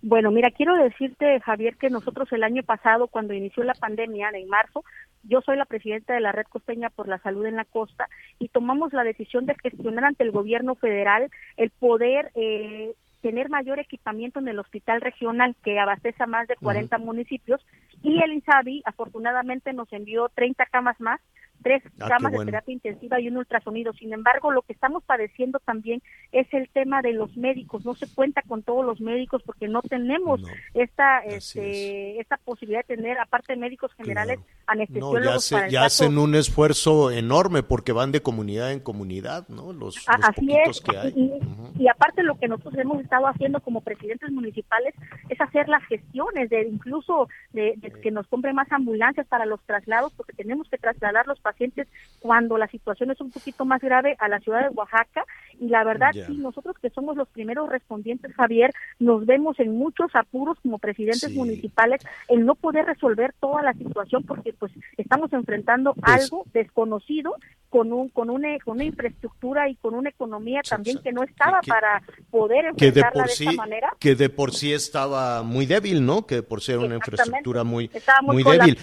Bueno, 0.00 0.30
mira, 0.30 0.50
quiero 0.52 0.76
decirte, 0.76 1.40
Javier, 1.40 1.76
que 1.76 1.90
nosotros 1.90 2.32
el 2.32 2.44
año 2.44 2.62
pasado, 2.62 3.08
cuando 3.08 3.34
inició 3.34 3.64
la 3.64 3.74
pandemia, 3.74 4.30
en 4.32 4.48
marzo, 4.48 4.84
yo 5.24 5.40
soy 5.40 5.56
la 5.56 5.64
presidenta 5.64 6.14
de 6.14 6.20
la 6.20 6.30
Red 6.30 6.46
Costeña 6.48 6.88
por 6.90 7.08
la 7.08 7.18
Salud 7.18 7.44
en 7.46 7.56
la 7.56 7.64
Costa 7.64 8.08
y 8.38 8.48
tomamos 8.48 8.92
la 8.92 9.02
decisión 9.02 9.44
de 9.46 9.56
gestionar 9.60 10.04
ante 10.04 10.22
el 10.22 10.30
gobierno 10.30 10.76
federal 10.76 11.28
el 11.56 11.70
poder 11.70 12.30
eh, 12.36 12.94
tener 13.22 13.48
mayor 13.48 13.80
equipamiento 13.80 14.38
en 14.38 14.46
el 14.46 14.60
hospital 14.60 15.00
regional 15.00 15.56
que 15.64 15.80
abastece 15.80 16.22
a 16.22 16.26
más 16.26 16.46
de 16.46 16.54
40 16.54 16.96
municipios 16.98 17.60
y 18.02 18.22
el 18.22 18.32
INSABI 18.32 18.82
afortunadamente 18.84 19.72
nos 19.72 19.92
envió 19.92 20.28
30 20.28 20.64
camas 20.66 21.00
más 21.00 21.20
tres 21.62 21.82
Ah, 22.00 22.08
camas 22.08 22.32
bueno. 22.32 22.40
de 22.40 22.46
terapia 22.46 22.72
intensiva 22.72 23.20
y 23.20 23.28
un 23.28 23.36
ultrasonido. 23.36 23.92
Sin 23.92 24.12
embargo, 24.12 24.50
lo 24.52 24.62
que 24.62 24.72
estamos 24.72 25.02
padeciendo 25.04 25.58
también 25.60 26.02
es 26.32 26.46
el 26.52 26.68
tema 26.68 27.02
de 27.02 27.12
los 27.12 27.36
médicos. 27.36 27.84
No 27.84 27.94
se 27.94 28.06
cuenta 28.14 28.42
con 28.42 28.62
todos 28.62 28.84
los 28.84 29.00
médicos 29.00 29.42
porque 29.42 29.68
no 29.68 29.82
tenemos 29.82 30.40
esta 30.74 31.20
este, 31.20 32.20
esta 32.20 32.36
posibilidad 32.38 32.84
de 32.86 32.96
tener, 32.96 33.18
aparte 33.18 33.52
de 33.52 33.58
médicos 33.58 33.92
generales, 33.94 34.38
anestesiólogos 34.68 35.24
ya, 35.24 35.38
se- 35.40 35.54
para 35.54 35.66
el 35.66 35.72
ya 35.72 35.84
hacen 35.84 36.18
un 36.18 36.34
esfuerzo 36.34 37.10
enorme 37.10 37.62
porque 37.62 37.92
van 37.92 38.12
de 38.12 38.22
comunidad 38.22 38.72
en 38.72 38.80
comunidad, 38.80 39.48
¿no? 39.48 39.72
Los, 39.72 39.96
los 39.96 40.06
Así 40.08 40.48
es, 40.66 40.80
que 40.80 40.96
hay. 40.96 41.12
y, 41.16 41.82
y 41.82 41.88
aparte 41.88 42.22
lo 42.22 42.38
que 42.38 42.48
nosotros 42.48 42.74
hemos 42.78 43.00
estado 43.00 43.26
haciendo 43.26 43.60
como 43.60 43.80
presidentes 43.80 44.30
municipales 44.30 44.94
es 45.28 45.40
hacer 45.40 45.68
las 45.68 45.82
gestiones, 45.84 46.50
de 46.50 46.68
incluso 46.68 47.28
de, 47.52 47.74
de 47.78 47.90
que 47.90 48.10
nos 48.10 48.26
compren 48.28 48.54
más 48.54 48.70
ambulancias 48.70 49.26
para 49.26 49.46
los 49.46 49.60
traslados, 49.64 50.12
porque 50.14 50.32
tenemos 50.34 50.68
que 50.68 50.78
trasladar 50.78 51.26
los 51.26 51.40
pacientes 51.40 51.88
cuando 52.20 52.58
la 52.58 52.68
situación 52.68 53.10
es 53.10 53.20
un 53.20 53.30
poquito 53.30 53.64
más 53.64 53.80
grave 53.80 54.16
a 54.18 54.28
la 54.28 54.38
ciudad 54.40 54.62
de 54.68 54.74
Oaxaca, 54.74 55.24
y 55.60 55.68
la 55.68 55.82
verdad 55.84 56.10
sí, 56.26 56.36
nosotros 56.38 56.76
que 56.80 56.90
somos 56.90 57.16
los 57.16 57.28
primeros 57.28 57.68
respondientes, 57.68 58.32
Javier, 58.34 58.72
nos 58.98 59.26
vemos 59.26 59.58
en 59.58 59.76
muchos 59.76 60.14
apuros 60.14 60.58
como 60.62 60.78
presidentes 60.78 61.18
Sí. 61.30 61.36
municipales 61.36 62.00
en 62.28 62.44
no 62.46 62.54
poder 62.54 62.84
resolver 62.86 63.34
toda 63.40 63.62
la 63.62 63.72
situación 63.72 64.22
porque 64.24 64.52
pues 64.58 64.72
estamos 64.96 65.32
enfrentando 65.32 65.94
Pues 65.94 66.22
algo 66.24 66.44
desconocido 66.52 67.34
con 67.70 67.92
un 67.92 68.08
con 68.08 68.30
una 68.30 68.58
con 68.64 68.76
una 68.76 68.84
infraestructura 68.84 69.68
y 69.68 69.76
con 69.76 69.94
una 69.94 70.08
economía 70.10 70.62
también 70.68 70.98
que 71.02 71.12
no 71.12 71.22
estaba 71.22 71.60
que- 71.60 71.68
para 71.68 72.02
poder 72.30 72.62
de 72.74 72.86
enfrentarla 72.86 73.24
de 73.24 73.28
sí 73.30 73.44
esta 73.44 73.56
manera. 73.56 73.90
que 73.98 74.14
de 74.14 74.28
por 74.30 74.54
sí 74.54 74.72
estaba 74.72 75.42
muy 75.42 75.66
débil, 75.66 76.04
¿no? 76.04 76.26
Que 76.26 76.36
de 76.36 76.42
por 76.42 76.60
sí 76.62 76.72
era 76.72 76.80
una 76.80 76.94
infraestructura 76.96 77.64
muy 77.64 77.90
Estaba 77.92 78.22
muy, 78.22 78.42
muy 78.42 78.44
débil. 78.58 78.78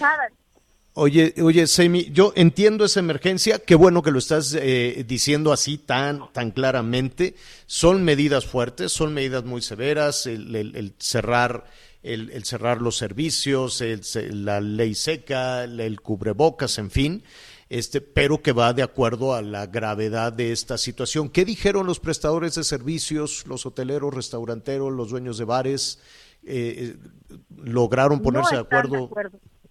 Oye, 0.98 1.34
oye, 1.42 1.66
Semi, 1.66 2.04
yo 2.10 2.32
entiendo 2.36 2.86
esa 2.86 3.00
emergencia, 3.00 3.58
qué 3.58 3.74
bueno 3.74 4.00
que 4.02 4.10
lo 4.10 4.18
estás 4.18 4.56
eh, 4.58 5.04
diciendo 5.06 5.52
así 5.52 5.76
tan, 5.76 6.32
tan 6.32 6.50
claramente. 6.52 7.34
Son 7.66 8.02
medidas 8.02 8.46
fuertes, 8.46 8.92
son 8.92 9.12
medidas 9.12 9.44
muy 9.44 9.60
severas, 9.60 10.26
el, 10.26 10.56
el- 10.56 10.74
el 10.74 10.94
cerrar, 10.98 11.64
el, 12.06 12.30
el 12.30 12.44
cerrar 12.44 12.80
los 12.80 12.96
servicios, 12.96 13.80
el 13.80 14.00
la 14.44 14.60
ley 14.60 14.94
seca, 14.94 15.64
el, 15.64 16.00
cubrebocas, 16.00 16.78
en 16.78 16.90
fin, 16.90 17.22
este, 17.68 18.00
pero 18.00 18.42
que 18.42 18.52
va 18.52 18.72
de 18.72 18.82
acuerdo 18.82 19.34
a 19.34 19.42
la 19.42 19.66
gravedad 19.66 20.32
de 20.32 20.52
esta 20.52 20.78
situación. 20.78 21.28
¿Qué 21.28 21.44
dijeron 21.44 21.86
los 21.86 22.00
prestadores 22.00 22.54
de 22.54 22.64
servicios, 22.64 23.46
los 23.46 23.66
hoteleros, 23.66 24.14
restauranteros, 24.14 24.92
los 24.92 25.10
dueños 25.10 25.36
de 25.38 25.44
bares? 25.44 26.00
Eh, 26.44 26.94
eh, 26.94 27.36
¿Lograron 27.56 28.22
ponerse 28.22 28.54
no 28.54 28.62
de 28.62 28.66
acuerdo? 28.66 29.10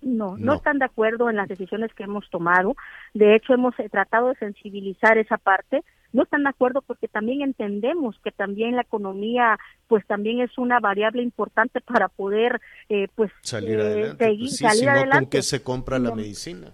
No, 0.01 0.37
no, 0.37 0.37
No. 0.37 0.53
están 0.55 0.77
de 0.77 0.85
acuerdo 0.85 1.29
en 1.29 1.37
las 1.37 1.47
decisiones 1.47 1.91
que 1.93 2.03
hemos 2.03 2.29
tomado. 2.29 2.75
De 3.13 3.35
hecho, 3.35 3.53
hemos 3.53 3.73
eh, 3.79 3.89
tratado 3.89 4.27
de 4.27 4.35
sensibilizar 4.35 5.17
esa 5.17 5.37
parte. 5.37 5.83
No 6.15 6.23
están 6.23 6.43
de 6.43 6.49
acuerdo 6.49 6.81
porque 6.81 7.07
también 7.07 7.41
entendemos 7.41 8.17
que 8.23 8.31
también 8.31 8.75
la 8.75 8.83
economía, 8.83 9.59
pues 9.87 10.05
también 10.07 10.39
es 10.39 10.57
una 10.57 10.79
variable 10.79 11.21
importante 11.21 11.81
para 11.81 12.07
poder, 12.07 12.61
eh, 12.89 13.07
pues, 13.15 13.31
salir 13.41 13.77
eh, 13.79 13.81
adelante. 13.81 14.25
seguir- 14.25 14.39
Pues 14.39 14.57
sí, 14.57 14.63
salir 14.63 14.83
no, 14.85 14.89
¿con 14.91 14.97
adelante. 14.99 15.29
qué 15.29 15.41
se 15.41 15.61
compra 15.61 15.99
la 15.99 16.09
No. 16.09 16.15
medicina? 16.15 16.67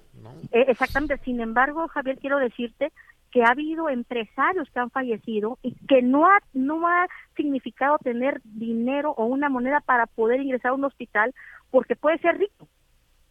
Eh, 0.51 0.65
exactamente. 0.67 1.17
Sin 1.25 1.39
embargo, 1.41 1.87
Javier, 1.87 2.17
quiero 2.19 2.37
decirte 2.37 2.91
que 3.31 3.43
ha 3.43 3.49
habido 3.51 3.89
empresarios 3.89 4.69
que 4.71 4.79
han 4.79 4.91
fallecido 4.91 5.57
y 5.63 5.73
que 5.87 6.01
no 6.01 6.27
ha, 6.27 6.37
no 6.53 6.85
ha 6.87 7.07
significado 7.35 7.97
tener 8.03 8.41
dinero 8.43 9.11
o 9.17 9.25
una 9.25 9.49
moneda 9.49 9.79
para 9.79 10.05
poder 10.05 10.41
ingresar 10.41 10.71
a 10.71 10.75
un 10.75 10.83
hospital 10.83 11.33
porque 11.71 11.95
puede 11.95 12.17
ser 12.19 12.37
rico. 12.37 12.67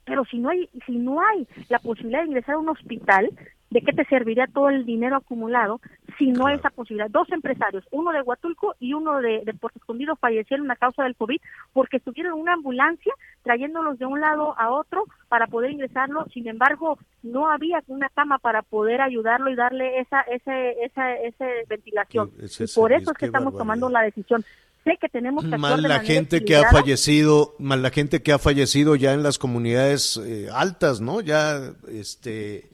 Pero 0.07 0.25
si 0.25 0.39
no 0.39 0.49
hay, 0.49 0.69
si 0.87 0.97
no 0.97 1.21
hay 1.21 1.47
la 1.69 1.79
posibilidad 1.79 2.23
de 2.23 2.29
ingresar 2.29 2.55
a 2.57 2.59
un 2.59 2.71
hospital, 2.71 3.31
¿de 3.71 3.81
qué 3.83 3.93
te 3.93 4.05
serviría 4.07 4.47
todo 4.47 4.69
el 4.69 4.85
dinero 4.85 5.17
acumulado 5.17 5.81
si 6.19 6.27
no 6.27 6.47
hay 6.47 6.57
esa 6.57 6.71
posibilidad? 6.71 7.11
Dos 7.11 7.31
empresarios, 7.31 7.85
uno 7.91 8.13
de 8.13 8.23
Huatulco 8.23 8.75
y 8.81 8.95
uno 8.95 9.21
de, 9.21 9.43
de 9.45 9.55
Puerto 9.55 9.79
Escondido 9.79 10.17
fallecieron 10.17 10.71
a 10.71 10.77
causa 10.77 11.05
del 11.05 11.17
COVID 11.17 11.41
porque 11.73 11.99
estuvieron 11.99 12.35
en 12.35 12.41
una 12.41 12.55
ambulancia 12.55 13.13
trayéndolos 13.43 13.99
de 13.99 14.07
un 14.07 14.21
lado 14.21 14.55
a 14.59 14.71
otro 14.71 15.05
para 15.29 15.47
poder 15.47 15.71
ingresarlo, 15.71 16.27
sin 16.33 16.49
embargo, 16.49 16.99
no 17.23 17.51
había 17.51 17.83
una 17.87 18.09
cama 18.09 18.39
para 18.39 18.63
poder 18.63 19.01
ayudarlo 19.01 19.51
y 19.51 19.55
darle 19.55 20.01
esa, 20.01 20.21
ese, 20.23 20.85
esa, 20.85 21.15
esa 21.15 21.47
ventilación. 21.69 22.31
Ese 22.41 22.65
y 22.65 22.67
por 22.75 22.93
eso 22.93 23.13
es 23.13 23.19
que 23.19 23.27
estamos 23.27 23.57
tomando 23.57 23.89
la 23.89 24.03
decisión. 24.03 24.45
Sé 24.85 24.97
que 24.99 25.09
tenemos 25.09 25.45
que 25.45 25.59
Más 25.59 25.81
la 25.81 26.01
gente 26.01 26.43
que 26.43 26.57
ha 26.57 26.71
fallecido, 26.71 27.55
más 27.59 27.79
la 27.79 27.91
gente 27.91 28.23
que 28.23 28.33
ha 28.33 28.39
fallecido 28.39 28.97
ya 28.97 29.13
en 29.13 29.23
las 29.23 29.39
comunidades 29.39 30.17
eh, 30.17 30.49
altas, 30.53 31.03
¿no? 31.03 31.21
Ya 31.21 31.75
este 31.87 32.70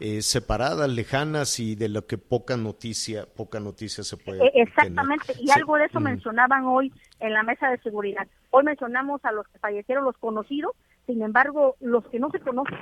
eh, 0.00 0.22
separadas, 0.22 0.88
lejanas 0.88 1.58
y 1.58 1.74
de 1.74 1.88
lo 1.88 2.06
que 2.06 2.18
poca 2.18 2.56
noticia, 2.56 3.26
poca 3.26 3.58
noticia 3.60 4.04
se 4.04 4.16
puede. 4.16 4.46
Eh, 4.46 4.52
Exactamente, 4.54 5.26
tener. 5.34 5.42
y 5.44 5.50
algo 5.50 5.76
de 5.76 5.86
eso 5.86 5.98
Mm. 6.00 6.04
mencionaban 6.04 6.64
hoy 6.66 6.92
en 7.20 7.32
la 7.32 7.42
mesa 7.42 7.68
de 7.70 7.78
seguridad. 7.78 8.26
Hoy 8.50 8.64
mencionamos 8.64 9.20
a 9.24 9.32
los 9.32 9.46
que 9.48 9.58
fallecieron, 9.58 10.04
los 10.04 10.16
conocidos, 10.18 10.72
sin 11.06 11.22
embargo, 11.22 11.76
los 11.80 12.06
que 12.08 12.20
no 12.20 12.30
se 12.30 12.38
conocen, 12.40 12.78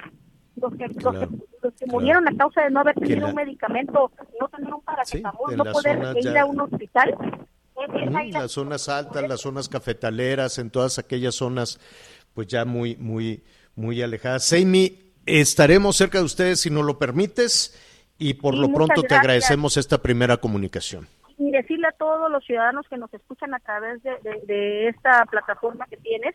los 0.56 0.74
que, 0.76 0.88
los 0.88 0.96
que- 1.14 1.36
los 1.62 1.72
que 1.74 1.84
claro. 1.84 1.92
murieron 1.92 2.28
a 2.28 2.36
causa 2.36 2.62
de 2.64 2.70
no 2.70 2.80
haber 2.80 2.94
tenido 2.96 3.20
la- 3.20 3.26
un 3.28 3.34
medicamento, 3.34 4.10
no 4.40 4.48
tener 4.48 4.74
un 4.74 4.82
paracetamol, 4.82 5.56
no 5.56 5.64
poder 5.64 6.16
ir 6.18 6.32
ya- 6.32 6.42
a 6.42 6.44
un 6.46 6.60
hospital. 6.60 7.16
es- 7.78 8.08
es 8.08 8.14
ahí 8.16 8.30
la- 8.32 8.40
las 8.40 8.52
zonas 8.52 8.88
altas, 8.88 9.28
las 9.28 9.40
zonas 9.40 9.68
cafetaleras, 9.68 10.58
en 10.58 10.70
todas 10.70 10.98
aquellas 10.98 11.34
zonas, 11.34 11.78
pues 12.34 12.46
ya 12.46 12.64
muy, 12.64 12.96
muy, 12.96 13.42
muy 13.74 14.00
alejadas. 14.02 14.44
Seimi, 14.44 15.05
estaremos 15.26 15.96
cerca 15.96 16.18
de 16.18 16.24
ustedes 16.24 16.60
si 16.60 16.70
nos 16.70 16.84
lo 16.84 16.98
permites 16.98 17.76
y 18.18 18.34
por 18.34 18.56
lo 18.56 18.72
pronto 18.72 19.02
te 19.02 19.14
agradecemos 19.14 19.76
esta 19.76 19.98
primera 19.98 20.36
comunicación. 20.38 21.06
y 21.38 21.50
decirle 21.50 21.86
a 21.88 21.92
todos 21.92 22.30
los 22.30 22.42
ciudadanos 22.46 22.86
que 22.88 22.96
nos 22.96 23.12
escuchan 23.12 23.52
a 23.52 23.58
través 23.58 24.02
de, 24.02 24.10
de- 24.22 24.40
de 24.46 24.88
esta 24.88 25.22
plataforma 25.26 25.84
que 25.86 25.98
tienes, 25.98 26.34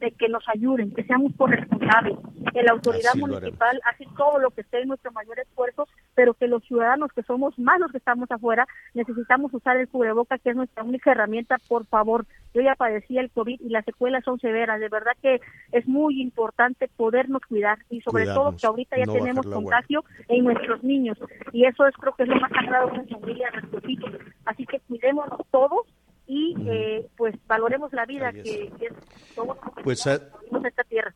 de 0.00 0.10
que 0.12 0.28
nos 0.28 0.42
ayuden, 0.48 0.92
que 0.94 1.04
seamos 1.04 1.32
corresponsables, 1.36 2.18
que 2.52 2.62
la 2.62 2.72
autoridad 2.72 3.10
Así 3.10 3.20
municipal 3.20 3.80
hace 3.84 4.06
todo 4.16 4.38
lo 4.38 4.50
que 4.50 4.62
esté 4.62 4.80
en 4.80 4.88
nuestro 4.88 5.12
mayor 5.12 5.38
esfuerzo, 5.38 5.86
pero 6.14 6.34
que 6.34 6.48
los 6.48 6.64
ciudadanos 6.64 7.12
que 7.12 7.22
somos 7.22 7.58
más 7.58 7.78
los 7.78 7.92
que 7.92 7.98
estamos 7.98 8.30
afuera, 8.30 8.66
necesitamos 8.94 9.52
usar 9.52 9.76
el 9.76 9.88
cubreboca, 9.88 10.38
que 10.38 10.50
es 10.50 10.56
nuestra 10.56 10.82
única 10.82 11.12
herramienta, 11.12 11.58
por 11.68 11.86
favor. 11.86 12.26
Yo 12.54 12.62
ya 12.62 12.74
padecí 12.74 13.18
el 13.18 13.30
COVID 13.30 13.60
y 13.60 13.68
las 13.68 13.84
secuelas 13.84 14.24
son 14.24 14.40
severas, 14.40 14.80
de 14.80 14.88
verdad 14.88 15.12
que 15.22 15.40
es 15.70 15.86
muy 15.86 16.20
importante 16.20 16.88
podernos 16.96 17.42
cuidar 17.42 17.78
y 17.90 18.00
sobre 18.00 18.24
todo 18.24 18.34
Cuidarnos, 18.34 18.60
que 18.60 18.66
ahorita 18.66 18.96
ya 18.98 19.06
no 19.06 19.12
tenemos 19.12 19.46
contagio 19.46 20.04
en 20.28 20.44
nuestros 20.44 20.82
niños. 20.82 21.18
Y 21.52 21.64
eso 21.66 21.86
es 21.86 21.94
creo 21.96 22.14
que 22.14 22.24
es 22.24 22.28
lo 22.28 22.36
más 22.36 22.50
sagrado 22.50 22.88
de 22.88 23.00
una 23.00 23.18
familia, 23.18 23.50
nuestros 23.52 23.88
hijos. 23.88 24.10
Así 24.46 24.66
que 24.66 24.80
cuidémonos 24.80 25.40
todos 25.50 25.86
y 26.32 26.54
eh, 26.68 27.08
pues 27.16 27.34
valoremos 27.48 27.92
la 27.92 28.06
vida 28.06 28.32
que, 28.32 28.70
que 28.78 28.86
es 28.86 28.92
somos 29.34 29.58
Pues 29.82 30.06
ah, 30.06 30.20
en 30.52 30.64
esta 30.64 30.84
tierra. 30.84 31.12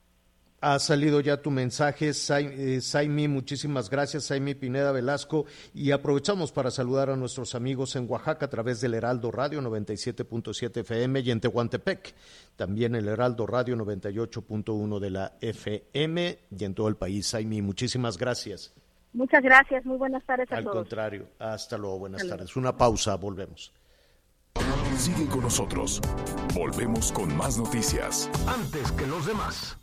ha 0.60 0.76
salido 0.80 1.20
ya 1.20 1.40
tu 1.40 1.52
mensaje, 1.52 2.08
eh, 2.10 2.80
Saimi, 2.80 3.28
muchísimas 3.28 3.88
gracias, 3.90 4.24
Saimi 4.24 4.54
Pineda 4.56 4.90
Velasco, 4.90 5.44
y 5.72 5.92
aprovechamos 5.92 6.50
para 6.50 6.72
saludar 6.72 7.10
a 7.10 7.16
nuestros 7.16 7.54
amigos 7.54 7.94
en 7.94 8.10
Oaxaca 8.10 8.46
a 8.46 8.50
través 8.50 8.80
del 8.80 8.94
Heraldo 8.94 9.30
Radio 9.30 9.60
97.7 9.60 10.80
FM 10.80 11.20
y 11.20 11.30
en 11.30 11.40
Tehuantepec, 11.40 12.12
también 12.56 12.96
el 12.96 13.06
Heraldo 13.06 13.46
Radio 13.46 13.76
98.1 13.76 14.98
de 14.98 15.10
la 15.10 15.32
FM 15.40 16.38
y 16.58 16.64
en 16.64 16.74
todo 16.74 16.88
el 16.88 16.96
país. 16.96 17.28
Saimi, 17.28 17.62
muchísimas 17.62 18.18
gracias. 18.18 18.74
Muchas 19.12 19.44
gracias, 19.44 19.84
muy 19.84 19.96
buenas 19.96 20.24
tardes 20.24 20.50
a 20.50 20.56
Al 20.56 20.64
todos. 20.64 20.76
contrario, 20.76 21.28
hasta 21.38 21.78
luego, 21.78 22.00
buenas 22.00 22.26
tardes. 22.26 22.56
Una 22.56 22.76
pausa, 22.76 23.14
volvemos. 23.14 23.72
Sigue 24.96 25.26
con 25.26 25.42
nosotros. 25.42 26.00
Volvemos 26.54 27.12
con 27.12 27.36
más 27.36 27.58
noticias. 27.58 28.30
Antes 28.46 28.90
que 28.92 29.06
los 29.06 29.26
demás. 29.26 29.76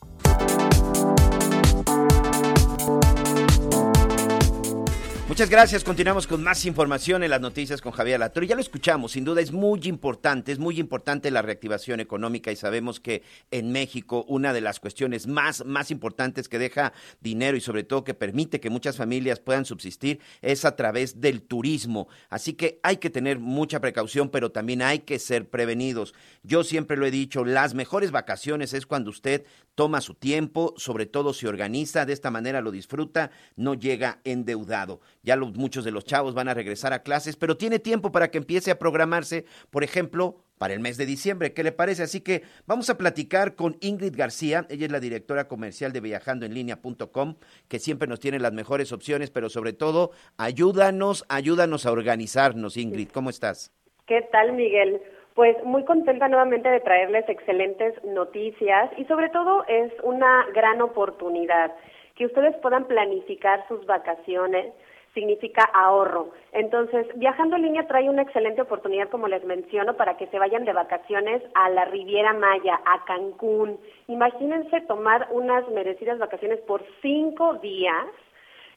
Muchas 5.28 5.50
gracias. 5.50 5.86
Continuamos 5.86 6.28
con 6.28 6.44
más 6.44 6.66
información 6.66 7.24
en 7.24 7.30
las 7.30 7.40
noticias 7.40 7.80
con 7.80 7.94
Javier 7.94 8.20
Latorre. 8.20 8.48
Ya 8.48 8.56
lo 8.56 8.62
escuchamos, 8.62 9.14
sin 9.14 9.24
duda 9.24 9.40
es 9.40 9.54
muy 9.54 9.80
importante, 9.84 10.52
es 10.52 10.60
muy 10.60 10.78
importante 10.78 11.32
la 11.32 11.42
reactivación 11.42 12.02
económica 12.02 12.52
y 12.52 12.58
sabemos 12.58 13.00
que 13.00 13.24
en 13.50 13.72
México 13.72 14.26
una 14.28 14.52
de 14.52 14.60
las 14.60 14.82
cuestiones 14.82 15.28
más, 15.28 15.64
más 15.66 15.90
importantes 15.90 16.50
que 16.50 16.60
deja 16.60 16.92
dinero 17.22 17.56
y 17.56 17.62
sobre 17.62 17.84
todo 17.84 18.04
que 18.04 18.14
permite 18.14 18.60
que 18.60 18.70
muchas 18.70 18.98
familias 18.98 19.40
puedan 19.40 19.64
subsistir 19.64 20.20
es 20.42 20.66
a 20.66 20.76
través 20.76 21.22
del 21.22 21.44
turismo. 21.44 22.10
Así 22.30 22.54
que 22.54 22.82
hay 22.84 22.98
que 22.98 23.10
tener 23.10 23.40
mucha 23.40 23.80
precaución, 23.80 24.30
pero 24.30 24.52
también 24.52 24.82
hay 24.82 25.00
que 25.00 25.18
ser 25.18 25.50
prevenidos. 25.50 26.14
Yo 26.44 26.66
siempre 26.66 26.98
lo 26.98 27.06
he 27.06 27.12
dicho, 27.12 27.46
las 27.46 27.74
mejores 27.74 28.12
vacaciones 28.12 28.74
es 28.74 28.86
cuando 28.86 29.12
usted 29.12 29.46
toma 29.76 30.02
su 30.02 30.16
tiempo, 30.16 30.74
sobre 30.78 31.06
todo 31.06 31.34
se 31.34 31.48
organiza, 31.48 32.06
de 32.06 32.14
esta 32.14 32.32
manera 32.32 32.60
lo 32.60 32.72
disfruta, 32.72 33.32
no 33.56 33.76
llega 33.76 34.20
endeudado. 34.26 35.00
Ya 35.24 35.36
los, 35.36 35.56
muchos 35.56 35.86
de 35.86 35.92
los 35.92 36.06
chavos 36.06 36.34
van 36.34 36.48
a 36.48 36.54
regresar 36.54 36.94
a 36.94 37.04
clases, 37.04 37.36
pero 37.36 37.58
tiene 37.58 37.80
tiempo 37.80 38.12
para 38.12 38.30
que 38.30 38.38
empiece 38.38 38.72
a 38.72 38.80
programarse, 38.80 39.46
por 39.70 39.84
ejemplo, 39.84 40.38
para 40.58 40.74
el 40.74 40.80
mes 40.80 40.98
de 40.98 41.06
diciembre. 41.06 41.54
¿Qué 41.54 41.64
le 41.64 41.72
parece? 41.72 42.04
Así 42.04 42.22
que 42.22 42.44
vamos 42.68 42.90
a 42.90 42.98
platicar 42.98 43.56
con 43.56 43.78
Ingrid 43.82 44.16
García, 44.16 44.66
ella 44.70 44.86
es 44.86 44.92
la 44.92 45.00
directora 45.00 45.48
comercial 45.48 45.92
de 45.92 46.02
viajandoenlinea.com, 46.02 47.36
que 47.68 47.80
siempre 47.80 48.08
nos 48.08 48.20
tiene 48.20 48.40
las 48.40 48.54
mejores 48.54 48.92
opciones, 48.92 49.32
pero 49.32 49.50
sobre 49.50 49.74
todo, 49.74 50.12
ayúdanos, 50.38 51.26
ayúdanos 51.30 51.86
a 51.86 51.92
organizarnos, 51.92 52.78
Ingrid. 52.78 53.10
¿Cómo 53.10 53.30
estás? 53.30 53.72
¿Qué 54.06 54.22
tal, 54.32 54.54
Miguel? 54.54 55.02
Pues 55.34 55.56
muy 55.64 55.86
contenta 55.86 56.28
nuevamente 56.28 56.70
de 56.70 56.82
traerles 56.82 57.28
excelentes 57.30 57.94
noticias 58.04 58.92
y 58.98 59.06
sobre 59.06 59.30
todo 59.30 59.66
es 59.68 59.92
una 60.04 60.46
gran 60.54 60.82
oportunidad 60.82 61.72
que 62.16 62.26
ustedes 62.26 62.56
puedan 62.58 62.86
planificar 62.86 63.66
sus 63.68 63.86
vacaciones 63.86 64.74
significa 65.14 65.64
ahorro. 65.74 66.30
Entonces, 66.54 67.08
viajando 67.16 67.56
en 67.56 67.64
línea 67.64 67.88
trae 67.88 68.10
una 68.10 68.22
excelente 68.22 68.62
oportunidad, 68.62 69.10
como 69.10 69.28
les 69.28 69.44
menciono, 69.44 69.96
para 69.98 70.18
que 70.18 70.28
se 70.28 70.40
vayan 70.40 70.66
de 70.66 70.74
vacaciones 70.74 71.42
a 71.54 71.70
la 71.70 71.86
Riviera 71.86 72.34
Maya, 72.34 72.80
a 72.86 73.04
Cancún. 73.06 73.80
Imagínense 74.08 74.82
tomar 74.82 75.28
unas 75.32 75.68
merecidas 75.70 76.18
vacaciones 76.20 76.60
por 76.62 76.84
cinco 77.02 77.56
días 77.56 78.08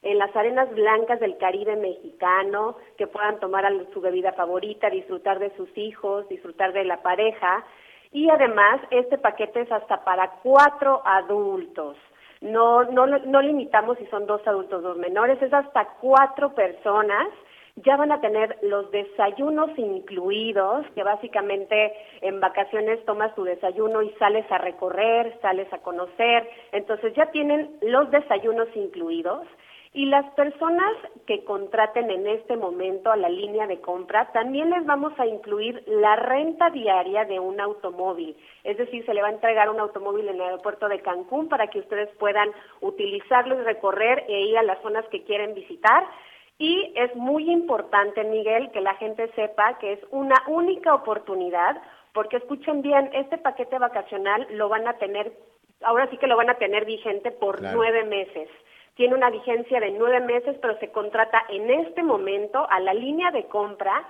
en 0.01 0.19
las 0.19 0.35
arenas 0.35 0.69
blancas 0.73 1.19
del 1.19 1.37
Caribe 1.37 1.75
mexicano, 1.75 2.77
que 2.97 3.07
puedan 3.07 3.39
tomar 3.39 3.65
su 3.91 4.01
bebida 4.01 4.33
favorita, 4.33 4.89
disfrutar 4.89 5.39
de 5.39 5.55
sus 5.55 5.75
hijos, 5.77 6.29
disfrutar 6.29 6.73
de 6.73 6.85
la 6.85 7.01
pareja. 7.01 7.65
Y 8.11 8.29
además, 8.29 8.81
este 8.91 9.17
paquete 9.17 9.61
es 9.61 9.71
hasta 9.71 10.03
para 10.03 10.39
cuatro 10.43 11.01
adultos. 11.03 11.97
No, 12.41 12.83
no, 12.83 13.07
no 13.07 13.41
limitamos 13.41 13.97
si 13.97 14.05
son 14.07 14.25
dos 14.25 14.45
adultos, 14.47 14.83
dos 14.83 14.97
menores, 14.97 15.41
es 15.41 15.53
hasta 15.53 15.85
cuatro 16.01 16.53
personas. 16.53 17.27
Ya 17.83 17.97
van 17.97 18.13
a 18.13 18.21
tener 18.21 18.57
los 18.61 18.89
desayunos 18.91 19.69
incluidos, 19.77 20.85
que 20.95 21.03
básicamente 21.03 21.93
en 22.21 22.39
vacaciones 22.39 23.03
tomas 23.03 23.35
tu 23.35 23.43
desayuno 23.43 24.01
y 24.01 24.11
sales 24.11 24.49
a 24.49 24.57
recorrer, 24.57 25.37
sales 25.41 25.71
a 25.73 25.79
conocer. 25.79 26.49
Entonces 26.71 27.13
ya 27.15 27.25
tienen 27.31 27.77
los 27.81 28.09
desayunos 28.11 28.69
incluidos. 28.75 29.45
Y 29.95 30.07
las 30.07 30.29
personas 30.33 30.91
que 31.25 31.45
contraten 31.45 32.11
en 32.11 32.27
este 32.27 32.57
momento 32.57 33.13
a 33.13 33.15
la 33.15 33.29
línea 33.29 33.65
de 33.65 33.79
compra, 33.79 34.29
también 34.33 34.69
les 34.69 34.85
vamos 34.85 35.17
a 35.17 35.25
incluir 35.25 35.81
la 35.87 36.17
renta 36.17 36.69
diaria 36.69 37.23
de 37.23 37.39
un 37.39 37.61
automóvil. 37.61 38.35
Es 38.65 38.77
decir, 38.77 39.05
se 39.05 39.13
le 39.13 39.21
va 39.21 39.29
a 39.29 39.31
entregar 39.31 39.69
un 39.69 39.79
automóvil 39.79 40.27
en 40.27 40.35
el 40.35 40.41
aeropuerto 40.41 40.89
de 40.89 40.99
Cancún 40.99 41.47
para 41.47 41.67
que 41.67 41.79
ustedes 41.79 42.09
puedan 42.17 42.49
utilizarlo 42.81 43.57
y 43.57 43.63
recorrer 43.63 44.25
e 44.27 44.41
ir 44.41 44.57
a 44.57 44.63
las 44.63 44.81
zonas 44.81 45.05
que 45.05 45.23
quieren 45.23 45.53
visitar. 45.53 46.05
Y 46.57 46.91
es 46.97 47.15
muy 47.15 47.49
importante, 47.49 48.25
Miguel, 48.25 48.71
que 48.71 48.81
la 48.81 48.95
gente 48.95 49.31
sepa 49.33 49.77
que 49.77 49.93
es 49.93 49.99
una 50.11 50.35
única 50.47 50.93
oportunidad, 50.93 51.81
porque 52.11 52.35
escuchen 52.35 52.81
bien, 52.81 53.11
este 53.13 53.37
paquete 53.37 53.79
vacacional 53.79 54.45
lo 54.49 54.67
van 54.67 54.89
a 54.89 54.97
tener, 54.97 55.31
ahora 55.83 56.09
sí 56.09 56.17
que 56.17 56.27
lo 56.27 56.35
van 56.35 56.49
a 56.49 56.55
tener 56.55 56.83
vigente 56.83 57.31
por 57.31 57.59
Claro. 57.59 57.77
nueve 57.77 58.03
meses 58.03 58.49
tiene 58.95 59.15
una 59.15 59.29
vigencia 59.29 59.79
de 59.79 59.91
nueve 59.91 60.19
meses, 60.21 60.57
pero 60.61 60.77
se 60.79 60.91
contrata 60.91 61.45
en 61.49 61.69
este 61.69 62.01
momento 62.03 62.67
a 62.69 62.79
la 62.79 62.93
línea 62.93 63.31
de 63.31 63.45
compra 63.45 64.05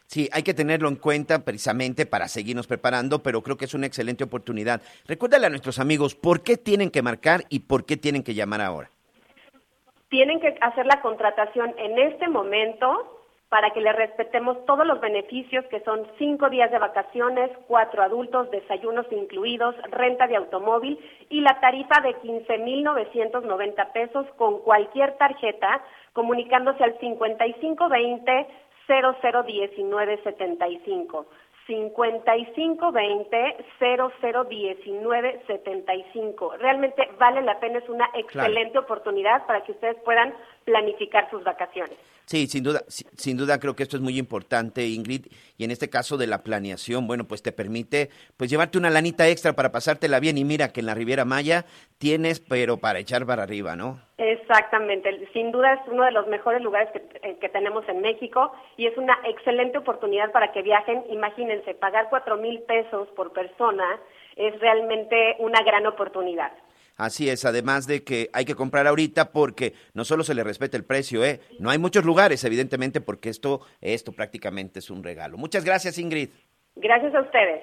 Sí, 0.07 0.29
hay 0.33 0.45
que 0.45 0.55
tenerlo 0.55 0.89
en 0.89 0.97
cuenta 0.97 1.45
precisamente 1.45 2.07
para 2.07 2.29
seguirnos 2.29 2.69
preparando, 2.69 3.23
pero 3.23 3.43
creo 3.43 3.57
que 3.57 3.65
es 3.65 3.75
una 3.75 3.87
excelente 3.87 4.23
oportunidad. 4.23 4.81
Recuérdale 5.07 5.47
a 5.47 5.51
nuestros 5.51 5.81
amigos 5.81 6.15
por 6.15 6.43
qué 6.43 6.57
tienen 6.57 6.91
que 6.91 7.03
marcar 7.03 7.43
y 7.49 7.61
por 7.61 7.85
qué 7.85 7.97
tienen 7.97 8.23
que 8.23 8.35
llamar 8.35 8.61
ahora. 8.61 8.91
Tienen 10.09 10.41
que 10.41 10.57
hacer 10.61 10.87
la 10.87 11.01
contratación 11.01 11.75
en 11.79 11.99
este 11.99 12.29
momento 12.29 13.14
para 13.55 13.71
que 13.71 13.81
le 13.81 13.93
respetemos 13.93 14.67
todos 14.67 14.85
los 14.85 15.01
beneficios 15.01 15.65
que 15.67 15.79
son 15.83 16.05
cinco 16.19 16.51
días 16.51 16.73
de 16.73 16.79
vacaciones, 16.81 17.53
cuatro 17.69 18.03
adultos, 18.03 18.51
desayunos 18.51 19.07
incluidos, 19.13 19.77
renta 19.93 20.27
de 20.27 20.35
automóvil 20.35 20.99
y 21.29 21.41
la 21.41 21.61
tarifa 21.61 22.01
de 22.01 22.17
15.990 22.17 23.93
pesos 23.93 24.27
con 24.39 24.59
cualquier 24.63 25.17
tarjeta 25.19 25.85
comunicándose 26.13 26.83
al 26.83 26.99
5520 26.99 28.49
001975. 28.89 31.27
5520 31.69 33.57
001975. 33.79 36.57
Realmente 36.59 37.09
vale 37.19 37.41
la 37.43 37.61
pena, 37.61 37.79
es 37.79 37.89
una 37.89 38.11
excelente 38.15 38.79
oportunidad 38.79 39.47
para 39.47 39.63
que 39.63 39.71
ustedes 39.73 39.97
puedan 40.05 40.35
planificar 40.65 41.29
sus 41.31 41.43
vacaciones. 41.45 41.97
Sí, 42.27 42.47
sin 42.47 42.65
duda, 42.65 42.81
si- 42.89 43.05
sin 43.17 43.37
duda 43.37 43.61
creo 43.61 43.77
que 43.77 43.83
esto 43.83 43.97
es 43.99 44.03
muy 44.03 44.19
importante, 44.19 44.87
Ingrid, 44.87 45.27
y 45.59 45.65
en 45.65 45.71
este 45.71 45.91
caso 45.91 46.17
de 46.17 46.27
la 46.27 46.43
planeación, 46.43 47.07
bueno, 47.07 47.25
pues 47.25 47.43
te 47.43 47.53
permite 47.53 48.09
pues 48.39 48.49
llevarte 48.51 48.79
una 48.79 48.89
lanita 48.89 49.29
extra 49.29 49.53
para 49.53 49.71
pasártela 49.73 50.21
bien 50.21 50.39
y 50.39 50.45
mira 50.45 50.73
que 50.73 50.81
en 50.81 50.87
la 50.87 50.95
Riviera 50.95 51.27
Maya 51.27 51.67
tienes 51.99 52.41
pero 52.41 52.79
para 52.79 52.99
echar 52.99 53.27
para 53.27 53.43
arriba, 53.43 53.77
¿no? 53.77 54.01
Exactamente, 54.17 55.29
sin 55.35 55.53
duda 55.53 55.75
es 55.75 55.81
uno 55.87 56.05
de 56.05 56.13
los 56.13 56.27
mejores 56.29 56.63
lugares 56.63 56.89
que, 56.93 57.03
eh, 57.29 57.37
que 57.41 57.49
tenemos 57.51 57.87
en 57.89 58.01
México 58.01 58.53
y 58.79 58.87
es 58.87 58.97
una 58.97 59.19
excelente 59.25 59.77
oportunidad 59.79 60.33
para 60.33 60.51
que 60.53 60.63
viajen. 60.63 61.05
Imagínense, 61.11 61.75
pagar 61.75 62.09
cuatro 62.09 62.39
mil 62.39 62.61
pesos 62.63 63.07
por 63.17 63.33
persona 63.33 63.85
es 64.37 64.59
realmente 64.61 65.37
una 65.41 65.61
gran 65.63 65.87
oportunidad. 65.87 66.53
Así 66.97 67.29
es, 67.29 67.45
además 67.45 67.87
de 67.87 68.05
que 68.05 68.31
hay 68.33 68.45
que 68.45 68.55
comprar 68.55 68.87
ahorita 68.87 69.33
porque 69.33 69.75
no 69.95 70.05
solo 70.05 70.23
se 70.23 70.35
le 70.35 70.45
respeta 70.45 70.77
el 70.77 70.85
precio, 70.85 71.25
¿eh? 71.25 71.41
No 71.59 71.71
hay 71.71 71.79
muchos 71.79 72.05
lugares, 72.05 72.45
evidentemente, 72.45 73.01
porque 73.01 73.31
esto, 73.31 73.63
esto 73.81 74.13
prácticamente 74.13 74.79
es 74.79 74.91
un 74.91 75.03
regalo. 75.03 75.37
Muchas 75.37 75.65
gracias, 75.65 75.99
Ingrid. 75.99 76.31
Gracias 76.77 77.15
a 77.15 77.21
ustedes. 77.21 77.63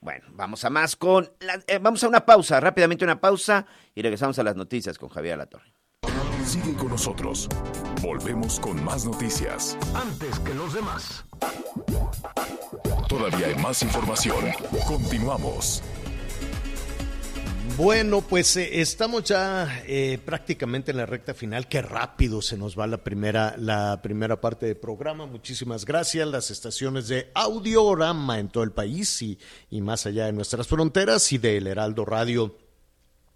Bueno, 0.00 0.24
vamos 0.30 0.64
a 0.64 0.70
más 0.70 0.94
con... 0.94 1.28
la- 1.40 1.60
eh, 1.66 1.78
vamos 1.80 2.04
a 2.04 2.08
una 2.08 2.24
pausa, 2.24 2.60
rápidamente 2.60 3.04
una 3.04 3.20
pausa 3.20 3.66
y 3.96 4.02
regresamos 4.02 4.38
a 4.38 4.44
las 4.44 4.54
noticias 4.54 4.96
con 4.96 5.08
Javier 5.08 5.34
Alatorre. 5.34 5.72
Sigue 6.44 6.74
con 6.76 6.88
nosotros. 6.88 7.48
Volvemos 8.00 8.60
con 8.60 8.82
más 8.84 9.04
noticias. 9.04 9.76
Antes 9.94 10.38
que 10.38 10.54
los 10.54 10.72
demás. 10.72 11.24
Todavía 13.08 13.48
hay 13.48 13.54
más 13.56 13.82
información. 13.82 14.36
Continuamos. 14.86 15.82
Bueno, 17.78 18.22
pues 18.22 18.56
eh, 18.56 18.80
estamos 18.80 19.22
ya 19.22 19.84
eh, 19.86 20.18
prácticamente 20.24 20.90
en 20.90 20.96
la 20.96 21.06
recta 21.06 21.32
final. 21.32 21.68
Qué 21.68 21.80
rápido 21.80 22.42
se 22.42 22.56
nos 22.56 22.76
va 22.76 22.88
la 22.88 23.04
primera, 23.04 23.54
la 23.56 24.02
primera 24.02 24.40
parte 24.40 24.66
del 24.66 24.76
programa. 24.78 25.26
Muchísimas 25.26 25.84
gracias. 25.84 26.26
Las 26.26 26.50
estaciones 26.50 27.06
de 27.06 27.30
Audiorama 27.34 28.40
en 28.40 28.48
todo 28.48 28.64
el 28.64 28.72
país 28.72 29.22
y, 29.22 29.38
y 29.70 29.80
más 29.80 30.06
allá 30.06 30.26
de 30.26 30.32
nuestras 30.32 30.66
fronteras 30.66 31.32
y 31.32 31.38
del 31.38 31.68
Heraldo 31.68 32.04
Radio 32.04 32.56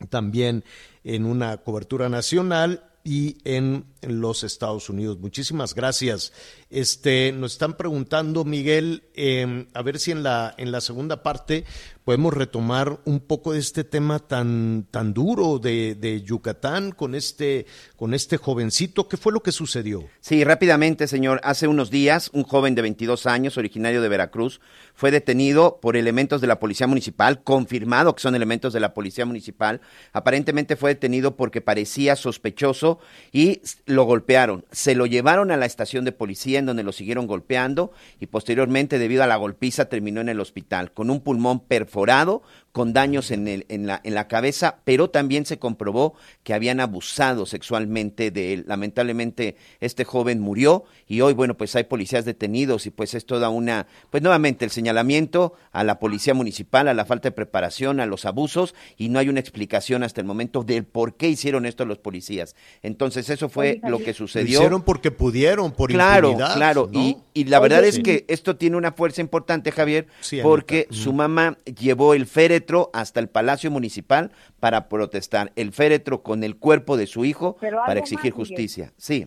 también 0.08 0.64
en 1.04 1.24
una 1.24 1.58
cobertura 1.58 2.08
nacional 2.08 2.82
y 3.04 3.38
en 3.44 3.86
los 4.02 4.44
Estados 4.44 4.88
Unidos. 4.88 5.18
Muchísimas 5.18 5.74
gracias. 5.74 6.32
Este, 6.70 7.32
nos 7.32 7.52
están 7.52 7.76
preguntando, 7.76 8.44
Miguel, 8.44 9.04
eh, 9.14 9.66
a 9.74 9.82
ver 9.82 9.98
si 9.98 10.12
en 10.12 10.22
la, 10.22 10.54
en 10.56 10.70
la 10.70 10.80
segunda 10.80 11.22
parte 11.22 11.64
podemos 12.04 12.34
retomar 12.34 13.00
un 13.04 13.20
poco 13.20 13.52
de 13.52 13.60
este 13.60 13.84
tema 13.84 14.18
tan, 14.18 14.86
tan 14.90 15.14
duro 15.14 15.58
de, 15.58 15.94
de 15.94 16.22
Yucatán 16.22 16.92
con 16.92 17.14
este, 17.14 17.66
con 17.96 18.14
este 18.14 18.36
jovencito. 18.36 19.08
¿Qué 19.08 19.16
fue 19.16 19.32
lo 19.32 19.42
que 19.42 19.52
sucedió? 19.52 20.04
Sí, 20.20 20.42
rápidamente, 20.44 21.06
señor. 21.06 21.40
Hace 21.44 21.68
unos 21.68 21.90
días, 21.90 22.30
un 22.32 22.42
joven 22.42 22.74
de 22.74 22.82
22 22.82 23.26
años, 23.26 23.56
originario 23.56 24.02
de 24.02 24.08
Veracruz, 24.08 24.60
fue 24.94 25.10
detenido 25.10 25.78
por 25.80 25.96
elementos 25.96 26.40
de 26.40 26.46
la 26.46 26.58
Policía 26.58 26.86
Municipal, 26.86 27.42
confirmado 27.42 28.14
que 28.14 28.22
son 28.22 28.34
elementos 28.34 28.72
de 28.72 28.80
la 28.80 28.94
Policía 28.94 29.24
Municipal. 29.24 29.80
Aparentemente 30.12 30.76
fue 30.76 30.90
detenido 30.90 31.36
porque 31.36 31.60
parecía 31.60 32.16
sospechoso 32.16 32.98
y 33.32 33.62
lo 33.86 34.04
golpearon. 34.04 34.64
Se 34.72 34.94
lo 34.94 35.06
llevaron 35.06 35.50
a 35.50 35.56
la 35.56 35.66
estación 35.66 36.04
de 36.04 36.12
policía 36.12 36.58
en 36.58 36.66
donde 36.66 36.82
lo 36.82 36.92
siguieron 36.92 37.26
golpeando 37.26 37.92
y 38.20 38.26
posteriormente, 38.26 38.98
debido 38.98 39.22
a 39.22 39.26
la 39.26 39.36
golpiza, 39.36 39.86
terminó 39.86 40.20
en 40.20 40.28
el 40.28 40.40
hospital 40.40 40.92
con 40.92 41.10
un 41.10 41.20
pulmón 41.20 41.60
perforado, 41.92 42.42
con 42.72 42.94
daños 42.94 43.30
en, 43.30 43.48
el, 43.48 43.66
en, 43.68 43.86
la, 43.86 44.00
en 44.02 44.14
la 44.14 44.28
cabeza, 44.28 44.78
pero 44.84 45.10
también 45.10 45.44
se 45.44 45.58
comprobó 45.58 46.14
que 46.42 46.54
habían 46.54 46.80
abusado 46.80 47.44
sexualmente 47.44 48.30
de 48.30 48.54
él. 48.54 48.64
Lamentablemente, 48.66 49.56
este 49.80 50.04
joven 50.04 50.40
murió 50.40 50.84
y 51.06 51.20
hoy, 51.20 51.34
bueno, 51.34 51.54
pues 51.56 51.76
hay 51.76 51.84
policías 51.84 52.24
detenidos 52.24 52.86
y 52.86 52.90
pues 52.90 53.12
es 53.12 53.26
toda 53.26 53.50
una, 53.50 53.86
pues 54.08 54.22
nuevamente 54.22 54.64
el 54.64 54.70
señalamiento 54.70 55.52
a 55.70 55.84
la 55.84 55.98
policía 55.98 56.32
municipal, 56.32 56.88
a 56.88 56.94
la 56.94 57.04
falta 57.04 57.28
de 57.28 57.32
preparación, 57.32 58.00
a 58.00 58.06
los 58.06 58.24
abusos 58.24 58.74
y 58.96 59.10
no 59.10 59.18
hay 59.18 59.28
una 59.28 59.40
explicación 59.40 60.02
hasta 60.02 60.22
el 60.22 60.26
momento 60.26 60.62
del 60.64 60.84
por 60.84 61.16
qué 61.16 61.28
hicieron 61.28 61.66
esto 61.66 61.84
los 61.84 61.98
policías. 61.98 62.56
Entonces, 62.82 63.28
eso 63.28 63.50
fue 63.50 63.80
lo 63.86 63.98
que 63.98 64.06
Lo 64.08 64.14
sucedió. 64.14 64.58
hicieron 64.60 64.80
porque 64.82 65.10
pudieron, 65.10 65.72
por 65.72 65.90
Claro, 65.90 66.28
impunidad, 66.30 66.54
claro. 66.56 66.88
¿no? 66.90 66.98
Y, 66.98 67.18
y 67.34 67.44
la 67.44 67.60
verdad 67.60 67.84
es 67.84 67.98
que 67.98 68.24
esto 68.28 68.56
tiene 68.56 68.78
una 68.78 68.92
fuerza 68.92 69.20
importante, 69.20 69.72
Javier, 69.72 70.06
Sí, 70.20 70.40
porque 70.42 70.86
Anita. 70.88 71.02
su 71.04 71.12
mamá 71.12 71.58
llevó 71.78 72.14
el 72.14 72.24
féretro 72.26 72.61
hasta 72.92 73.20
el 73.20 73.28
Palacio 73.28 73.70
Municipal 73.70 74.30
para 74.60 74.88
protestar. 74.88 75.52
El 75.56 75.72
féretro 75.72 76.22
con 76.22 76.44
el 76.44 76.56
cuerpo 76.56 76.96
de 76.96 77.06
su 77.06 77.24
hijo 77.24 77.56
para 77.60 78.00
exigir 78.00 78.32
más, 78.32 78.38
justicia. 78.38 78.92
Sí. 78.96 79.26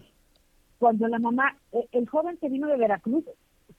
cuando 0.79 1.07
la 1.07 1.19
mamá, 1.19 1.57
eh, 1.71 1.87
el 1.91 2.07
joven 2.07 2.37
se 2.39 2.49
vino 2.49 2.67
de 2.67 2.77
Veracruz, 2.77 3.23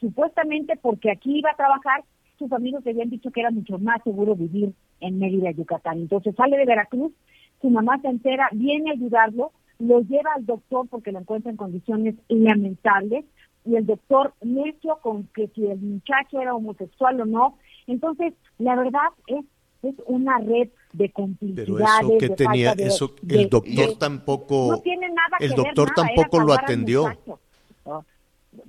supuestamente 0.00 0.76
porque 0.80 1.10
aquí 1.10 1.38
iba 1.38 1.50
a 1.50 1.56
trabajar, 1.56 2.04
sus 2.38 2.52
amigos 2.52 2.84
le 2.84 2.92
habían 2.92 3.10
dicho 3.10 3.30
que 3.30 3.40
era 3.40 3.50
mucho 3.50 3.78
más 3.78 4.02
seguro 4.02 4.34
vivir 4.34 4.72
en 5.00 5.18
Mérida, 5.18 5.50
Yucatán. 5.50 5.98
Entonces 5.98 6.34
sale 6.36 6.56
de 6.56 6.66
Veracruz, 6.66 7.12
su 7.60 7.70
mamá 7.70 7.98
se 8.00 8.08
entera, 8.08 8.48
viene 8.52 8.90
a 8.90 8.94
ayudarlo, 8.94 9.52
lo 9.78 10.00
lleva 10.00 10.32
al 10.34 10.46
doctor 10.46 10.86
porque 10.88 11.12
lo 11.12 11.20
encuentra 11.20 11.50
en 11.50 11.56
condiciones 11.56 12.14
lamentables 12.28 13.24
y 13.64 13.76
el 13.76 13.86
doctor 13.86 14.32
necio 14.42 14.98
con 15.02 15.24
que 15.34 15.48
si 15.48 15.66
el 15.66 15.78
muchacho 15.78 16.40
era 16.40 16.54
homosexual 16.54 17.20
o 17.20 17.26
no. 17.26 17.58
Entonces, 17.86 18.34
la 18.58 18.76
verdad 18.76 19.08
es 19.26 19.44
es 19.82 19.94
una 20.06 20.38
red 20.38 20.68
de 20.94 21.08
Pero 21.08 21.12
complicidades. 21.12 21.76
eso 22.00 22.18
que 22.18 22.28
tenía, 22.30 22.74
de- 22.74 22.86
eso, 22.86 23.14
de- 23.22 23.42
el 23.42 23.48
doctor 23.50 23.88
de- 23.90 23.96
tampoco, 23.96 24.68
no 24.72 24.80
tiene 24.80 25.08
nada 25.10 25.36
el 25.38 25.50
que 25.50 25.54
ver 25.54 25.64
doctor 25.64 25.92
nada, 25.96 26.08
tampoco 26.14 26.40
lo 26.40 26.52
atendió. 26.54 27.04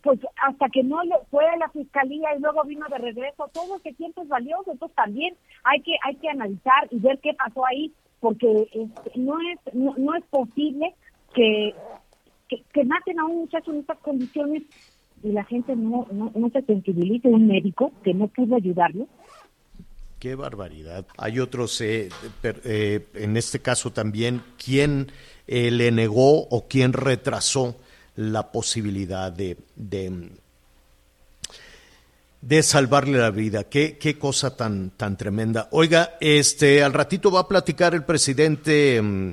Pues 0.03 0.19
hasta 0.45 0.69
que 0.69 0.83
no 0.83 1.01
le 1.03 1.15
fue 1.31 1.45
a 1.47 1.55
la 1.57 1.69
fiscalía 1.69 2.35
y 2.35 2.41
luego 2.41 2.63
vino 2.65 2.85
de 2.89 2.97
regreso, 2.97 3.49
todo 3.53 3.77
ese 3.77 3.93
tiempo 3.93 4.21
es 4.21 4.27
valioso, 4.27 4.71
entonces 4.71 4.95
también 4.95 5.33
hay 5.63 5.81
que 5.81 5.93
hay 6.03 6.15
que 6.15 6.29
analizar 6.29 6.87
y 6.91 6.99
ver 6.99 7.17
qué 7.23 7.33
pasó 7.33 7.65
ahí, 7.65 7.91
porque 8.19 8.67
este, 8.73 9.11
no 9.17 9.37
es 9.39 9.73
no, 9.73 9.95
no 9.97 10.13
es 10.15 10.25
posible 10.25 10.93
que, 11.33 11.73
que 12.49 12.61
que 12.73 12.83
maten 12.83 13.19
a 13.19 13.25
un 13.25 13.37
muchacho 13.39 13.71
en 13.71 13.79
estas 13.79 13.97
condiciones 13.99 14.63
y 15.23 15.31
la 15.31 15.43
gente 15.45 15.75
no 15.75 16.07
no, 16.11 16.31
no 16.35 16.49
se 16.49 16.61
sensibilice 16.63 17.27
un 17.27 17.47
médico 17.47 17.91
que 18.03 18.13
no 18.13 18.27
pudo 18.27 18.55
ayudarlo. 18.55 19.07
Qué 20.19 20.33
barbaridad. 20.35 21.05
Hay 21.17 21.39
otros, 21.39 21.79
eh, 21.81 22.09
per- 22.41 22.61
eh, 22.65 23.05
en 23.13 23.37
este 23.37 23.59
caso 23.59 23.91
también, 23.91 24.41
quién 24.63 25.11
eh, 25.47 25.69
le 25.69 25.91
negó 25.91 26.47
o 26.49 26.67
quién 26.67 26.93
retrasó 26.93 27.77
la 28.15 28.51
posibilidad 28.51 29.31
de, 29.31 29.57
de, 29.75 30.29
de 32.41 32.63
salvarle 32.63 33.19
la 33.19 33.29
vida. 33.29 33.65
Qué, 33.65 33.97
qué 33.99 34.17
cosa 34.17 34.55
tan, 34.55 34.89
tan 34.91 35.17
tremenda. 35.17 35.67
Oiga, 35.71 36.15
este, 36.19 36.81
al 36.83 36.93
ratito 36.93 37.29
va 37.31 37.41
a 37.41 37.47
platicar 37.47 37.93
el 37.93 38.03
presidente, 38.03 38.99
mm, 39.01 39.31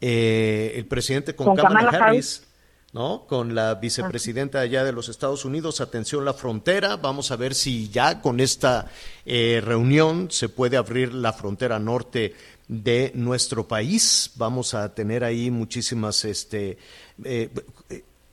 eh, 0.00 0.72
el 0.76 0.86
presidente 0.86 1.34
con, 1.36 1.46
Con 1.46 1.56
Kamala, 1.56 1.90
Kamala 1.92 2.06
Harris. 2.06 2.44
¿No? 2.92 3.24
Con 3.26 3.54
la 3.54 3.74
vicepresidenta 3.74 4.60
allá 4.60 4.84
de 4.84 4.92
los 4.92 5.08
Estados 5.08 5.44
Unidos, 5.44 5.80
atención 5.80 6.24
la 6.24 6.34
frontera. 6.34 6.96
Vamos 6.96 7.30
a 7.30 7.36
ver 7.36 7.54
si 7.54 7.88
ya 7.88 8.20
con 8.20 8.38
esta 8.38 8.90
eh, 9.24 9.62
reunión 9.64 10.30
se 10.30 10.50
puede 10.50 10.76
abrir 10.76 11.14
la 11.14 11.32
frontera 11.32 11.78
norte 11.78 12.34
de 12.68 13.10
nuestro 13.14 13.66
país. 13.66 14.32
Vamos 14.36 14.74
a 14.74 14.94
tener 14.94 15.24
ahí 15.24 15.50
muchísimas, 15.50 16.24
este, 16.26 16.76
eh, 17.24 17.50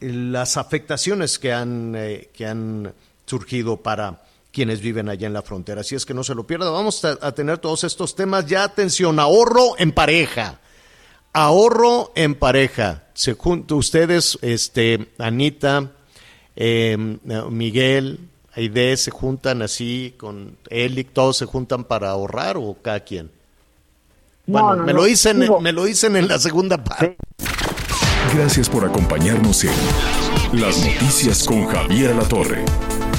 las 0.02 0.58
afectaciones 0.58 1.40
que 1.40 1.54
han, 1.54 1.96
eh, 1.96 2.30
que 2.34 2.46
han 2.46 2.94
surgido 3.26 3.78
para 3.78 4.24
quienes 4.52 4.82
viven 4.82 5.08
allá 5.08 5.28
en 5.28 5.34
la 5.34 5.42
frontera. 5.42 5.82
Así 5.82 5.96
es 5.96 6.06
que 6.06 6.14
no 6.14 6.24
se 6.24 6.36
lo 6.36 6.46
pierda. 6.46 6.70
Vamos 6.70 7.06
a, 7.06 7.18
a 7.22 7.32
tener 7.32 7.60
todos 7.60 7.86
estos 7.86 8.14
temas. 8.14 8.46
Ya 8.46 8.66
atención, 8.66 9.20
ahorro 9.20 9.76
en 9.78 9.94
pareja. 9.94 10.60
Ahorro 11.32 12.12
en 12.16 12.36
pareja. 12.36 13.09
Se 13.20 13.34
juntan 13.34 13.78
ustedes, 13.78 14.40
este, 14.42 15.10
Anita, 15.18 15.92
eh, 16.56 16.96
Miguel, 17.52 18.18
Aide, 18.54 18.96
se 18.96 19.12
juntan 19.12 19.62
así 19.62 20.14
con 20.16 20.56
Eli, 20.70 21.04
todos 21.04 21.36
se 21.36 21.46
juntan 21.46 21.84
para 21.84 22.12
ahorrar 22.12 22.56
o 22.56 22.78
cada 22.82 23.02
quien. 23.02 23.30
No, 24.46 24.64
Bueno, 24.64 24.76
no, 24.78 24.84
me 24.86 24.94
no. 24.94 25.00
lo 25.00 25.04
dicen, 25.04 25.38
me 25.62 25.74
lo 25.74 25.84
dicen 25.84 26.16
en 26.16 26.30
la 26.30 26.40
segunda 26.40 26.82
parte. 26.82 27.18
Gracias 28.34 28.70
por 28.70 28.86
acompañarnos 28.86 29.66
en 29.66 29.74
Las 30.54 30.78
Noticias 30.78 31.44
con 31.44 31.66
Javier 31.68 32.16
La 32.16 32.24
Torre. 32.24 32.64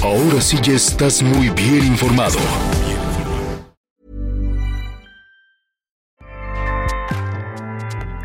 Ahora 0.01 0.41
sí 0.41 0.57
ya 0.63 0.73
estás 0.73 1.21
muy 1.21 1.49
bien 1.49 1.85
informado. 1.85 2.39